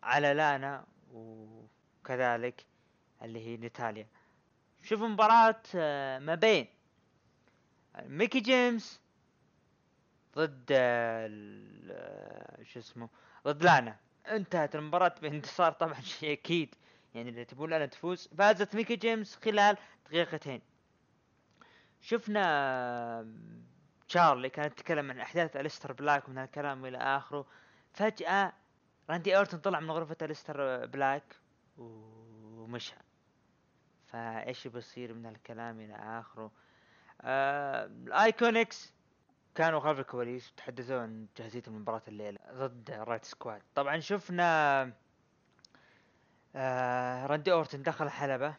على 0.03 0.33
لانا 0.33 0.85
وكذلك 1.13 2.65
اللي 3.21 3.47
هي 3.47 3.57
نيتاليا. 3.57 4.07
شوف 4.83 5.01
مباراة 5.01 5.61
آه، 5.75 6.19
ما 6.19 6.35
بين 6.35 6.67
ميكي 8.03 8.39
جيمس 8.39 9.01
ضد 10.35 10.65
آه، 10.71 11.29
آه، 11.91 12.63
شو 12.63 12.79
اسمه 12.79 13.09
ضد 13.47 13.63
لانا. 13.63 13.95
انتهت 14.27 14.75
المباراة 14.75 15.15
بانتصار 15.21 15.71
طبعا 15.71 16.01
شيء 16.19 16.31
أكيد. 16.33 16.75
يعني 17.15 17.45
تبون 17.45 17.69
لانا 17.69 17.85
تفوز 17.85 18.29
فازت 18.37 18.75
ميكي 18.75 18.95
جيمس 18.95 19.35
خلال 19.35 19.77
دقيقتين. 20.05 20.61
شفنا 22.01 23.33
تشارلي 24.07 24.49
كانت 24.49 24.73
تتكلم 24.73 25.11
عن 25.11 25.19
أحداث 25.19 25.55
اليستر 25.55 25.93
بلاك 25.93 26.27
ومن 26.27 26.37
هالكلام 26.37 26.85
إلى 26.85 26.97
آخره. 26.97 27.45
فجأة 27.93 28.53
راندي 29.09 29.37
أورتون 29.37 29.59
طلع 29.59 29.79
من 29.79 29.91
غرفة 29.91 30.17
اليستر 30.21 30.85
بلاك 30.85 31.35
ومشى. 31.77 32.95
فإيش 34.05 34.67
بيصير 34.67 35.13
من 35.13 35.25
هالكلام 35.25 35.79
إلى 35.79 35.95
آخره؟ 35.95 36.51
الايكونكس 37.23 38.93
كانوا 39.55 39.79
خلف 39.79 39.99
الكواليس 39.99 40.51
وتحدثوا 40.51 41.01
عن 41.01 41.27
جاهزية 41.37 41.63
المباراة 41.67 42.01
الليلة 42.07 42.39
ضد 42.53 42.91
رايوت 42.91 43.25
سكواد. 43.25 43.61
طبعا 43.75 43.99
شفنا 43.99 44.93
آه 46.57 47.25
راندي 47.25 47.51
اورتون 47.51 47.83
دخل 47.83 48.05
الحلبة 48.05 48.55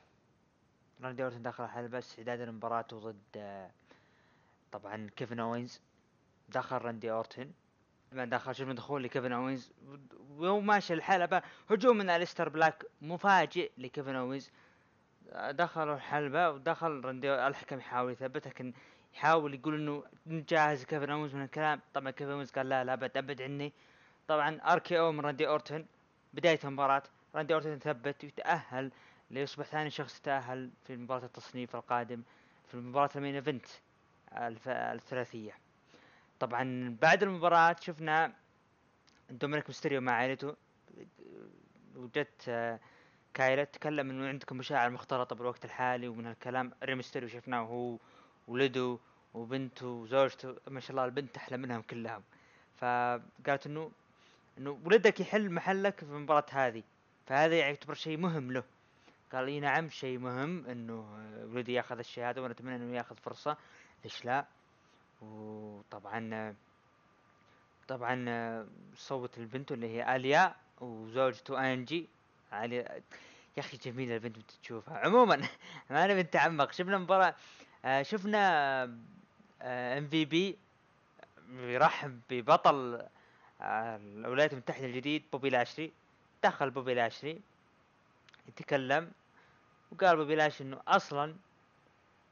راندي 1.02 1.22
اورتون 1.22 1.42
دخل 1.42 1.64
الحلبة 1.64 1.98
استعدادا 1.98 2.44
لمباراته 2.44 2.98
ضد 2.98 3.36
آه 3.36 3.70
طبعا 4.72 5.10
كيفن 5.16 5.40
أوينز. 5.40 5.80
دخل 6.48 6.76
راندي 6.76 7.12
اورتون 7.12 7.52
ما 8.12 8.24
دخل 8.24 8.54
شفنا 8.54 8.74
دخول 8.74 9.04
لكيفن 9.04 9.32
أوينز. 9.32 9.72
وهو 10.30 10.60
ماشي 10.60 10.94
الحلبة 10.94 11.42
هجوم 11.70 11.96
من 11.96 12.10
أليستر 12.10 12.48
بلاك 12.48 12.84
مفاجئ 13.02 13.70
لكيفن 13.78 14.14
أوينز. 14.16 14.50
دخلوا 15.50 15.94
الحلبة 15.94 16.50
ودخل 16.50 17.00
راندي 17.04 17.46
الحكم 17.46 17.78
يحاول 17.78 18.12
يثبت 18.12 18.48
لكن 18.48 18.72
يحاول 19.14 19.54
يقول 19.54 19.74
إنه 19.74 20.04
جاهز 20.26 20.84
كيفن 20.84 21.10
أوينز 21.10 21.34
من 21.34 21.42
الكلام. 21.42 21.80
طبعا 21.94 22.10
كيفن 22.10 22.30
أوينز 22.30 22.50
قال 22.50 22.68
لا 22.68 22.84
لا 22.84 22.92
أبد 22.92 23.16
أبد 23.16 23.42
عني. 23.42 23.72
طبعا 24.28 24.60
RKO 24.72 25.12
من 25.12 25.20
راندي 25.20 25.48
اورتون 25.48 25.86
بداية 26.34 26.60
المباراة. 26.64 27.02
راندي 27.36 27.54
اورتون 27.54 27.72
يثبت 27.72 28.24
ويتأهل 28.24 28.92
ليصبح 29.30 29.66
ثاني 29.66 29.90
شخص 29.90 30.18
يتأهل 30.18 30.70
في 30.86 30.96
مباراة 30.96 31.24
التصنيف 31.24 31.76
القادم 31.76 32.22
في 32.70 32.76
مباراة 32.76 33.10
ال 33.16 33.20
main 33.20 33.34
event 33.34 33.66
الثلاثية. 34.66 35.52
طبعا 36.40 36.96
بعد 37.02 37.22
المباراة 37.22 37.76
شفنا 37.80 38.32
دومينيك 39.30 39.68
ميستيريو 39.68 40.00
مع 40.00 40.12
عائلته. 40.12 40.56
وجت 41.96 42.44
آه، 42.48 42.80
كايلا 43.34 43.64
تكلم 43.64 44.10
إنه 44.10 44.28
عندكم 44.28 44.56
مشاعر 44.56 44.90
مختلطة 44.90 45.36
بالوقت 45.36 45.64
الحالي 45.64 46.08
ومن 46.08 46.26
هالكلام 46.26 46.72
ريمستيريو 46.82 47.28
شفناه 47.28 47.60
هو 47.60 47.98
ولده 48.48 48.98
وبنته 49.34 49.86
وزوجته 49.86 50.54
ما 50.68 50.80
شاء 50.80 50.90
الله 50.90 51.04
البنت 51.04 51.36
أحلى 51.36 51.56
منهم 51.56 51.82
كلهم. 51.82 52.22
فقالت 52.76 53.66
إنه 53.66 53.90
إنه 54.58 54.80
ولدك 54.84 55.20
يحل 55.20 55.50
محلك 55.52 55.96
في 55.98 56.02
المباراة 56.02 56.46
هذه. 56.50 56.82
فهذا 57.26 57.58
يعتبر 57.58 57.94
شيء 57.94 58.16
مهم 58.16 58.52
له. 58.52 58.64
قال 59.32 59.46
اي 59.46 59.60
نعم 59.60 59.88
شيء 59.88 60.18
مهم 60.18 60.66
إنه 60.66 60.92
آه، 60.94 61.44
ولدي 61.46 61.72
يأخذ 61.72 62.02
هذا 62.18 62.40
وأنا 62.40 62.52
أتمنى 62.52 62.76
إنه 62.76 62.96
يأخذ 62.96 63.16
فرصة. 63.16 63.56
ليش 64.04 64.24
لا؟ 64.24 64.46
وطبعا 65.22 66.30
آه، 66.34 66.54
طبعا 67.88 68.24
آه، 68.28 68.66
صوت 68.96 69.38
البنت 69.38 69.72
اللي 69.72 69.88
هي 69.88 70.16
آليا 70.16 70.54
وزوجته 70.80 71.72
آنجي. 71.72 72.08
علي 72.52 72.76
يا 72.76 73.02
أخي 73.58 73.76
جميلة 73.76 74.14
البنت 74.14 74.36
انت 74.36 74.50
تشوفها. 74.50 74.98
عموما 74.98 75.48
ما 75.90 76.06
نبي 76.06 76.22
نتعمق. 76.22 76.72
شفنا 76.72 76.98
مباراة 76.98 77.34
آه، 77.84 78.02
شفنا 78.02 78.84
ام 79.62 80.08
في 80.08 80.24
بي 80.24 80.58
يرحب 81.50 82.20
ببطل 82.30 83.06
آه، 83.60 83.96
الولايات 83.96 84.52
المتحدة 84.52 84.86
الجديد 84.86 85.22
بوبي 85.32 85.50
لاشلي. 85.50 85.92
دخل 86.44 86.70
بوبي 86.70 86.94
لاشلي 86.94 87.40
يتكلم 88.48 89.12
وقال 89.92 90.16
بوبي 90.16 90.34
لاشلي 90.34 90.66
إنه 90.68 90.80
أصلا 90.88 91.36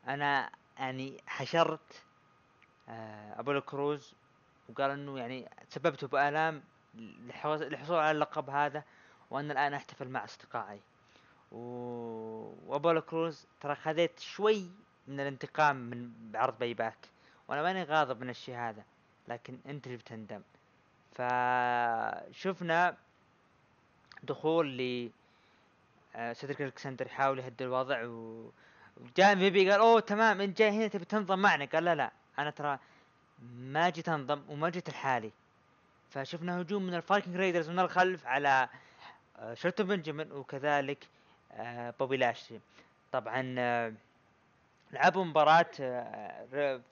أنا 0.09 0.51
يعني 0.79 1.21
حشرت 1.27 2.05
آه، 2.89 3.41
أبولو 3.41 3.61
كروز 3.61 4.15
وقال 4.69 4.91
إنه 4.91 5.19
يعني 5.19 5.49
تسببت 5.71 6.05
لحوز- 6.95 7.63
للحصول 7.63 7.97
على 7.97 8.11
اللقب 8.11 8.51
هذا 8.51 8.85
وأنا 9.31 9.53
الآن 9.53 9.75
أحتفل 9.75 10.09
مع 10.09 10.25
أصدقائي. 10.25 10.81
و... 11.53 11.59
وأبولو 12.67 13.03
كروز 13.03 13.47
ترى 13.61 13.75
خذيت 13.75 14.19
شوي 14.19 14.71
من 15.09 15.21
الانتقام 15.21 15.77
من 15.77 16.13
بعرض 16.33 16.59
Payback 16.59 16.97
وأنا 17.49 17.63
ماني 17.63 17.83
غاضب 17.83 18.21
من 18.21 18.31
الشيء 18.31 18.57
هذا 18.57 18.85
لكن 19.29 19.59
أنت 19.67 19.87
اللي 19.87 19.99
بتندم 19.99 20.43
فشفنا 21.13 22.97
دخول 24.25 24.79
ل 24.79 25.11
سيدريك 26.33 26.63
الكسندر 26.63 27.07
يحاول 27.07 27.39
يهدي 27.39 27.65
الوضع. 27.65 28.03
وجاء 28.97 29.22
ام 29.22 29.35
في 29.35 29.51
بي 29.51 29.71
قال 29.71 29.81
أوه 29.81 30.01
تمام 30.01 30.41
انت 30.41 30.59
جاي 30.59 30.71
هنا 30.71 30.87
تبي 30.87 31.05
تنضم 31.05 31.39
معنا؟ 31.39 31.65
قال 31.65 31.85
لا 31.85 31.95
لا 31.95 32.11
أنا 32.39 32.51
ترى 32.51 32.79
ما 33.59 33.91
جيت 33.91 34.09
أنضم 34.09 34.43
وما 34.49 34.69
جيت 34.69 34.91
لحالي. 34.91 35.31
فشفنا 36.11 36.61
هجوم 36.61 36.83
من 36.83 36.95
الفايكنج 36.95 37.37
ريدرز 37.37 37.71
من 37.71 37.79
الخلف 37.79 38.27
على 38.27 38.69
آه، 39.39 39.55
شيلتون 39.55 39.85
بنجامين 39.85 40.33
وكذلك 40.33 41.09
آه، 41.53 41.95
بوبي 42.01 42.17
لاشلي. 42.17 42.61
طبعا 43.13 43.55
آه، 43.59 43.93
لعبوا 44.93 45.25
مباراة 45.25 45.71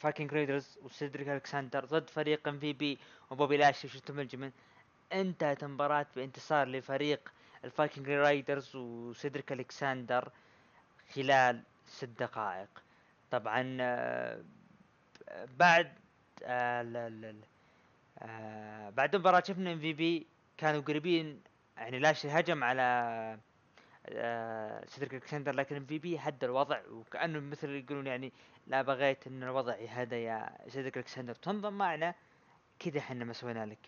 فايكنج 0.01 0.33
ريدرز 0.33 0.79
وسيدريك 0.83 1.29
الكسندر 1.29 1.85
ضد 1.85 2.11
فريق 2.11 2.49
ام 2.49 2.59
في 2.59 2.73
بي 2.73 2.99
وبوبي 3.31 3.57
لاشلي 3.57 3.91
وشيلتون 3.91 4.15
بنجامين. 4.15 4.53
انتهت 5.13 5.63
المباراة 5.63 6.07
بانتصار 6.17 6.69
لفريق 6.69 7.33
الفايكنج 7.65 8.09
رايدرز 8.11 8.77
وسيدريك 8.77 9.53
الكسندر 9.53 10.29
خلال 11.15 11.63
ست 11.87 12.05
دقائق. 12.05 12.69
طبعا 13.31 13.77
آه، 13.81 14.45
بعد 15.59 15.93
آه، 16.45 17.35
آه، 18.19 18.91
بعد 18.91 19.15
المباراة 19.15 19.43
شفنا 19.47 19.73
إم 19.73 19.79
في 19.81 19.93
بي 19.93 20.27
كانوا 20.59 20.81
قريبين 20.81 21.41
يعني 21.77 21.99
لاشلي 21.99 22.29
هجم 22.31 22.65
على 22.65 23.39
سيدريك 24.87 25.15
الكسندر 25.15 25.55
لكن 25.55 25.77
إم 25.77 25.87
في 25.87 25.99
بي 25.99 26.19
هدى 26.19 26.47
الوضع 26.47 26.81
وكانه 26.91 27.41
مثل 27.41 27.71
يقولون 27.71 28.07
يعني 28.07 28.33
لا 28.67 28.83
بغيت 28.83 29.27
إن 29.27 29.43
الوضع 29.43 29.77
يهدى 29.77 30.17
يا 30.17 30.51
سيدريك 30.69 30.99
الكسندر 30.99 31.35
تنضم 31.35 31.73
معنا 31.73 32.15
كذا 32.79 32.99
إحنا 32.99 33.25
ما 33.25 33.33
سوينا 33.33 33.67
لك. 33.67 33.79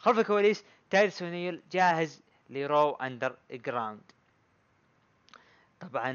خلف 0.00 0.18
الكواليس 0.18 0.64
تايتس 0.90 1.22
أونيل 1.22 1.62
جاهز 1.72 2.22
ل 2.50 2.90
Raw 2.90 3.36
Underground. 3.50 4.12
طبعا 5.80 6.12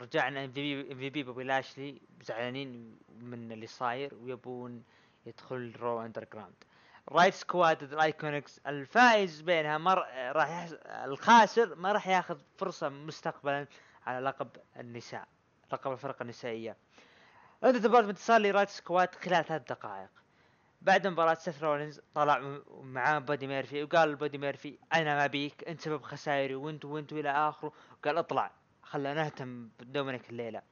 رجعنا 0.00 0.44
إم 0.44 0.52
في 0.52 1.10
بي 1.10 1.22
بوبي 1.22 1.44
لاشلي 1.44 2.00
زعلانين 2.22 2.98
من 3.20 3.52
اللي 3.52 3.66
صاير 3.66 4.14
ويبون 4.14 4.84
يدخل 5.26 5.72
Raw 5.80 6.02
Underground. 6.02 6.54
رايوت 7.08 7.34
سكواد 7.34 7.82
الايكونكس 7.82 8.60
الفائز 8.66 9.40
بينها 9.40 9.78
مر... 9.78 9.98
راح 10.32 10.48
يحس... 10.48 10.72
الخاسر 10.82 11.74
ما 11.74 11.92
راح 11.92 12.08
ياخذ 12.08 12.38
فرصة 12.58 12.88
مستقبلا 12.88 13.66
على 14.06 14.24
لقب 14.24 14.48
النساء 14.76 15.28
لقب 15.72 15.92
الفرق 15.92 16.22
النسائية. 16.22 16.76
انتهت 17.64 17.86
مباراة 17.86 18.04
انتصار 18.10 18.40
لرايوت 18.40 18.68
سكواد 18.68 19.14
خلال 19.14 19.44
ثلاث 19.44 19.62
دقائق. 19.62 20.23
بعد 20.84 21.06
مباراة 21.06 21.34
سيث 21.34 21.62
رولينز 21.62 22.00
طلع 22.14 22.60
معاه 22.82 23.18
بادي 23.18 23.46
ميرفي 23.46 23.82
وقال 23.82 24.16
بادي 24.16 24.38
ميرفي 24.38 24.78
أنا 24.94 25.16
ما 25.16 25.26
بيك 25.26 25.64
أنت 25.68 25.80
سبب 25.80 26.02
خسائري 26.02 26.54
وأنت 26.54 26.84
وأنت 26.84 27.12
إلى 27.12 27.30
آخره. 27.30 27.72
قال 28.04 28.18
اطلع 28.18 28.50
خلنا 28.82 29.14
نهتم 29.14 29.68
بدومينيك 29.80 30.30
الليلة. 30.30 30.62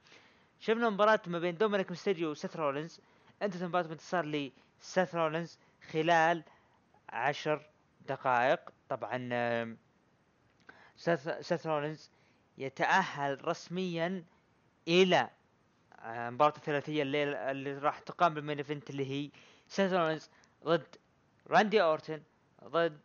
شفنا 0.61 0.91
مباراة 0.91 1.21
ما 1.27 1.39
بين 1.39 1.57
دومينيك 1.57 1.91
ميستيريو 1.91 2.31
وسيث 2.31 2.57
رولينز. 2.57 3.01
انتهت 3.43 3.63
مباراة 3.63 3.87
بانتصار 3.87 4.27
لسيث 4.27 5.15
رولينز 5.15 5.59
خلال 5.91 6.45
عشر 7.09 7.67
دقائق. 8.09 8.61
طبعا 8.89 9.77
سيث 11.41 11.67
رولينز 11.67 12.11
يتأهل 12.59 13.49
رسميا 13.49 14.25
إلى 14.89 15.31
آه، 16.05 16.31
مباراة 16.31 16.55
الثلاثية 16.57 17.03
الليلة 17.03 17.51
اللي 17.51 17.79
راح 17.79 17.99
تقام 17.99 18.35
بال 18.35 18.43
main 18.43 18.61
اللي 18.91 19.07
هي 19.07 19.31
سيث 19.73 19.93
رولينز 19.93 20.29
ضد 20.65 20.87
راندي 21.51 21.83
أورتن 21.83 22.23
ضد 22.65 23.01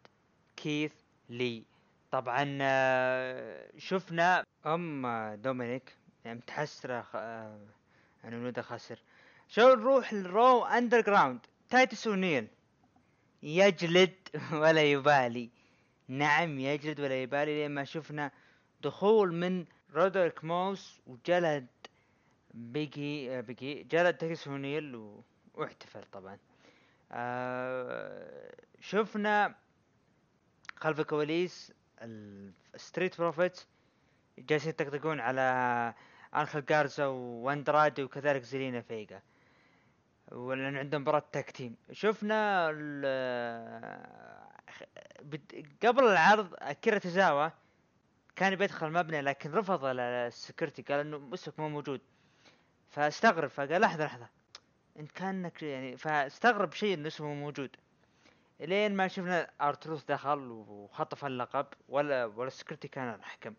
كيث 0.58 0.94
لي. 1.30 1.64
طبعا 2.12 2.58
آه، 2.62 3.72
شفنا 3.78 4.44
ام 4.66 5.08
دومينيك 5.36 5.96
يعني 6.26 6.38
متحسرة 6.38 7.02
خ- 7.02 7.16
آه، 7.16 7.60
ان 8.26 8.34
ولده 8.46 8.62
خسر 8.62 9.00
شو 9.48 9.62
نروح 9.76 10.14
للرو 10.14 10.66
اندر 10.66 11.02
جراوند 11.02 11.40
تايتس 11.70 12.08
ونيل. 12.08 12.48
يجلد 13.44 14.14
ولا 14.62 14.82
يبالي. 14.84 15.50
نعم 16.08 16.60
يجلد 16.60 17.00
ولا 17.00 17.22
يبالي 17.24 17.66
لما 17.66 17.84
شفنا 17.84 18.32
دخول 18.82 19.34
من 19.34 19.66
رودريك 19.94 20.44
موس 20.44 21.00
وجلد 21.08 21.68
بيجي 22.54 23.38
آه، 23.38 23.42
بيجي 23.42 23.84
جلد 23.84 24.14
تايتس 24.18 24.48
ونيل 24.48 24.96
و... 24.96 25.24
واحتفل 25.54 26.04
طبعا. 26.12 26.38
آه 27.12 28.52
شفنا 28.80 29.56
خلف 30.76 31.00
الكواليس 31.00 31.74
الستريت 32.76 33.22
بروفيت 33.22 33.60
جالسين 34.40 34.70
يطقطقون 34.70 35.20
على 35.20 35.94
انخل 36.36 36.66
جارزا 36.66 37.06
واندرادي 37.06 38.04
وكذلك 38.04 38.42
زيلينا 38.44 38.82
فيجا 38.82 39.22
ولأن 40.32 40.78
عندهم 40.78 41.02
مباراة 41.02 41.24
tag 41.32 41.52
team 41.52 41.76
شفنا 41.92 42.72
بد- 45.22 45.68
قبل 45.86 46.04
العرض 46.04 46.54
اكيرا 46.58 46.98
توزاوا 46.98 47.50
كان 48.36 48.56
بيدخل 48.56 48.92
مبنى 48.92 49.22
لكن 49.22 49.52
رفض 49.52 49.86
ال- 49.86 50.00
ال 50.00 50.09
security 50.09 50.82
قال 50.82 51.00
إنه 51.00 51.30
اسمك 51.34 51.60
مو 51.60 51.70
موجود. 51.70 52.02
فاستغرب 52.90 53.50
فقال 53.50 53.82
لحظة 53.82 54.06
لحظة. 54.06 54.28
انت 54.98 55.12
كانك 55.12 55.64
يعني 55.64 55.98
فاستغرب 55.98 56.74
شيء 56.74 56.94
إنه 56.94 57.08
اسمه 57.08 57.34
موجود. 57.34 57.76
لين 58.60 58.96
ما 58.96 59.08
شفنا 59.08 59.50
ارتروث 59.62 60.04
دخل 60.04 60.52
وخطف 60.52 61.26
اللقب 61.26 61.66
ولا 61.90 62.26
ولا 62.26 62.48
ال 62.48 62.52
security 62.52 62.88
كان 62.88 63.14
الحكم 63.14 63.54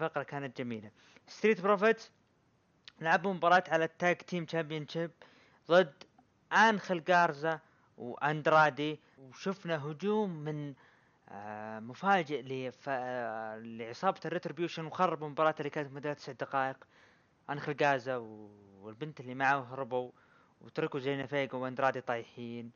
فقرة 0.00 0.22
كانت 0.22 0.58
جميلة. 0.58 0.90
ستريت 1.26 1.60
بروفيت 1.60 2.08
لعبوا 3.00 3.32
مباراة 3.32 3.64
على 3.68 3.84
ال 3.84 3.92
tag 3.92 4.16
team 4.16 4.44
championship 4.44 5.10
ضد 5.70 6.04
انخل 6.52 7.04
جارزا 7.04 7.60
وأندرادي. 7.98 9.00
وشفنا 9.18 9.84
هجوم 9.84 10.30
من 10.30 10.74
آه، 11.28 11.80
مفاجئ 11.80 12.42
لعصابة 13.62 14.20
ال 14.24 14.29
Retribution 14.29 14.84
وخربوا 14.84 15.26
المباراة 15.26 15.54
اللي 15.58 15.70
كانت 15.70 15.92
مدتها 15.92 16.14
تسع 16.14 16.32
دقائق. 16.32 16.76
انخل 17.50 17.76
جارزا 17.76 18.16
والبنت 18.80 19.20
اللي 19.20 19.34
معه 19.34 19.60
هربوا. 19.60 20.10
وتركوا 20.60 21.00
زيلينا 21.00 21.26
فيجا 21.26 21.54
واندرادي 21.58 22.00
طايحين. 22.00 22.70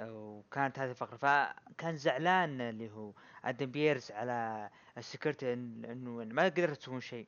وكانت 0.00 0.78
هذه 0.78 0.90
الفقرة 0.90 1.16
فكان 1.16 1.96
زعلان 1.96 2.60
اللي 2.60 2.90
هو 2.90 3.12
أدم 3.44 3.70
بيرس 3.70 4.10
على 4.10 4.70
ال 4.98 5.03
security 5.03 5.46
إن- 5.54 5.88
إنه 5.90 6.10
ما 6.24 6.44
قدرت 6.44 6.78
تسوون 6.78 7.00
شيء. 7.00 7.26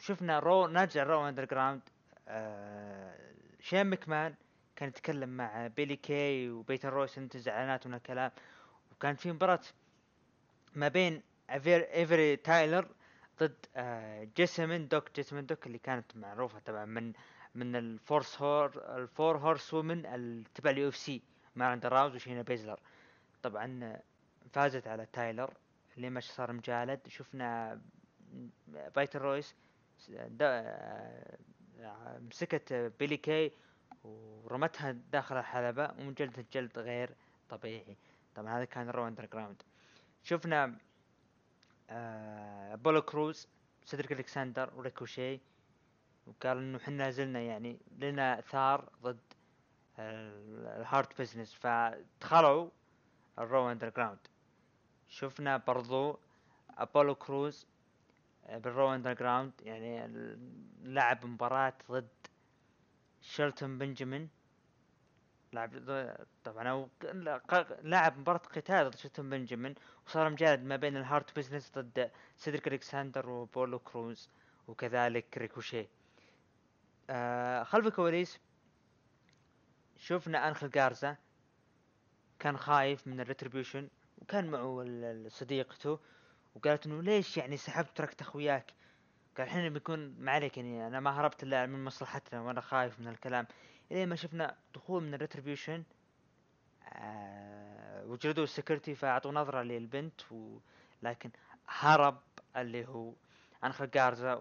شفنا 0.00 0.38
Raw 0.38 0.66
نرجع 0.66 1.02
Raw 1.02 1.28
Underground 1.28 1.80
آه 2.28 3.14
شين 3.60 3.86
مكمان 3.86 4.34
كان 4.76 4.88
يتكلم 4.88 5.28
مع 5.28 5.66
بيلي 5.66 5.96
كي 5.96 6.50
وبيتون 6.50 6.92
رويس 6.92 7.18
انت 7.18 7.36
زعلانات 7.36 7.86
من 7.86 7.94
الكلام. 7.94 8.30
وكان 8.92 9.14
في 9.14 9.32
مباراة 9.32 9.60
ما 10.74 10.88
بين 10.88 11.22
إيفري 11.50 12.36
تايلر 12.36 12.88
ضد 13.40 13.66
آه 13.76 14.24
جيسمين 14.36 14.88
دوك. 14.88 15.14
جيسمين 15.16 15.46
دوك 15.46 15.66
اللي 15.66 15.78
كانت 15.78 16.16
معروفة 16.16 16.58
طبعا 16.58 16.84
من 16.84 17.12
من 17.54 17.76
الفورس 17.76 18.42
هور 18.42 18.96
الفور 18.96 19.36
هورس 19.38 19.74
وومن 19.74 20.06
ال- 20.06 20.44
تبع 20.54 20.70
اليو 20.70 20.88
اف 20.88 20.96
سي 20.96 21.22
مع 21.56 21.70
راندا 21.70 21.88
راوز 21.88 22.14
وشينا 22.14 22.42
بيزلر. 22.42 22.80
طبعا 23.42 24.00
فازت 24.52 24.86
على 24.86 25.06
تايلر 25.06 25.54
اللي 25.96 26.10
مش 26.10 26.32
صار 26.32 26.52
مجالد. 26.52 27.08
شفنا 27.08 27.80
بايتر 28.94 29.22
رويس 29.22 29.54
مسكت 32.20 32.72
بيلي 32.72 33.16
كي 33.16 33.52
ورمتها 34.04 34.92
داخل 34.92 35.36
الحلبة 35.36 35.90
ومجلدة 35.98 36.44
جلد 36.52 36.78
غير 36.78 37.10
طبيعي. 37.48 37.96
طبعا 38.34 38.56
هذا 38.58 38.64
كان 38.64 38.90
Raw 38.90 39.08
Underground 39.08 39.62
شفنا 40.22 40.78
آه 41.90 42.74
بولو 42.74 43.02
كروز 43.02 43.48
سيدريك 43.84 44.12
ألكسندر 44.12 44.70
وريكوشي. 44.76 45.40
وقال 46.26 46.58
إنه 46.58 46.78
حنا 46.78 47.10
زلنا 47.10 47.40
يعني 47.40 47.78
لنا 47.98 48.40
ثار 48.40 48.90
ضد 49.02 49.20
ال 49.98 50.22
Hurt 50.22 51.20
Business 51.20 51.54
فدخلوا 51.54 52.70
ال 53.38 53.70
Raw 53.70 53.88
Underground 53.88 54.18
شفنا 55.08 55.56
برضو 55.56 56.18
ابولو 56.78 57.14
كروز 57.14 57.66
بال 58.52 58.94
Raw 58.94 59.12
Underground 59.12 59.52
يعني 59.62 60.08
لعب 60.82 61.26
مباراة 61.26 61.74
ضد 61.90 62.08
شيلتون 63.20 63.78
بنجامين. 63.78 64.28
لعب 65.52 65.70
طبعا 66.44 66.68
أو 66.68 66.88
لعب 67.82 68.18
مباراة 68.18 68.38
قتال 68.38 68.90
ضد 68.90 68.96
شيلتون 68.96 69.30
بنجامين. 69.30 69.74
وصار 70.06 70.30
مجالد 70.30 70.64
ما 70.64 70.76
بين 70.76 70.96
ال 70.96 71.04
Hurt 71.04 71.36
Business 71.36 71.72
ضد 71.78 72.10
سيدريك 72.36 72.68
الكساندر 72.68 73.30
وابولو 73.30 73.78
كروز. 73.78 74.28
وكذلك 74.68 75.38
ريكوشي 75.38 75.88
آه 77.10 77.62
خلف 77.62 77.86
الكواليس 77.86 78.40
شفنا 79.96 80.48
أنخل 80.48 80.70
جارزا 80.70 81.16
كان 82.38 82.56
خايف 82.56 83.06
من 83.06 83.20
ال 83.20 83.26
Retribution 83.26 83.88
وكان 84.18 84.50
معه 84.50 84.84
صديقته 85.28 85.98
وقالت 86.54 86.86
إنه 86.86 87.02
ليش 87.02 87.36
يعني 87.36 87.56
سحبت 87.56 87.96
تركت 87.96 88.20
أخوياك 88.20 88.74
قال 89.36 89.46
الحين 89.46 89.72
بيكون 89.72 90.14
ما 90.18 90.32
عليك 90.32 90.56
يعني 90.56 90.86
أنا 90.86 91.00
ما 91.00 91.20
هربت 91.20 91.42
إلا 91.42 91.66
من 91.66 91.84
مصلحتنا 91.84 92.40
وأنا 92.40 92.60
خايف 92.60 93.00
من 93.00 93.08
الكلام 93.08 93.46
إلين 93.92 94.08
ما 94.08 94.16
شفنا 94.16 94.56
دخول 94.74 95.02
من 95.02 95.14
ال 95.14 95.20
Retribution 95.20 95.84
آه 96.92 98.04
وجلدوا 98.06 98.44
ال 98.44 98.50
security 98.50 98.94
فأعطوا 98.94 99.32
نظرة 99.32 99.62
للبنت 99.62 100.32
و... 100.32 100.58
لكن 101.02 101.30
هرب 101.68 102.20
اللي 102.56 102.86
هو 102.88 103.12
أنخل 103.64 103.90
جارزا. 103.90 104.34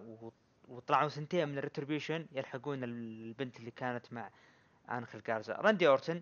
وطلعوا 0.67 1.09
اثنين 1.09 1.49
من 1.49 1.57
ال 1.57 1.63
Retribution 1.63 2.27
يلحقون 2.31 2.83
ال- 2.83 2.89
البنت 3.27 3.59
اللي 3.59 3.71
كانت 3.71 4.13
مع 4.13 4.29
انخل 4.91 5.21
جارزا 5.27 5.53
راندي 5.53 5.87
أورتن 5.87 6.21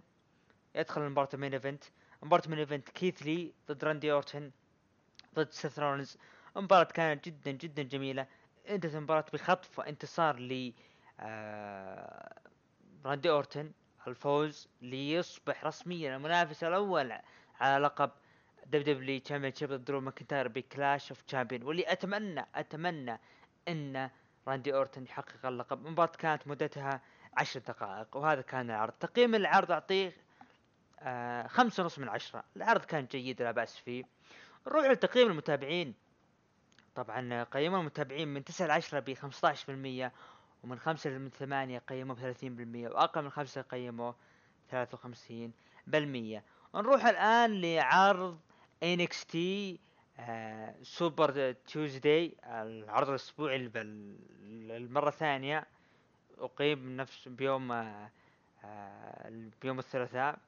يدخل 0.75 1.01
مباراة 1.09 1.29
ال 1.33 1.37
main 1.37 1.53
event 1.53 1.83
مباراة 2.23 2.43
ال 2.45 2.48
main 2.48 2.59
event 2.59 2.89
كيث 2.89 3.23
لي 3.23 3.53
ضد 3.67 3.83
راندي 3.85 4.11
أورتن 4.11 4.51
ضد 5.35 5.51
سيث 5.51 5.79
رولينز. 5.79 6.17
المباراة 6.57 6.83
كانت 6.83 7.25
جدا 7.25 7.51
جدا 7.51 7.83
جميلة. 7.83 8.27
انتهت 8.69 8.95
المباراة 8.95 9.25
بخطف 9.33 9.79
انتصار 9.79 10.39
ل 10.39 10.73
آه، 11.19 12.35
راندي 13.05 13.29
أورتن. 13.29 13.71
الفوز 14.07 14.67
ليصبح 14.81 15.65
رسميا 15.65 16.15
المنافس 16.15 16.63
الأول 16.63 17.13
على 17.59 17.83
لقب 17.83 18.11
WWE 18.65 18.83
championship 18.83 19.69
ضد 19.69 19.85
درو 19.85 20.01
ماكنتاير 20.01 20.47
ب 20.47 20.58
Clash 20.58 21.11
of 21.11 21.21
Champion 21.21 21.63
واللي 21.63 21.91
أتمنى 21.91 22.45
أتمنى 22.55 23.19
إن 23.67 24.09
راندي 24.47 24.73
أورتن 24.73 25.03
يحقق 25.03 25.45
اللقب. 25.45 25.85
المباراة 25.85 26.11
كانت 26.11 26.47
مدتها 26.47 27.01
عشر 27.37 27.59
دقائق 27.59 28.17
وهذا 28.17 28.41
كان 28.41 28.69
العرض. 28.69 28.93
تقييم 28.93 29.35
العرض 29.35 29.71
أعطيه 29.71 30.13
آه 30.99 31.47
خمسة 31.47 31.83
ونص 31.83 31.99
من 31.99 32.09
عشرة. 32.09 32.43
العرض 32.55 32.85
كان 32.85 33.05
جيد 33.05 33.41
لا 33.41 33.51
بأس 33.51 33.77
فيه. 33.77 34.03
نروح 34.67 34.85
لتقييم 34.85 35.27
المتابعين. 35.31 35.93
طبعا 36.95 37.43
قيموا 37.43 37.79
المتابعين 37.79 38.27
من 38.27 38.43
تسعة 38.43 38.67
لعشرة 38.67 38.99
ب 38.99 39.13
15% 39.13 40.11
ومن 40.63 40.79
خمسة 40.79 41.09
من 41.09 41.29
ثمانية 41.29 41.79
قيموا 41.79 42.15
بثلاثين 42.15 42.55
بالمية 42.55 42.89
وأقل 42.89 43.21
من 43.23 43.29
خمسة 43.29 43.61
قيموا 43.61 44.13
ثلاثة 44.71 44.95
وخمسين 44.95 45.53
بالمية. 45.87 46.43
نروح 46.75 47.05
الآن 47.05 47.61
لعرض 47.61 48.39
NXT 48.83 49.37
آه 50.19 50.75
Super 50.83 51.51
Tuesday 51.51 52.35
العرض 52.45 53.09
بال- 53.69 54.15
المرة 54.71 55.09
الثانية. 55.09 55.67
أقيم 56.39 56.97
نفس 56.97 57.27
بيوم 57.27 57.71
آه 57.71 58.09
آه 58.63 59.31
بيوم 59.61 59.79
الثلاثاء. 59.79 60.39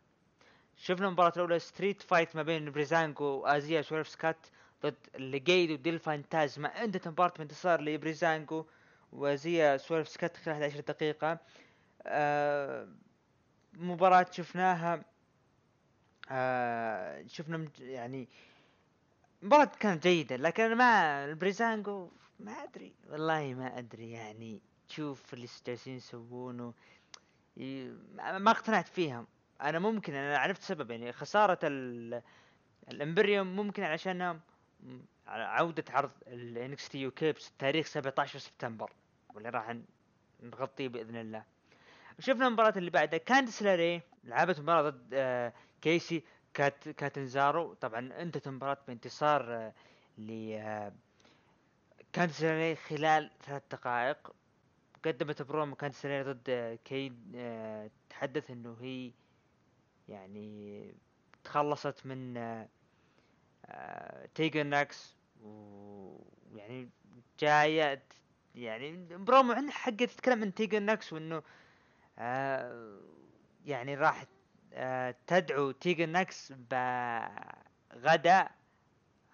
شفنا 0.77 1.07
المباراة 1.07 1.33
الأولى 1.35 1.59
street 1.59 2.01
fight 2.01 2.35
ما 2.35 2.43
بين 2.43 2.71
بريزانجو 2.71 3.25
وازيا 3.25 3.81
سويرف 3.81 4.07
سكوت 4.07 4.37
ضد 4.83 4.95
ليجيدو 5.17 5.71
ديل 5.71 5.99
فانتازما. 5.99 6.83
انتهت 6.83 7.07
المباراة 7.07 7.33
بانتصار 7.37 7.81
لبريزانجو 7.81 8.65
وازيا 9.13 9.77
سويرف 9.77 10.07
سكوت 10.09 10.37
خلال 10.37 10.55
11 10.55 10.79
دقيقة. 10.79 11.37
آه 12.05 12.87
مباراة 13.73 14.25
شفناها 14.31 15.05
آه 16.31 17.23
شفنا 17.27 17.67
يعني 17.79 18.27
مباراة 19.43 19.71
كانت 19.79 20.03
جيدة 20.07 20.35
لكن 20.35 20.75
ما 20.75 21.25
البريزانجو 21.25 22.09
ما 22.39 22.51
أدري 22.51 22.93
والله 23.09 23.53
ما 23.53 23.77
أدري 23.77 24.11
يعني. 24.11 24.61
تشوف 24.87 25.33
اللي 25.33 25.47
جالسين 25.67 25.95
يسوونه 25.95 26.73
ما 28.17 28.51
اقتنعت 28.51 28.87
فيهم 28.87 29.27
أنا 29.61 29.79
ممكن 29.79 30.13
أنا 30.13 30.37
عرفت 30.37 30.61
سبب 30.61 30.91
يعني 30.91 31.11
خسارة 31.11 31.59
ال 31.63 32.21
ال 32.91 32.98
Imperium 32.98 33.55
ممكن 33.55 33.83
علشان 33.83 34.39
عودة 35.27 35.83
عرض 35.89 36.11
ال 36.27 36.43
NXT 36.43 36.89
UK 36.89 37.31
بتاريخ 37.31 37.87
17 37.87 38.39
سبتمبر 38.39 38.91
واللي 39.33 39.49
راح 39.49 39.77
نغطيه 40.43 40.87
بإذن 40.87 41.15
الله. 41.15 41.43
شفنا 42.19 42.47
المباراة 42.47 42.73
اللي 42.77 42.89
بعدها. 42.91 43.19
كاندس 43.19 43.63
لاري 43.63 44.01
لعبت 44.23 44.59
مباراة 44.59 44.89
ضد 44.89 45.09
آه، 45.13 45.53
كيسي 45.81 46.23
كات 46.53 46.89
كاتنزارو 46.89 47.73
طبعا 47.73 48.21
انتهت 48.21 48.47
المباراة 48.47 48.77
بانتصار 48.87 49.55
آه، 49.55 49.73
ل 50.17 50.53
آه، 50.53 50.93
كاندس 52.13 52.43
لاري 52.43 52.75
خلال 52.75 53.31
ثلاث 53.45 53.63
دقائق. 53.71 54.33
قدمت 55.05 55.41
برومو 55.41 55.75
كاندس 55.75 56.05
لاري 56.05 56.33
ضد 56.33 56.79
كيد 56.85 57.33
آه، 57.35 57.89
تحدث 58.09 58.51
إنه 58.51 58.77
هي 58.81 59.11
يعني 60.09 60.91
تخلصت 61.43 62.05
من 62.05 62.33
تيجن 64.35 64.63
ناكس 64.63 65.15
ويعني 65.43 66.89
جاية 67.39 68.03
يعني 68.55 69.07
برومو 69.17 69.51
عندها 69.53 69.73
حق 69.73 69.95
تتكلم 69.95 70.41
عن 70.41 70.53
تيجن 70.53 70.79
ناكس 70.79 71.13
وإنه 71.13 71.43
يعني 73.65 73.95
راح 73.95 74.25
تدعو 75.27 75.71
تيجن 75.71 76.05
ناكس 76.05 76.53
بغداء 77.91 78.51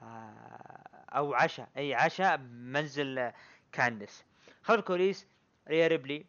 آه، 0.02 1.06
أو 1.10 1.34
عشاء. 1.34 1.70
أي 1.78 1.94
عشاء 1.94 2.38
بمنزل 2.38 3.20
آه، 3.20 3.34
كاندس. 3.72 4.24
خلف 4.64 4.80
الكواليس 4.80 5.28
ريا 5.68 5.88
ريبلي 5.88 6.26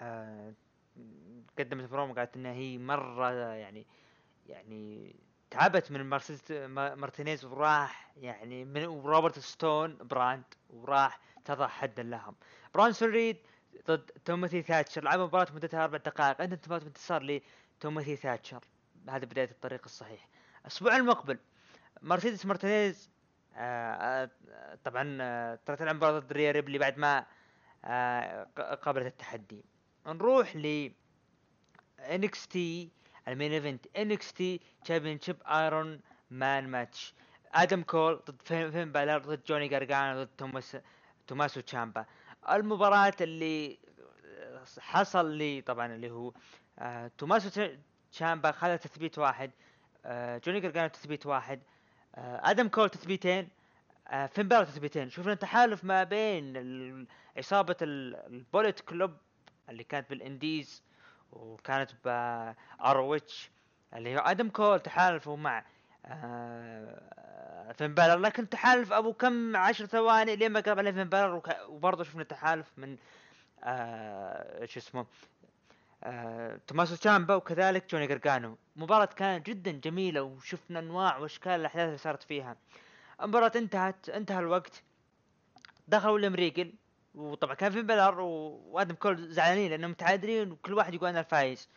آه، 0.00 0.52
قدمت 1.58 1.90
برومو 1.90 2.14
قالت 2.14 2.36
إنها 2.36 2.52
هي 2.52 2.78
مرة 2.78 3.30
يعني 3.54 3.86
يعني 4.46 5.14
تعبت 5.50 5.92
من 5.92 6.02
مارتينيز 6.94 7.44
وراح 7.44 8.12
يعني 8.16 8.64
من 8.64 8.86
و 8.86 8.93
Robert 8.93 9.38
Stone 9.38 9.98
Brand 10.00 10.44
وراح 10.70 11.20
تضع 11.44 11.66
حدا 11.66 12.02
لهم. 12.02 12.34
برونسون 12.74 13.10
ريد 13.10 13.36
ضد 13.86 14.10
توماثي 14.24 14.62
ثاتشر 14.62 15.04
لعبوا 15.04 15.26
مباراة 15.26 15.52
مدتها 15.54 15.84
أربع 15.84 15.98
دقائق. 15.98 16.40
انتهت 16.40 16.66
مباراة 16.66 16.84
بانتصار 17.82 18.02
لتوماثي 18.02 18.16
ثاتشر. 18.16 18.60
هذا 19.08 19.24
بداية 19.24 19.50
الطريق 19.50 19.80
الصحيح. 19.84 20.28
الأسبوع 20.60 20.96
المقبل 20.96 21.38
مرسيدس 22.02 22.46
مارتينيز 22.46 23.10
آه 23.56 23.94
آه 23.94 24.78
طبعا 24.84 25.18
آه 25.20 25.58
ترى 25.66 25.76
تلعب 25.76 25.96
مباراة 25.96 26.18
ضد 26.18 26.32
ريا 26.32 26.52
ريبلي 26.52 26.78
بعد 26.78 26.98
ما 26.98 27.26
آه 27.84 28.44
قابلت 28.82 29.06
التحدي. 29.06 29.64
نروح 30.06 30.56
ل 30.56 30.92
NXT 31.98 32.48
ال 32.48 32.90
main 33.28 33.52
event. 33.52 33.86
NXT 33.96 34.60
championship 34.84 35.42
Iron 35.42 36.00
Man 36.30 36.68
match 36.68 37.14
آدم 37.54 37.82
كول 37.82 38.22
ضد 38.30 38.42
فين, 38.44 38.70
فين 38.70 38.92
بالر 38.92 39.18
ضد 39.18 39.44
جوني 39.44 39.68
جارجانو 39.68 40.22
ضد 40.22 40.30
توماس 40.38 40.76
توماسو 41.26 41.60
تشامبا. 41.60 42.06
المباراة 42.50 43.12
اللي 43.20 43.78
حصل 44.78 45.30
لي 45.30 45.60
طبعا 45.60 45.94
اللي 45.94 46.10
هو 46.10 46.32
آه 46.78 47.10
توماسو 47.18 47.48
تش- 47.48 47.78
تشامبا 48.12 48.50
خذ 48.52 48.76
تثبيت 48.76 49.18
واحد. 49.18 49.50
آه 50.04 50.38
جوني 50.38 50.60
جارجانو 50.60 50.88
تثبيت 50.88 51.26
واحد. 51.26 51.60
آه 52.14 52.50
آدم 52.50 52.68
كول 52.68 52.90
تثبيتين. 52.90 53.48
فين 54.28 54.48
بالر 54.48 54.64
تثبيتين. 54.64 55.10
شفنا 55.10 55.34
تحالف 55.34 55.84
ما 55.84 56.04
بين 56.04 56.56
ال- 56.56 57.06
ال 57.82 57.96
Bullet 57.96 58.80
Club 58.80 59.16
اللي 59.68 59.84
كانت 59.84 60.10
بال 60.10 60.28
Indies 60.28 60.82
وكانت 61.32 61.90
ب 62.04 62.40
ROH 62.40 63.50
اللي 63.94 64.16
هو 64.16 64.20
آدم 64.20 64.48
كول 64.48 64.80
تحالفوا 64.80 65.36
مع 65.36 65.64
فين 67.72 67.94
بالر 67.94 68.18
لكن 68.18 68.48
تحالف 68.48 68.92
أبو 68.92 69.12
كم 69.12 69.56
عشر 69.56 69.86
ثواني 69.86 70.36
لين 70.36 70.52
ما 70.52 70.60
قرب 70.60 70.78
عليه 70.78 70.90
فين 70.90 71.08
بالر 71.08 71.42
وبرضه 71.68 72.04
شفنا 72.04 72.22
تحالف 72.24 72.72
من 72.76 72.96
شو 74.66 74.80
اسمه 74.80 75.06
آه 76.04 76.60
توماسو 76.66 76.96
تشامبا 76.96 77.34
وكذلك 77.34 77.90
جوني 77.90 78.06
جرجانو. 78.06 78.58
مباراة 78.76 79.04
كانت 79.04 79.46
جدا 79.46 79.70
جميلة 79.70 80.22
وشفنا 80.22 80.78
أنواع 80.78 81.16
وأشكال 81.18 81.52
الأحداث 81.52 81.86
اللي 81.86 81.98
صارت 81.98 82.22
فيها. 82.22 82.56
المباراة 83.22 83.52
انتهت 83.56 84.08
انتهى 84.08 84.38
الوقت. 84.38 84.82
دخل 85.88 86.08
ويليام 86.08 86.34
ريجل 86.34 86.72
وطبعا 87.14 87.54
كان 87.54 87.72
فين 87.72 87.86
بلر 87.86 88.20
وآدم 88.20 88.94
كول 88.94 89.28
زعلانين 89.32 89.70
لأنهم 89.70 89.90
متعادلين 89.90 90.52
وكل 90.52 90.74
واحد 90.74 90.94
يقول 90.94 91.08
أنا 91.08 91.20
الفايز 91.20 91.68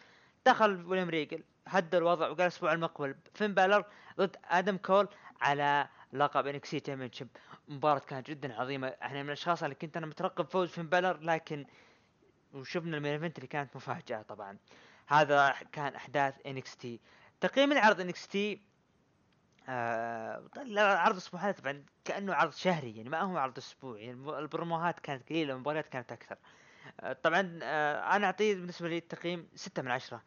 دخل 0.45 0.85
ويليام 0.85 1.09
ريجل 1.09 1.43
هدى 1.67 1.97
الوضع 1.97 2.25
وقال 2.27 2.41
الأسبوع 2.41 2.73
المقبل. 2.73 3.15
فين 3.33 3.53
بالر 3.53 3.85
ضد 4.17 4.35
آدم 4.45 4.77
كول 4.77 5.07
على 5.41 5.87
لقب 6.13 6.47
NXT 6.47 6.79
championship 6.79 7.27
مباراة 7.67 7.99
كانت 7.99 8.27
جدا 8.27 8.61
عظيمة. 8.61 8.87
إحنا 8.87 9.23
من 9.23 9.27
الأشخاص 9.27 9.63
اللي 9.63 9.75
كنت 9.75 9.97
أنا 9.97 10.05
مترقب 10.05 10.45
فوز 10.49 10.69
فين 10.69 10.87
بالر 10.87 11.19
لكن 11.21 11.65
وشفنا 12.55 12.97
ال 12.97 13.00
main 13.00 13.11
event 13.11 13.37
اللي 13.37 13.47
كانت 13.47 13.75
مفاجأة 13.75 14.21
طبعا. 14.21 14.57
هذا 15.07 15.55
كان 15.71 15.95
أحداث 15.95 16.35
NXT. 16.47 16.99
تقييم 17.41 17.71
العرض 17.71 18.01
NXT 18.01 18.61
آه 19.69 20.43
العرض 20.57 21.11
الأسبوع 21.11 21.41
هذا 21.41 21.51
طبعا 21.51 21.83
كأنه 22.05 22.33
عرض 22.33 22.53
شهري 22.53 22.97
يعني 22.97 23.09
ما 23.09 23.21
هو 23.21 23.37
عرض 23.37 23.57
أسبوعي 23.57 24.05
يعني 24.05 24.39
البروموهات 24.39 24.99
كانت 24.99 25.29
قليلة 25.29 25.53
المباريات 25.53 25.87
كانت 25.87 26.11
أكثر. 26.11 26.37
آه 26.99 27.13
طبعا 27.13 27.59
آه 27.63 28.15
أنا 28.15 28.25
أعطيه 28.25 28.55
بالنسبة 28.55 28.89
لي 28.89 28.97
التقييم 28.97 29.47
ستة 29.55 29.81
من 29.81 29.91
عشرة. 29.91 30.21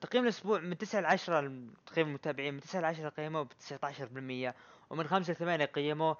تقييم 0.00 0.24
الأسبوع 0.24 0.60
من 0.60 0.78
9 0.78 1.00
ل 1.00 1.06
10 1.06 1.40
تقييم 1.86 2.08
المتابعين 2.08 2.54
من 2.54 2.60
9 2.60 2.80
ل 2.80 2.84
10 2.84 3.08
قيموه 3.08 3.42
ب 3.42 3.52
19% 3.52 4.54
ومن 4.90 5.06
5 5.06 5.32
ل 5.32 5.36
8 5.36 5.64
قيموه 5.64 6.16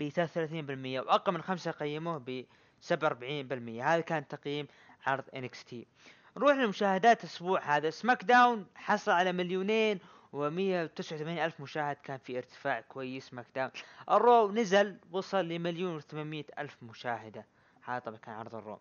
ب 0.00 0.08
33% 0.08 1.06
وأقل 1.06 1.32
من 1.32 1.42
5 1.42 1.70
قيموه 1.70 2.18
ب 2.18 2.44
47% 2.88 2.92
هذا 3.82 4.00
كان 4.00 4.28
تقييم 4.28 4.66
عرض 5.06 5.24
NXT 5.36 5.74
نروح 6.36 6.56
لمشاهدات 6.56 7.24
الأسبوع 7.24 7.76
هذا. 7.76 7.90
SmackDown 7.90 8.66
حصل 8.74 9.12
على 9.12 9.32
مليونين 9.32 9.98
و189 10.32 11.12
ألف 11.12 11.60
مشاهد. 11.60 11.96
كان 11.96 12.18
في 12.18 12.36
ارتفاع 12.38 12.80
كويس. 12.80 13.28
SmackDown 13.28 13.46
ال 13.54 13.70
Raw 14.10 14.52
نزل 14.52 14.96
وصل 15.12 15.48
لمليون 15.48 16.00
و800 16.00 16.58
ألف 16.58 16.76
مشاهدة. 16.82 17.46
هذا 17.82 17.98
طبعا 17.98 18.16
كان 18.18 18.34
عرض 18.34 18.54
ال 18.54 18.59
Raw. 18.59 18.78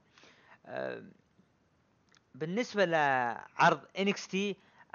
بالنسبة 2.35 2.85
لعرض 2.85 3.81
NXT 3.97 4.37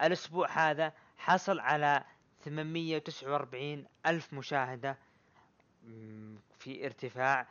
الأسبوع 0.02 0.48
هذا 0.50 0.92
حصل 1.16 1.60
على 1.60 2.04
849 2.44 3.86
ألف 4.06 4.32
مشاهدة. 4.32 4.96
مم، 5.84 6.36
في 6.58 6.86
ارتفاع. 6.86 7.46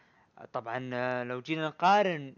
طبعا 0.54 0.90
آه، 0.94 1.24
لو 1.24 1.42
جينا 1.42 1.68
نقارن 1.68 2.36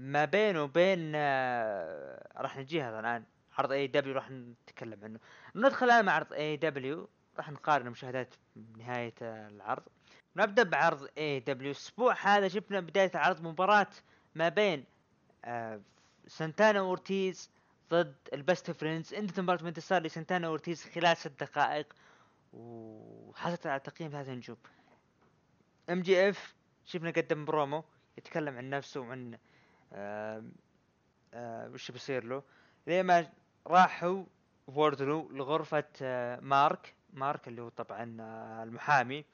ما 0.00 0.24
بينه 0.24 0.62
وبين 0.62 1.12
آه، 1.14 2.32
راح 2.36 2.58
نجيها 2.58 3.00
الآن. 3.00 3.24
عرض 3.58 3.72
AEW 3.72 4.14
راح 4.14 4.30
نتكلم 4.30 5.04
عنه. 5.04 5.18
ندخل 5.56 5.86
الآن 5.86 6.04
مع 6.04 6.12
عرض 6.12 6.32
AEW 6.32 7.08
راح 7.36 7.50
نقارن 7.50 7.86
المشاهدات 7.86 8.34
بنهاية 8.56 9.14
آه، 9.22 9.48
العرض. 9.48 9.82
نبدأ 10.36 10.62
بعرض 10.62 11.08
AEW 11.18 11.70
الأسبوع 11.70 12.14
هذا 12.22 12.48
شفنا 12.48 12.80
بداية 12.80 13.10
العرض 13.14 13.42
مباراة 13.42 13.90
ما 14.34 14.48
بين 14.48 14.84
آه، 15.44 15.80
سانتانا 16.26 16.78
أورتيز 16.78 17.50
ضد 17.90 18.14
ال 18.32 18.40
Best 18.40 18.70
Friends 18.70 19.14
انتهت 19.14 19.40
مباراة 19.40 19.68
انتصار 19.68 20.02
لسانتانا 20.02 20.46
أورتيز 20.46 20.84
خلال 20.84 21.16
ست 21.16 21.40
دقائق. 21.40 21.92
وحصلت 22.52 23.66
على 23.66 23.80
تقييم 23.80 24.10
ثلاثة 24.10 24.32
نجوم. 24.32 24.56
MJF 25.90 26.54
شفنا 26.84 27.10
قدم 27.10 27.44
برومو 27.44 27.84
يتكلم 28.18 28.56
عن 28.56 28.70
نفسه 28.70 29.00
وعن 29.00 29.38
وش 31.72 31.90
بيصير 31.90 32.24
له؟ 32.24 32.42
إلى 32.86 33.02
ما 33.02 33.26
راح 33.66 33.95
هو 33.95 34.24
ووردلو 34.66 35.28
لغرفة 35.32 35.84
آه 36.02 36.40
مارك 36.40 36.94
مارك 37.12 37.48
اللي 37.48 37.62
هو 37.62 37.68
طبعا 37.68 38.16
آه 38.20 38.62
المحامي 38.62 39.24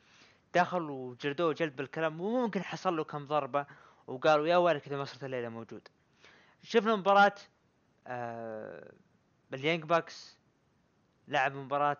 دخل 0.54 0.90
وجلدوه 0.90 1.52
جلد 1.52 1.76
بالكلام 1.76 2.20
وممكن 2.20 2.62
حصل 2.62 2.96
له 2.96 3.04
كم 3.04 3.26
ضربة 3.26 3.66
وقالوا 4.07 4.46
يا 4.46 4.57
ويلك 4.57 4.86
إذا 4.86 4.96
ما 4.96 5.04
صرت 5.04 5.24
الليلة 5.24 5.48
موجود. 5.48 5.88
شفنا 6.62 6.96
مباراة 6.96 7.34
آه 8.07 8.92
بال 9.50 9.60
Young 9.60 9.84
Bucks 9.84 10.38
لعب 11.28 11.54
مباراة 11.54 11.96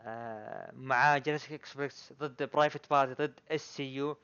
آه 0.00 0.72
مع 0.72 1.18
Jurassic 1.18 1.52
Express 1.52 2.12
ضد 2.18 2.42
Private 2.42 2.90
Party 2.90 3.14
ضد 3.26 3.40
SCU 3.50 4.16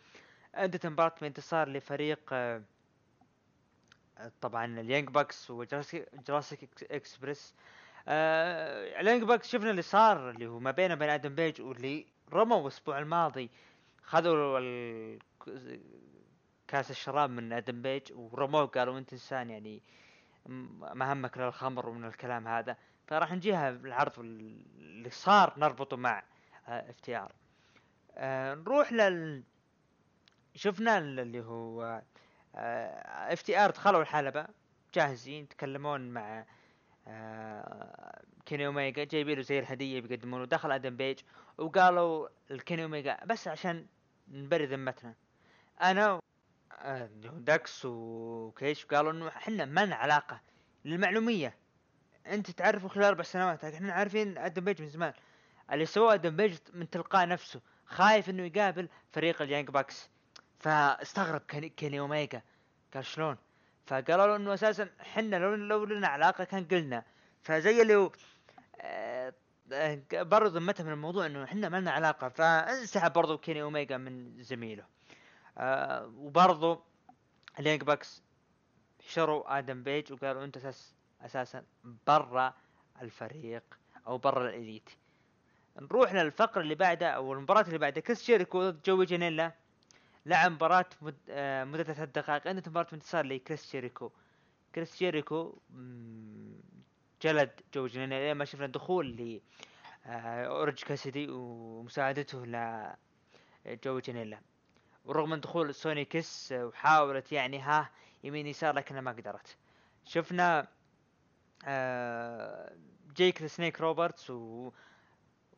انتهت 0.57 0.85
المباراة 0.85 1.15
بانتصار 1.21 1.69
لفريق 1.69 2.21
آه 2.33 2.63
طبعا 4.41 4.81
ال 4.81 4.86
Young 4.86 5.09
Bucks 5.09 5.51
و 5.51 5.64
Jurassic 5.64 6.69
Express. 6.91 7.55
آه 8.09 9.01
ال 9.01 9.05
Young 9.05 9.23
Bucks 9.23 9.49
شفنا 9.49 9.71
اللي 9.71 9.83
صار 9.83 10.31
اللي 10.31 10.47
هو 10.47 10.59
ما 10.59 10.71
بينه 10.71 10.95
وبين 10.95 11.09
آدم 11.09 11.35
بيج 11.35 11.61
واللي 11.63 12.07
رموا 12.33 12.61
الأسبوع 12.63 12.99
الماضي. 12.99 13.51
خذوا 14.03 14.61
كاس 16.69 16.91
الشراب 16.91 17.31
من 17.31 17.53
آدم 17.53 17.83
بيج 17.83 18.13
ورموه 18.13 18.67
قالوا 18.67 18.99
أنت 18.99 19.13
إنسان 19.13 19.51
يعني 19.51 19.83
ما 20.47 21.13
همك 21.13 21.37
الا 21.37 21.49
الخمر 21.49 21.89
ومن 21.89 22.05
الكلام 22.05 22.49
هذا. 22.49 22.77
فراح 23.07 23.33
نجيها 23.33 23.71
بالعرض 23.71 24.19
وال- 24.19 24.65
اللي 24.79 25.11
صار 25.11 25.55
نربطه 25.57 25.97
مع 25.97 26.23
FTR. 26.69 27.33
نروح 28.55 28.93
لل 28.93 29.43
شفنا 30.55 30.99
ال- 30.99 31.21
اللي 31.21 31.41
هو 31.41 32.03
FTR 32.55 33.71
دخلوا 33.71 34.03
الحلبة 34.03 34.47
جاهزين 34.95 35.49
تكلمون 35.49 36.11
مع 36.11 36.45
آه، 37.09 38.23
كيني 38.47 38.67
اوميجا 38.67 39.05
جايبين 39.05 39.37
له 39.37 39.43
زي 39.43 39.59
الهدية 39.59 40.01
بيقدمونه 40.01 40.45
دخل 40.45 40.73
أدم 40.73 40.97
بيج 40.97 41.19
وقالوا 41.59 42.29
لكيني 42.51 42.85
اوميجا 42.85 43.19
بس 43.27 43.49
عشان 43.49 43.87
نبري 44.29 44.67
ذمتنا. 44.67 45.15
أنا 45.83 46.21
آه، 46.73 47.09
داكس 47.23 47.85
وكيش 47.85 48.85
قالوا 48.85 49.13
إنه 49.13 49.29
إحنا 49.29 49.65
ما 49.65 49.87
لنا 49.87 49.97
علاقة 49.97 50.41
للمعلومية. 50.85 51.57
أنت 52.27 52.51
تعرفه 52.51 52.89
خلال 52.89 53.05
أربع 53.05 53.23
سنوات 53.23 53.65
إحنا 53.65 53.93
عارفين 53.93 54.39
أدم 54.39 54.65
بيج 54.65 54.83
من 54.83 54.89
زمان. 54.89 55.13
اللي 55.73 55.87
سواه 55.87 56.15
أدم 56.15 56.37
بيج 56.37 56.57
من 56.73 56.91
تلقاء 56.91 57.29
نفسه 57.29 57.61
خايف 57.87 58.31
إنه 58.31 58.43
يقابل 58.43 58.89
فريق 59.13 59.43
ال 59.43 59.48
Young 59.48 59.71
Bucks. 59.71 60.11
فاستغرب 60.59 61.41
كيني, 61.77 62.01
اوميجا 62.01 62.43
قال 62.95 63.05
شلون؟ 63.05 63.37
فقالوا 63.87 64.27
له 64.27 64.37
إنه 64.37 64.55
أساسا 64.55 64.91
حنا 65.01 65.37
لو 65.37 65.55
لو 65.55 65.85
لنا 65.85 66.09
علاقة 66.09 66.45
كان 66.45 66.65
قلنا. 66.65 67.05
فزي 67.43 67.83
اللي 67.83 67.97
هو 67.97 68.13
آه، 68.81 69.35
بروا 70.13 70.59
ذمته 70.59 70.85
من 70.85 70.93
الموضوع 70.93 71.27
إنه 71.27 71.45
إحنا 71.45 71.69
ما 71.69 71.81
لنا 71.81 71.91
علاقة. 71.91 72.29
فانسحب 72.29 73.13
برضو 73.13 73.39
كيني 73.39 73.63
اوميجا 73.63 73.97
من 73.97 74.43
زميله. 74.43 74.85
آه 75.59 76.07
وبرضو 76.07 76.81
ال 77.59 77.63
Young 77.63 77.83
Bucks 77.83 78.23
حشروا 79.07 79.59
آدم 79.59 79.83
بيج 79.83 80.13
وقالوا 80.13 80.45
أنت 80.45 80.57
أساس 80.57 80.95
أساسا 81.21 81.65
برا 82.07 82.55
الفريق 83.03 83.63
أو 84.07 84.19
برا 84.19 84.49
ال 84.49 84.55
Elite. 84.55 84.91
نروح 85.81 86.13
للفقرة 86.13 86.61
اللي 86.61 86.75
بعدها 86.75 87.09
أو 87.09 87.33
المباراة 87.33 87.63
اللي 87.63 87.79
بعدها. 87.79 88.03
كريس 88.03 88.27
جيريكو 88.27 88.71
ضد 88.71 88.83
جوي 88.83 89.07
جانيلا 89.07 89.53
لعب 90.27 90.53
مباراة. 90.53 90.87
آه 91.31 91.65
مدتها 91.65 91.93
ثلاث 91.95 92.09
دقائق. 92.09 92.47
انتهت 92.49 92.69
مباراة 92.69 92.87
انتصار 92.93 93.27
لكريس 93.27 93.73
جيريكو 93.73 94.11
كريس 94.75 94.99
جيريكو 94.99 95.59
جلد 97.23 97.51
جو 97.75 97.87
جانيلا 97.87 98.35
ما 98.35 98.45
شفنا 98.45 98.67
دخول 98.67 99.07
ل 99.17 99.41
آه 100.07 100.47
اورنج 100.47 100.85
كاسيدي 100.85 101.27
ومساعدته 101.31 102.47
ل 102.47 102.87
جو 103.85 103.99
جانيلا 103.99 104.41
ورغم 105.05 105.35
دخول 105.35 105.75
سوني 105.75 106.05
كيس 106.05 106.53
آه، 106.53 106.67
وحاولت 106.67 107.33
يعني 107.33 107.59
ها 107.61 107.91
يمين 108.25 108.47
يسار 108.47 108.75
لكنها 108.75 109.01
ما 109.01 109.11
قدرت. 109.13 109.57
شفنا 110.05 110.69
آه 111.65 112.77
جيك 113.17 113.47
سنيك 113.47 113.81
روبرتس 113.81 114.31
و 114.31 114.73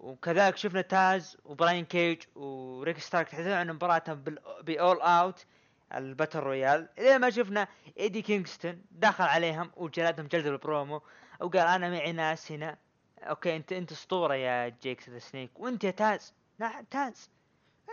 وكذلك 0.01 0.57
شفنا 0.57 0.81
تاز 0.81 1.37
وبراين 1.45 1.85
كيج 1.85 2.23
وريك 2.35 2.99
ستارك 2.99 3.29
تحدثون 3.29 3.53
عن 3.53 3.71
مباراتهم 3.71 4.25
ب 4.63 4.72
All 4.72 5.01
Out 5.01 5.47
ال 5.95 6.01
battle 6.01 6.39
royal. 6.39 6.89
إلى 6.99 7.19
ما 7.19 7.31
شفنا 7.31 7.69
إيدي 7.99 8.23
كينغستون 8.23 8.83
دخل 8.91 9.25
عليهم 9.25 9.71
وجلدهم 9.77 10.27
جلد 10.27 10.47
البرومو 10.47 11.03
وقال 11.41 11.67
أنا 11.67 11.91
معي 11.91 12.13
ناس 12.13 12.53
هنا. 12.53 12.77
أوكي 13.23 13.57
انت 13.57 13.73
أنت 13.73 13.93
أسطورة 13.93 14.35
يا 14.35 14.69
جيك 14.83 15.09
ذا 15.09 15.19
سنيك. 15.19 15.61
وأنت 15.61 15.85
يا 15.85 15.91
تاز. 15.91 16.35
لا 16.59 16.85
تاز. 16.91 17.31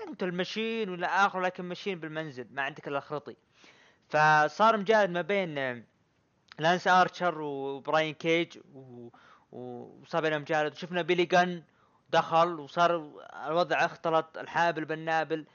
أنت 0.08 0.24
ال 0.24 0.32
machine 0.32 0.90
ولا 0.90 1.26
آخر 1.26 1.42
لكن 1.42 1.64
ماشيين 1.64 2.00
بالمنزل 2.00 2.48
ما 2.52 2.62
عندك 2.62 2.88
إلا 2.88 3.00
خرطي. 3.00 3.36
فصار 4.10 4.78
مجالد 4.78 5.10
ما 5.10 5.22
بين 5.22 5.58
آه، 5.58 5.84
لانس 6.60 6.88
آرشر 6.88 7.42
وبراين 7.42 8.14
كيج 8.14 8.58
و... 8.74 9.10
وصار 9.52 10.22
بينهم 10.22 10.42
مجالد 10.42 10.74
وشفنا 10.74 11.02
بيلي 11.02 11.26
جن 11.26 11.64
دخل 12.10 12.60
وصار 12.60 12.96
الوضع 13.48 13.86
اختلط 13.86 14.38
الحابل 14.38 14.86
بالنابل 14.86 15.46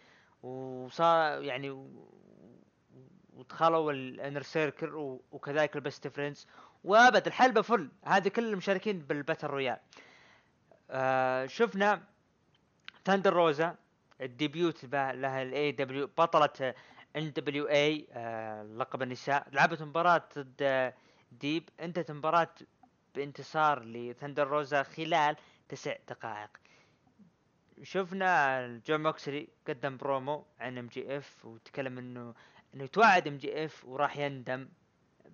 وصار 0.42 1.42
يعني 1.42 1.88
ودخلوا 3.32 3.92
ال 3.92 4.01
Inner 4.01 4.42
Circle 4.42 5.18
وكذلك 5.32 5.76
ال 5.76 5.83
Best 5.83 6.08
Friends 6.08 6.46
وابد 6.84 7.26
الحلبة 7.26 7.62
full. 7.62 7.90
هذه 8.04 8.28
كل 8.28 8.52
المشاركين 8.52 8.98
بال 8.98 9.10
battle 9.10 9.46
royal. 9.46 9.78
آه 10.90 11.46
شفنا 11.46 12.02
ثاندر 13.04 13.32
روزا 13.32 13.76
ال 14.20 14.31
debut 14.31 14.84
لها 14.84 15.42
ال 15.42 15.72
AEW 15.72 16.06
بطلة 16.18 16.74
NWA 17.16 18.06
لقب 18.76 19.02
النساء. 19.02 19.46
لعبت 19.52 19.82
مباراة 19.82 20.22
ضد 20.38 20.92
ديب 21.32 21.68
انتهت 21.80 22.10
مباراة 22.10 22.54
بانتصار 23.14 23.84
لثندر 23.84 24.46
روزا 24.46 24.82
خلال 24.82 25.36
تسع 25.72 25.94
دقائق. 26.08 26.50
شفنا 27.82 28.66
جون 28.86 29.02
موكسلي 29.02 29.48
قدم 29.68 29.96
برومو 29.96 30.44
عن 30.60 30.78
MJF 30.78 31.44
وتكلم 31.44 31.98
انه 31.98 32.34
انه 32.74 32.86
توعد 32.86 33.28
MJF 33.28 33.84
وراح 33.84 34.16
يندم 34.16 34.68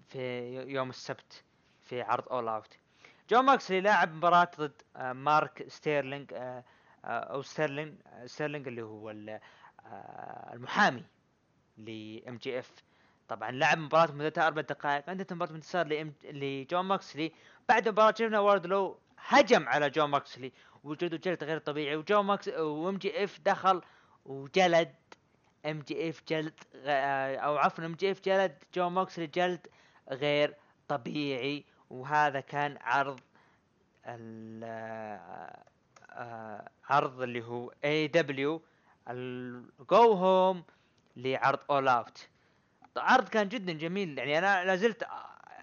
في 0.09 0.49
يوم 0.69 0.91
السبت 0.91 1.45
في 1.85 2.03
عرض 2.03 2.29
All 2.29 2.49
Out 2.49 2.79
جون 3.31 3.45
موكسلي 3.45 3.81
لاعب 3.81 4.15
مباراة 4.15 4.51
ضد 4.59 4.83
آه، 4.97 5.13
مارك 5.13 5.69
ستيرلينج 5.69 6.33
آه، 6.35 6.65
آه، 7.05 7.09
أو 7.09 7.43
ستيرلينج 7.43 7.95
ستيرلينج 8.27 8.69
اللي 8.69 8.83
هو 8.83 9.11
ال- 9.11 9.41
المحامي 10.53 11.05
ل 11.77 12.37
MJF. 12.37 12.73
طبعا 13.29 13.51
لعب 13.51 13.79
مباراة 13.79 14.13
مدتها 14.13 14.47
أربع 14.47 14.63
دقائق 14.63 15.11
انتهت 15.11 15.33
مباراة 15.33 15.53
بانتصار 15.53 15.87
لإم- 15.89 16.25
لجون 16.27 16.81
ماكسلي 16.85 17.33
بعد 17.69 17.87
المباراة 17.89 18.15
شفنا 18.19 18.41
واردلو 18.41 18.99
هجم 19.27 19.69
على 19.69 19.91
جون 19.91 20.11
ماكسلي. 20.11 20.53
وجلده 20.85 21.17
جلد 21.17 21.45
غير 21.45 21.59
طبيعي 21.59 21.97
وجون 21.97 22.25
ماكس 22.25 22.49
و 22.49 22.97
MJF 22.97 23.41
دخل 23.41 23.83
وجلد 24.25 24.95
MJF 25.67 26.23
جلد 26.29 26.55
غ- 26.77 27.39
أو 27.45 27.57
عفوا 27.57 27.85
MJF 27.87 28.21
جلد 28.21 28.65
جون 28.75 28.93
ماكسلي 28.93 29.27
جلد 29.27 29.67
غير 30.11 30.55
طبيعي. 30.89 31.65
وهذا 31.91 32.41
كان 32.41 32.79
عرض 32.81 33.21
ال 34.07 34.65
آه، 36.13 36.71
عرض 36.85 37.23
اللي 37.23 37.43
هو 37.45 37.73
AEW 37.85 38.63
ال 39.09 39.43
go 39.43 40.13
home 40.13 40.65
لعرض 41.17 41.59
All 41.71 41.89
Out 41.89 42.29
عرض 42.97 43.29
كان 43.29 43.49
جدا 43.49 43.73
جميل. 43.73 44.19
يعني 44.19 44.39
أنا 44.39 44.65
لا 44.65 44.77
زلت 44.77 45.07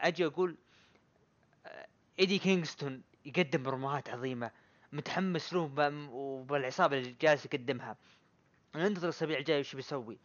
أجي 0.02 0.26
أقول 0.26 0.58
آه، 1.66 1.88
إيدي 2.20 2.40
كينغستون 2.40 3.02
يقدم 3.26 3.64
بروموهات 3.64 4.10
عظيمة 4.10 4.52
متحمس 4.94 5.54
له 5.54 5.72
وبالعصابة 6.12 6.98
اللي 6.98 7.16
جالس 7.22 7.46
يقدمها. 7.46 7.98
ننتظر 8.76 9.04
الأسابيع 9.04 9.38
الجاية 9.38 9.60
وش 9.60 9.76
بيسوي. 9.76 10.18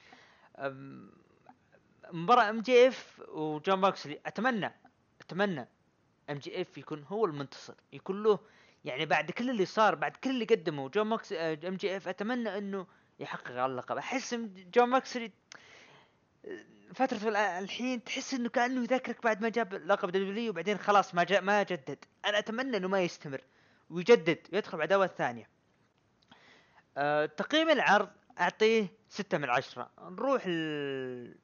مباراة 2.12 2.50
MJF 2.50 3.22
وجون 3.28 3.78
ماكسلي. 3.78 4.20
أتمنى 4.26 4.72
أتمنى 5.20 5.68
MJF 6.30 6.78
يكون 6.78 7.04
هو 7.08 7.24
المنتصر. 7.26 7.74
يكون 7.92 8.22
له 8.22 8.38
يعني 8.84 9.06
بعد 9.06 9.30
كل 9.30 9.50
اللي 9.50 9.64
صار 9.64 9.94
بعد 9.94 10.16
كل 10.16 10.30
اللي 10.30 10.44
قدمه 10.44 10.88
جون 10.88 11.06
ماكس 11.06 11.32
MJF 11.32 12.08
أتمنى 12.08 12.58
إنه 12.58 12.86
يحقق 13.18 13.64
اللقب. 13.64 13.96
أحس 13.96 14.34
جون 14.74 14.88
ماكسلي 14.88 15.32
فترة 16.94 17.28
ال- 17.28 17.36
الحين 17.36 18.04
تحس 18.04 18.34
إنه 18.34 18.48
كأنه 18.48 18.82
يذكرك 18.82 19.22
بعد 19.24 19.42
ما 19.42 19.48
جاب 19.48 19.74
لقب 19.74 20.10
دبليو 20.10 20.50
وبعدين 20.50 20.78
خلاص 20.78 21.14
ما 21.14 21.24
جاء 21.24 21.40
ما 21.42 21.62
جدد. 21.62 22.04
أنا 22.24 22.38
أتمنى 22.38 22.76
إنه 22.76 22.88
ما 22.88 23.00
يستمر 23.02 23.40
ويجدد 23.90 24.38
ويدخل 24.52 24.78
بعداوة 24.78 25.06
ثانية. 25.06 25.48
أه 26.96 27.26
تقييم 27.26 27.70
العرض 27.70 28.08
أعطيه 28.40 28.86
ستة 29.08 29.38
من 29.38 29.50
عشرة. 29.50 29.90
نروح 30.00 30.46
ل- 30.46 31.34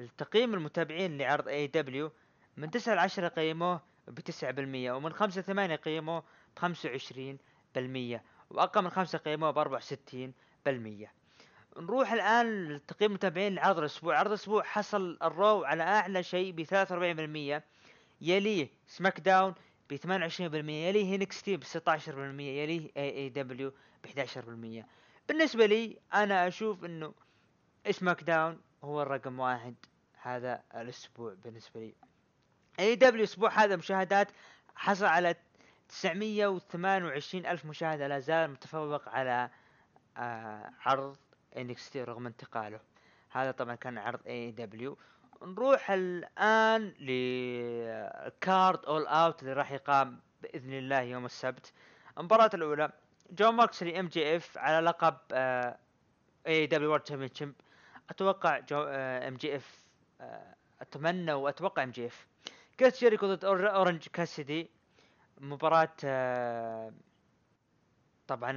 التقييم 0.00 0.54
المتابعين 0.54 1.18
لعرض 1.18 1.48
AEW 1.48 2.12
من 2.56 2.70
تسعة 2.70 2.94
لعشرة 2.94 3.28
قيموه 3.28 3.80
بتسعة 4.08 4.50
بالمية 4.50 4.92
ومن 4.92 5.12
خمسة 5.12 5.40
لثمانية 5.40 5.76
قيموه 5.76 6.22
بخمسة 6.56 6.88
وعشرين 6.88 7.38
بالمية 7.74 8.22
وأقل 8.50 8.82
من 8.82 8.90
خمسة 8.90 9.18
قيموه 9.18 9.50
بأربعة 9.50 9.76
وستين 9.78 10.34
بالمية. 10.66 11.12
نروح 11.78 12.12
الآن 12.12 12.68
لتقييم 12.68 13.10
المتابعين 13.10 13.54
لعرض 13.54 13.78
الأسبوع. 13.78 14.18
عرض 14.18 14.28
الأسبوع 14.28 14.62
حصل 14.62 15.18
ال 15.22 15.32
Raw 15.32 15.64
على 15.64 15.82
أعلى 15.82 16.22
شيء 16.22 16.66
وأربعين 16.72 17.16
بالمية. 17.16 17.64
يليه 18.20 18.68
SmackDown 18.86 19.54
ب 19.90 19.96
28% 19.96 20.44
يليه 20.70 21.04
NXT 21.04 21.56
ب 21.56 21.64
16% 21.64 22.08
يليه 22.40 22.90
AEW 22.96 23.72
ب 24.04 24.06
11% 24.06 24.84
بالنسبة 25.28 25.66
لي 25.66 25.98
أنا 26.14 26.48
أشوف 26.48 26.84
إنه 26.84 27.14
SmackDown 27.90 28.60
هو 28.84 29.02
الرقم 29.02 29.40
واحد 29.40 29.74
هذا 30.22 30.62
الأسبوع 30.74 31.34
بالنسبة 31.44 31.80
لي. 31.80 31.94
AEW 32.80 33.14
الأسبوع 33.14 33.50
هذا 33.50 33.76
مشاهدات 33.76 34.28
حصل 34.74 35.06
على 35.06 35.34
928 35.88 37.46
ألف 37.46 37.64
مشاهدة. 37.64 38.08
لا 38.08 38.18
زال 38.18 38.50
متفوق 38.50 39.08
على 39.08 39.50
آه 40.16 40.70
عرض 40.80 41.16
NXT 41.56 42.04
رغم 42.04 42.26
انتقاله. 42.26 42.80
هذا 43.30 43.50
طبعا 43.50 43.74
كان 43.74 43.98
عرض 43.98 44.20
AEW 44.26 44.98
نروح 45.42 45.90
الآن 45.90 46.94
ل 47.00 47.37
card 47.37 48.84
All 48.84 49.06
Out 49.06 49.42
اللي 49.42 49.52
راح 49.52 49.72
يقام 49.72 50.20
بإذن 50.42 50.72
الله 50.72 51.00
يوم 51.00 51.24
السبت. 51.24 51.72
المباراة 52.18 52.50
الأولى 52.54 52.90
جون 53.30 53.54
ماكسلي 53.54 54.00
MJF 54.00 54.58
على 54.58 54.86
لقب 54.86 55.16
AEW 56.46 56.66
World 56.66 57.02
Championship 57.02 57.54
أتوقع 58.10 58.58
جو 58.58 58.82
MJF 58.82 59.84
أتمنى 60.80 61.32
وأتوقع 61.32 61.82
MJF 61.82 62.26
كريس 62.80 63.00
جيريكو 63.00 63.34
ضد 63.34 63.44
اورنج 63.44 64.08
كاسيدي 64.12 64.70
مباراة 65.40 65.96
آه، 66.04 66.92
طبعا 68.28 68.52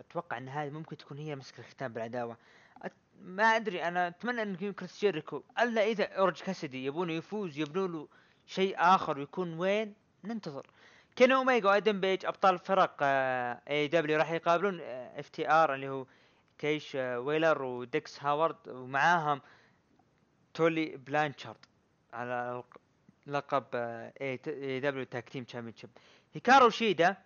أتوقع 0.00 0.38
إن 0.38 0.48
هذه 0.48 0.70
ممكن 0.70 0.96
تكون 0.96 1.18
هي 1.18 1.36
مسك 1.36 1.58
الختام 1.58 1.92
بالعداوة. 1.92 2.36
أت... 2.82 2.92
ما 3.20 3.44
أدري 3.44 3.82
أنا 3.84 4.08
أتمنى 4.08 4.42
إن 4.42 4.54
يكون 4.54 4.72
كريس 4.72 5.00
جيريكو 5.00 5.42
ألا 5.60 5.84
إذا 5.84 6.04
أورنج 6.04 6.40
كاسيدي 6.42 6.84
يبونه 6.84 7.12
يفوز 7.12 7.58
يبنوا 7.58 7.88
له 7.88 8.08
شيء 8.46 8.74
آخر 8.78 9.18
ويكون 9.18 9.58
وين؟ 9.58 9.94
ننتظر. 10.24 10.66
كين 11.16 11.32
اوميجا 11.32 11.68
وآدم 11.68 12.00
بيج 12.00 12.26
أبطال 12.26 12.58
فرق 12.58 12.96
AEW 13.02 14.18
راح 14.18 14.30
يقابلون 14.30 14.80
FTR 14.80 15.74
اللي 15.74 15.88
هو 15.88 16.06
كاش 16.58 16.96
آه، 16.96 17.20
ويلر 17.20 17.62
وداكس 17.62 18.22
هاروود 18.22 18.56
ومعاهم 18.68 19.40
تولي 20.54 20.96
بلانشارد 20.96 21.56
على 22.12 22.62
لق- 22.62 22.80
لقب 23.26 23.64
AEW 24.20 24.80
Tag 24.80 25.28
Team 25.28 25.44
Championship 25.44 25.90
هيكارو 26.34 26.70
شيدا 26.70 27.16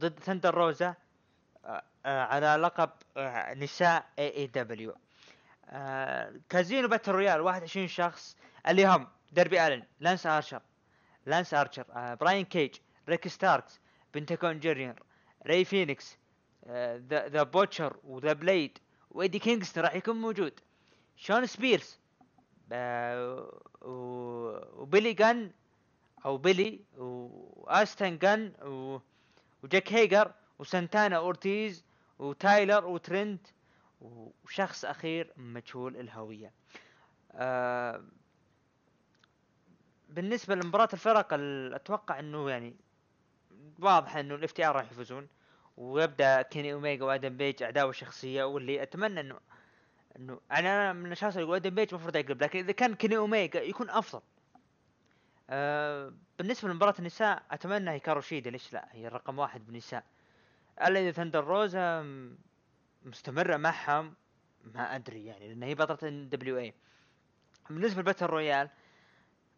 ضد 0.00 0.20
ثندر 0.20 0.54
روزا 0.54 0.94
آه، 1.64 1.82
آه، 2.06 2.22
على 2.22 2.56
لقب 2.62 2.90
آه، 3.16 3.54
نساء 3.54 4.06
AEW 4.18 4.36
Casino 4.36 6.88
Battle 6.88 7.12
Royal 7.12 7.40
21 7.40 7.88
شخص 7.88 8.36
اللي 8.68 8.86
هم 8.86 9.08
ديربي 9.32 9.66
آلن 9.66 9.82
لانس 10.00 10.26
آرشر 10.26 10.62
لانس 11.26 11.54
آرشر 11.54 12.14
براين 12.20 12.44
كيج 12.44 12.74
ريكي 13.08 13.28
ستاركس 13.28 13.80
بنتاغون 14.14 14.60
جونيور 14.60 15.02
راي 15.46 15.64
فينيكس 15.64 16.18
ذا 17.08 17.42
بوتشر 17.42 17.96
وذا 18.04 18.32
بليد 18.32 18.78
وإيدي 19.10 19.38
كينغستون 19.38 19.84
راح 19.84 19.94
يكون 19.94 20.16
موجود. 20.16 20.60
شون 21.16 21.46
سبيرز 21.46 21.98
وبيلي 23.82 25.12
جان 25.12 25.50
أو 26.24 26.36
بيلي 26.36 26.80
وآستن 26.96 28.18
جان 28.18 28.52
و 28.62 28.98
وجاك 29.64 29.92
هيجر 29.92 30.32
وسانتانا 30.58 31.16
أورتيز 31.16 31.84
وتايلر 32.18 32.86
وترنت 32.86 33.46
وشخص 34.00 34.84
أخير 34.84 35.32
مجهول 35.36 35.96
الهوية. 35.96 36.52
آه 37.32 38.04
بالنسبة 40.08 40.54
لمباراة 40.54 40.88
الفرق 40.92 41.34
ال- 41.34 41.74
أتوقع 41.74 42.18
إنه 42.18 42.50
يعني 42.50 42.76
واضح 43.78 44.16
إنه 44.16 44.34
ال 44.34 44.52
FTR 44.52 44.76
راح 44.76 44.92
يفوزون 44.92 45.28
ويبدأ 45.76 46.42
كيني 46.42 46.72
أوميجا 46.72 47.04
وآدم 47.04 47.36
بيج 47.36 47.62
عداوه 47.62 47.92
شخصيه 47.92 48.44
واللي 48.44 48.82
أتمنى 48.82 49.20
انه 49.20 49.40
انه 50.16 50.40
أنا 50.52 50.92
من 50.92 51.06
الأشخاص 51.06 51.36
اللي 51.36 51.56
آدم 51.56 51.70
بيج 51.74 51.88
المفروض 51.94 52.16
يقلب 52.16 52.42
لكن 52.42 52.58
إذا 52.58 52.72
كان 52.72 52.94
كيني 52.94 53.16
أوميجا 53.16 53.62
يكون 53.62 53.90
أفضل. 53.90 54.22
آه 55.50 56.12
بالنسبة 56.38 56.68
لمباراة 56.68 56.94
النساء 56.98 57.42
أتمنى 57.50 57.90
هيكارو 57.90 58.20
شيدا 58.20 58.50
ليش 58.50 58.72
لا؟ 58.72 58.88
هي 58.92 59.06
الرقم 59.06 59.38
واحد 59.38 59.66
بالنساء. 59.66 60.04
ألا 60.82 61.00
إذا 61.00 61.10
ثندر 61.10 61.44
روزا 61.44 62.02
مستمرة 63.04 63.56
معهم 63.56 64.14
ما 64.64 64.96
أدري 64.96 65.26
يعني 65.26 65.48
لأن 65.48 65.62
هي 65.62 65.74
بطلة 65.74 66.10
NWA 66.10 66.74
بالنسبة 67.70 68.00
ل 68.00 68.04
Battle 68.04 68.26
Royal 68.26 68.70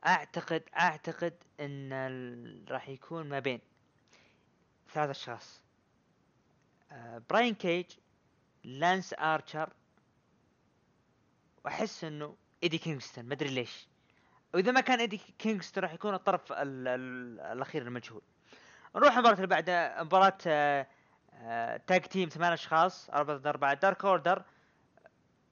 أعتقد 0.06 0.62
أعتقد 0.78 1.34
إن 1.60 2.64
راح 2.68 2.88
يكون 2.88 3.28
ما 3.28 3.38
بين 3.38 3.60
ثلاث 4.92 5.10
أشخاص. 5.10 5.62
آه 6.92 7.22
براين 7.30 7.54
كيج 7.54 7.86
لانس 8.64 9.14
آرشر 9.18 9.72
وأحس 11.64 12.04
إنه 12.04 12.36
إيدي 12.62 12.78
كينغستون 12.78 13.24
ما 13.24 13.34
أدري 13.34 13.48
ليش. 13.48 13.86
وإذا 14.56 14.72
ما 14.72 14.80
كان 14.80 15.00
إيدي 15.00 15.20
كينغستون 15.38 15.82
راح 15.82 15.94
يكون 15.94 16.14
الطرف 16.14 16.52
ال 16.52 16.88
ال 16.88 17.40
الأخير 17.40 17.82
المجهول. 17.82 18.22
نروح 18.96 19.12
المباراة 19.14 19.34
اللي 19.34 19.46
بعدها 19.46 20.02
مباراة 20.02 20.38
آه، 20.46 20.86
آه، 21.34 21.76
tag 21.76 22.00
team 22.00 22.28
ثمان 22.28 22.52
أشخاص 22.52 23.10
أربعة 23.10 23.36
ضد 23.36 23.46
أربعة 23.46 23.74
Dark 23.74 24.04
Order 24.04 24.42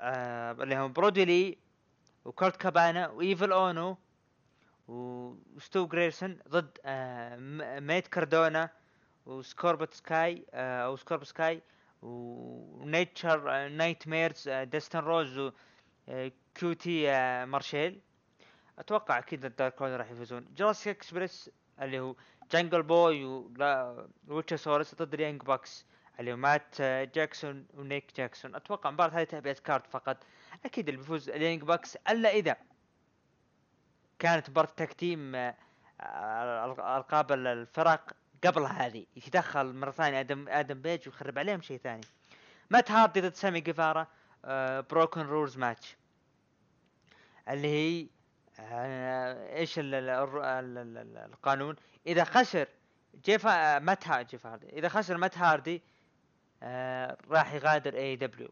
آه 0.01 0.53
اللي 0.53 0.77
هم 0.77 0.93
برودي 0.93 1.25
لي 1.25 1.59
وكورت 2.25 2.57
كابانا 2.57 3.09
وإيفل 3.09 3.53
أونو 3.53 3.97
وستو 4.89 5.87
جرايسون 5.87 6.39
ضد 6.49 6.79
آه 6.85 7.37
مات 7.81 8.07
كاردونا 8.07 8.71
وسكوربيو 9.27 9.95
سكاي 9.95 10.47
آه 10.55 10.85
أو 10.85 10.97
سكورب 10.97 11.25
سكاي 11.25 11.63
و 12.03 12.21
Natural 12.21 13.51
آه 13.51 13.69
Nightmares 13.69 14.49
آه 14.49 14.65
داستن 14.65 14.99
رودز 14.99 15.39
و 15.39 15.53
آه 16.09 16.33
كيوتي 16.55 17.11
آه 17.11 17.45
مارشال 17.45 18.01
أتوقع 18.79 19.19
أكيد 19.19 19.45
ال 19.45 19.53
Dark 19.53 19.83
Order 19.83 19.97
راح 19.97 20.11
يفوزون. 20.11 20.47
Jurassic 20.57 20.97
Express 20.97 21.51
اللي 21.81 22.01
هو 22.01 22.15
جانجل 22.51 22.83
بوي 22.83 23.25
ولوتشاسورس 24.29 24.95
ضد 24.95 25.15
ال 25.15 25.20
Young 25.20 25.43
Bucks 25.43 25.87
اللي 26.21 26.33
هو 26.33 26.37
مات 26.37 26.77
آه، 26.81 27.05
جاكسون 27.05 27.67
ونيك 27.75 28.17
جاكسون. 28.17 28.55
أتوقع 28.55 28.91
المباراة 28.91 29.11
هذه 29.11 29.25
تعبئة 29.25 29.57
card 29.65 29.87
فقط. 29.87 30.17
أكيد 30.65 30.89
اللي 30.89 31.01
بيفوز 31.01 31.31
ال 31.31 31.36
Young 31.36 31.63
Bucks 31.63 31.97
إلا 31.97 32.29
إذا 32.29 32.57
كانت 34.19 34.51
مباراة 34.51 34.69
tag 34.77 35.02
team 35.02 35.35
آه، 35.35 35.55
ألقاب 36.97 37.33
الفرق 37.33 38.17
قبل 38.45 38.63
هذه. 38.63 39.07
يتدخل 39.17 39.75
مرة 39.75 39.91
ثانية 39.91 40.21
آدم 40.21 40.49
آدم 40.49 40.83
بيج 40.83 41.09
ويخرب 41.09 41.39
عليهم 41.39 41.61
شيء 41.61 41.79
ثاني. 41.79 42.07
مات 42.71 42.91
هاردي 42.91 43.21
ضد 43.21 43.35
سامي 43.35 43.61
جيفارا 43.61 44.07
Broken 44.91 45.21
Rules 45.21 45.57
match 45.59 45.97
اللي 47.49 47.69
هي 47.69 48.09
إيش 48.59 49.79
ال- 49.79 49.95
ال- 49.95 51.17
القانون؟ 51.17 51.77
إذا 52.07 52.25
خسر 52.25 52.69
جيف 53.25 53.47
آه، 53.47 53.79
مات 53.79 54.09
جيف 54.31 54.47
هاردي. 54.47 54.69
إذا 54.69 54.89
خسر 54.89 55.17
مات 55.17 55.39
هاردي 55.39 55.83
آه، 56.63 57.17
راح 57.31 57.53
يغادر 57.55 57.95
AEW 57.97 58.49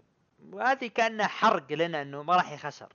وهذه 0.53 0.87
كانها 0.87 1.27
حرق 1.27 1.73
لنا 1.73 2.03
إنه 2.03 2.23
ما 2.23 2.37
راح 2.37 2.53
يخسر. 2.53 2.93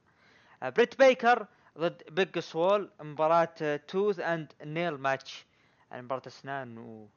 آه، 0.64 0.70
بريت 0.70 1.00
بيكر 1.00 1.48
ضد 1.78 2.04
بيج 2.10 2.40
سوول 2.40 2.92
مباراة 3.00 3.76
Tooth 3.88 4.20
and 4.20 4.54
Nail 4.64 4.98
match. 4.98 5.46
يعني 5.92 6.04
مباراة 6.04 6.22
أسنان 6.28 6.78
و, 6.78 7.10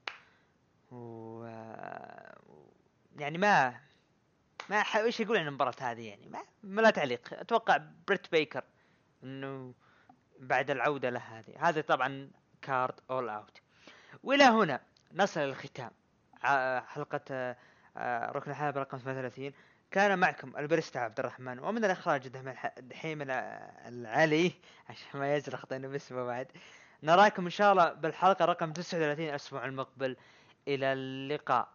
و... 0.90 1.44
آه، 1.44 2.36
يعني 3.18 3.38
ما 3.38 3.80
ما 4.70 4.76
إيش 4.76 5.20
يقول 5.20 5.36
عن 5.36 5.46
المباراة 5.46 5.74
هذه 5.80 6.08
يعني؟ 6.08 6.28
ما, 6.28 6.38
ما 6.62 6.80
لا 6.80 6.90
تعليق. 6.90 7.28
أتوقع 7.32 7.80
بريت 8.08 8.30
بيكر 8.32 8.64
إنه 9.24 9.74
بعد 10.38 10.70
العودة 10.70 11.10
له 11.10 11.20
هذه. 11.20 11.68
هذا 11.68 11.80
طبعا 11.80 12.30
card 12.62 12.94
All 13.10 13.28
Out 13.28 13.58
وإلى 14.24 14.44
هنا 14.44 14.80
نصل 15.14 15.40
للختام 15.40 15.90
ع- 16.42 16.80
حلقة 16.80 17.56
آه، 17.96 18.30
ركن 18.30 18.50
الحلبة 18.50 18.80
رقم 18.80 18.98
38 18.98 19.52
كان 19.90 20.18
معكم 20.18 20.56
البريستا 20.56 20.98
عبد 20.98 21.18
الرحمن 21.18 21.58
ومن 21.58 21.84
الإخراج 21.84 22.28
دحيم 22.78 23.22
العلي 23.86 24.52
عشان 24.88 25.20
ما 25.20 25.38
طينا 25.70 25.88
باسمه 25.88 26.24
بعد. 26.24 26.46
نراكم 27.02 27.44
إن 27.44 27.50
شاء 27.50 27.72
الله 27.72 27.92
بالحلقة 27.92 28.44
رقم 28.44 28.72
39 28.72 29.28
الأسبوع 29.28 29.64
المقبل. 29.64 30.16
إلى 30.68 30.92
اللقاء. 30.92 31.68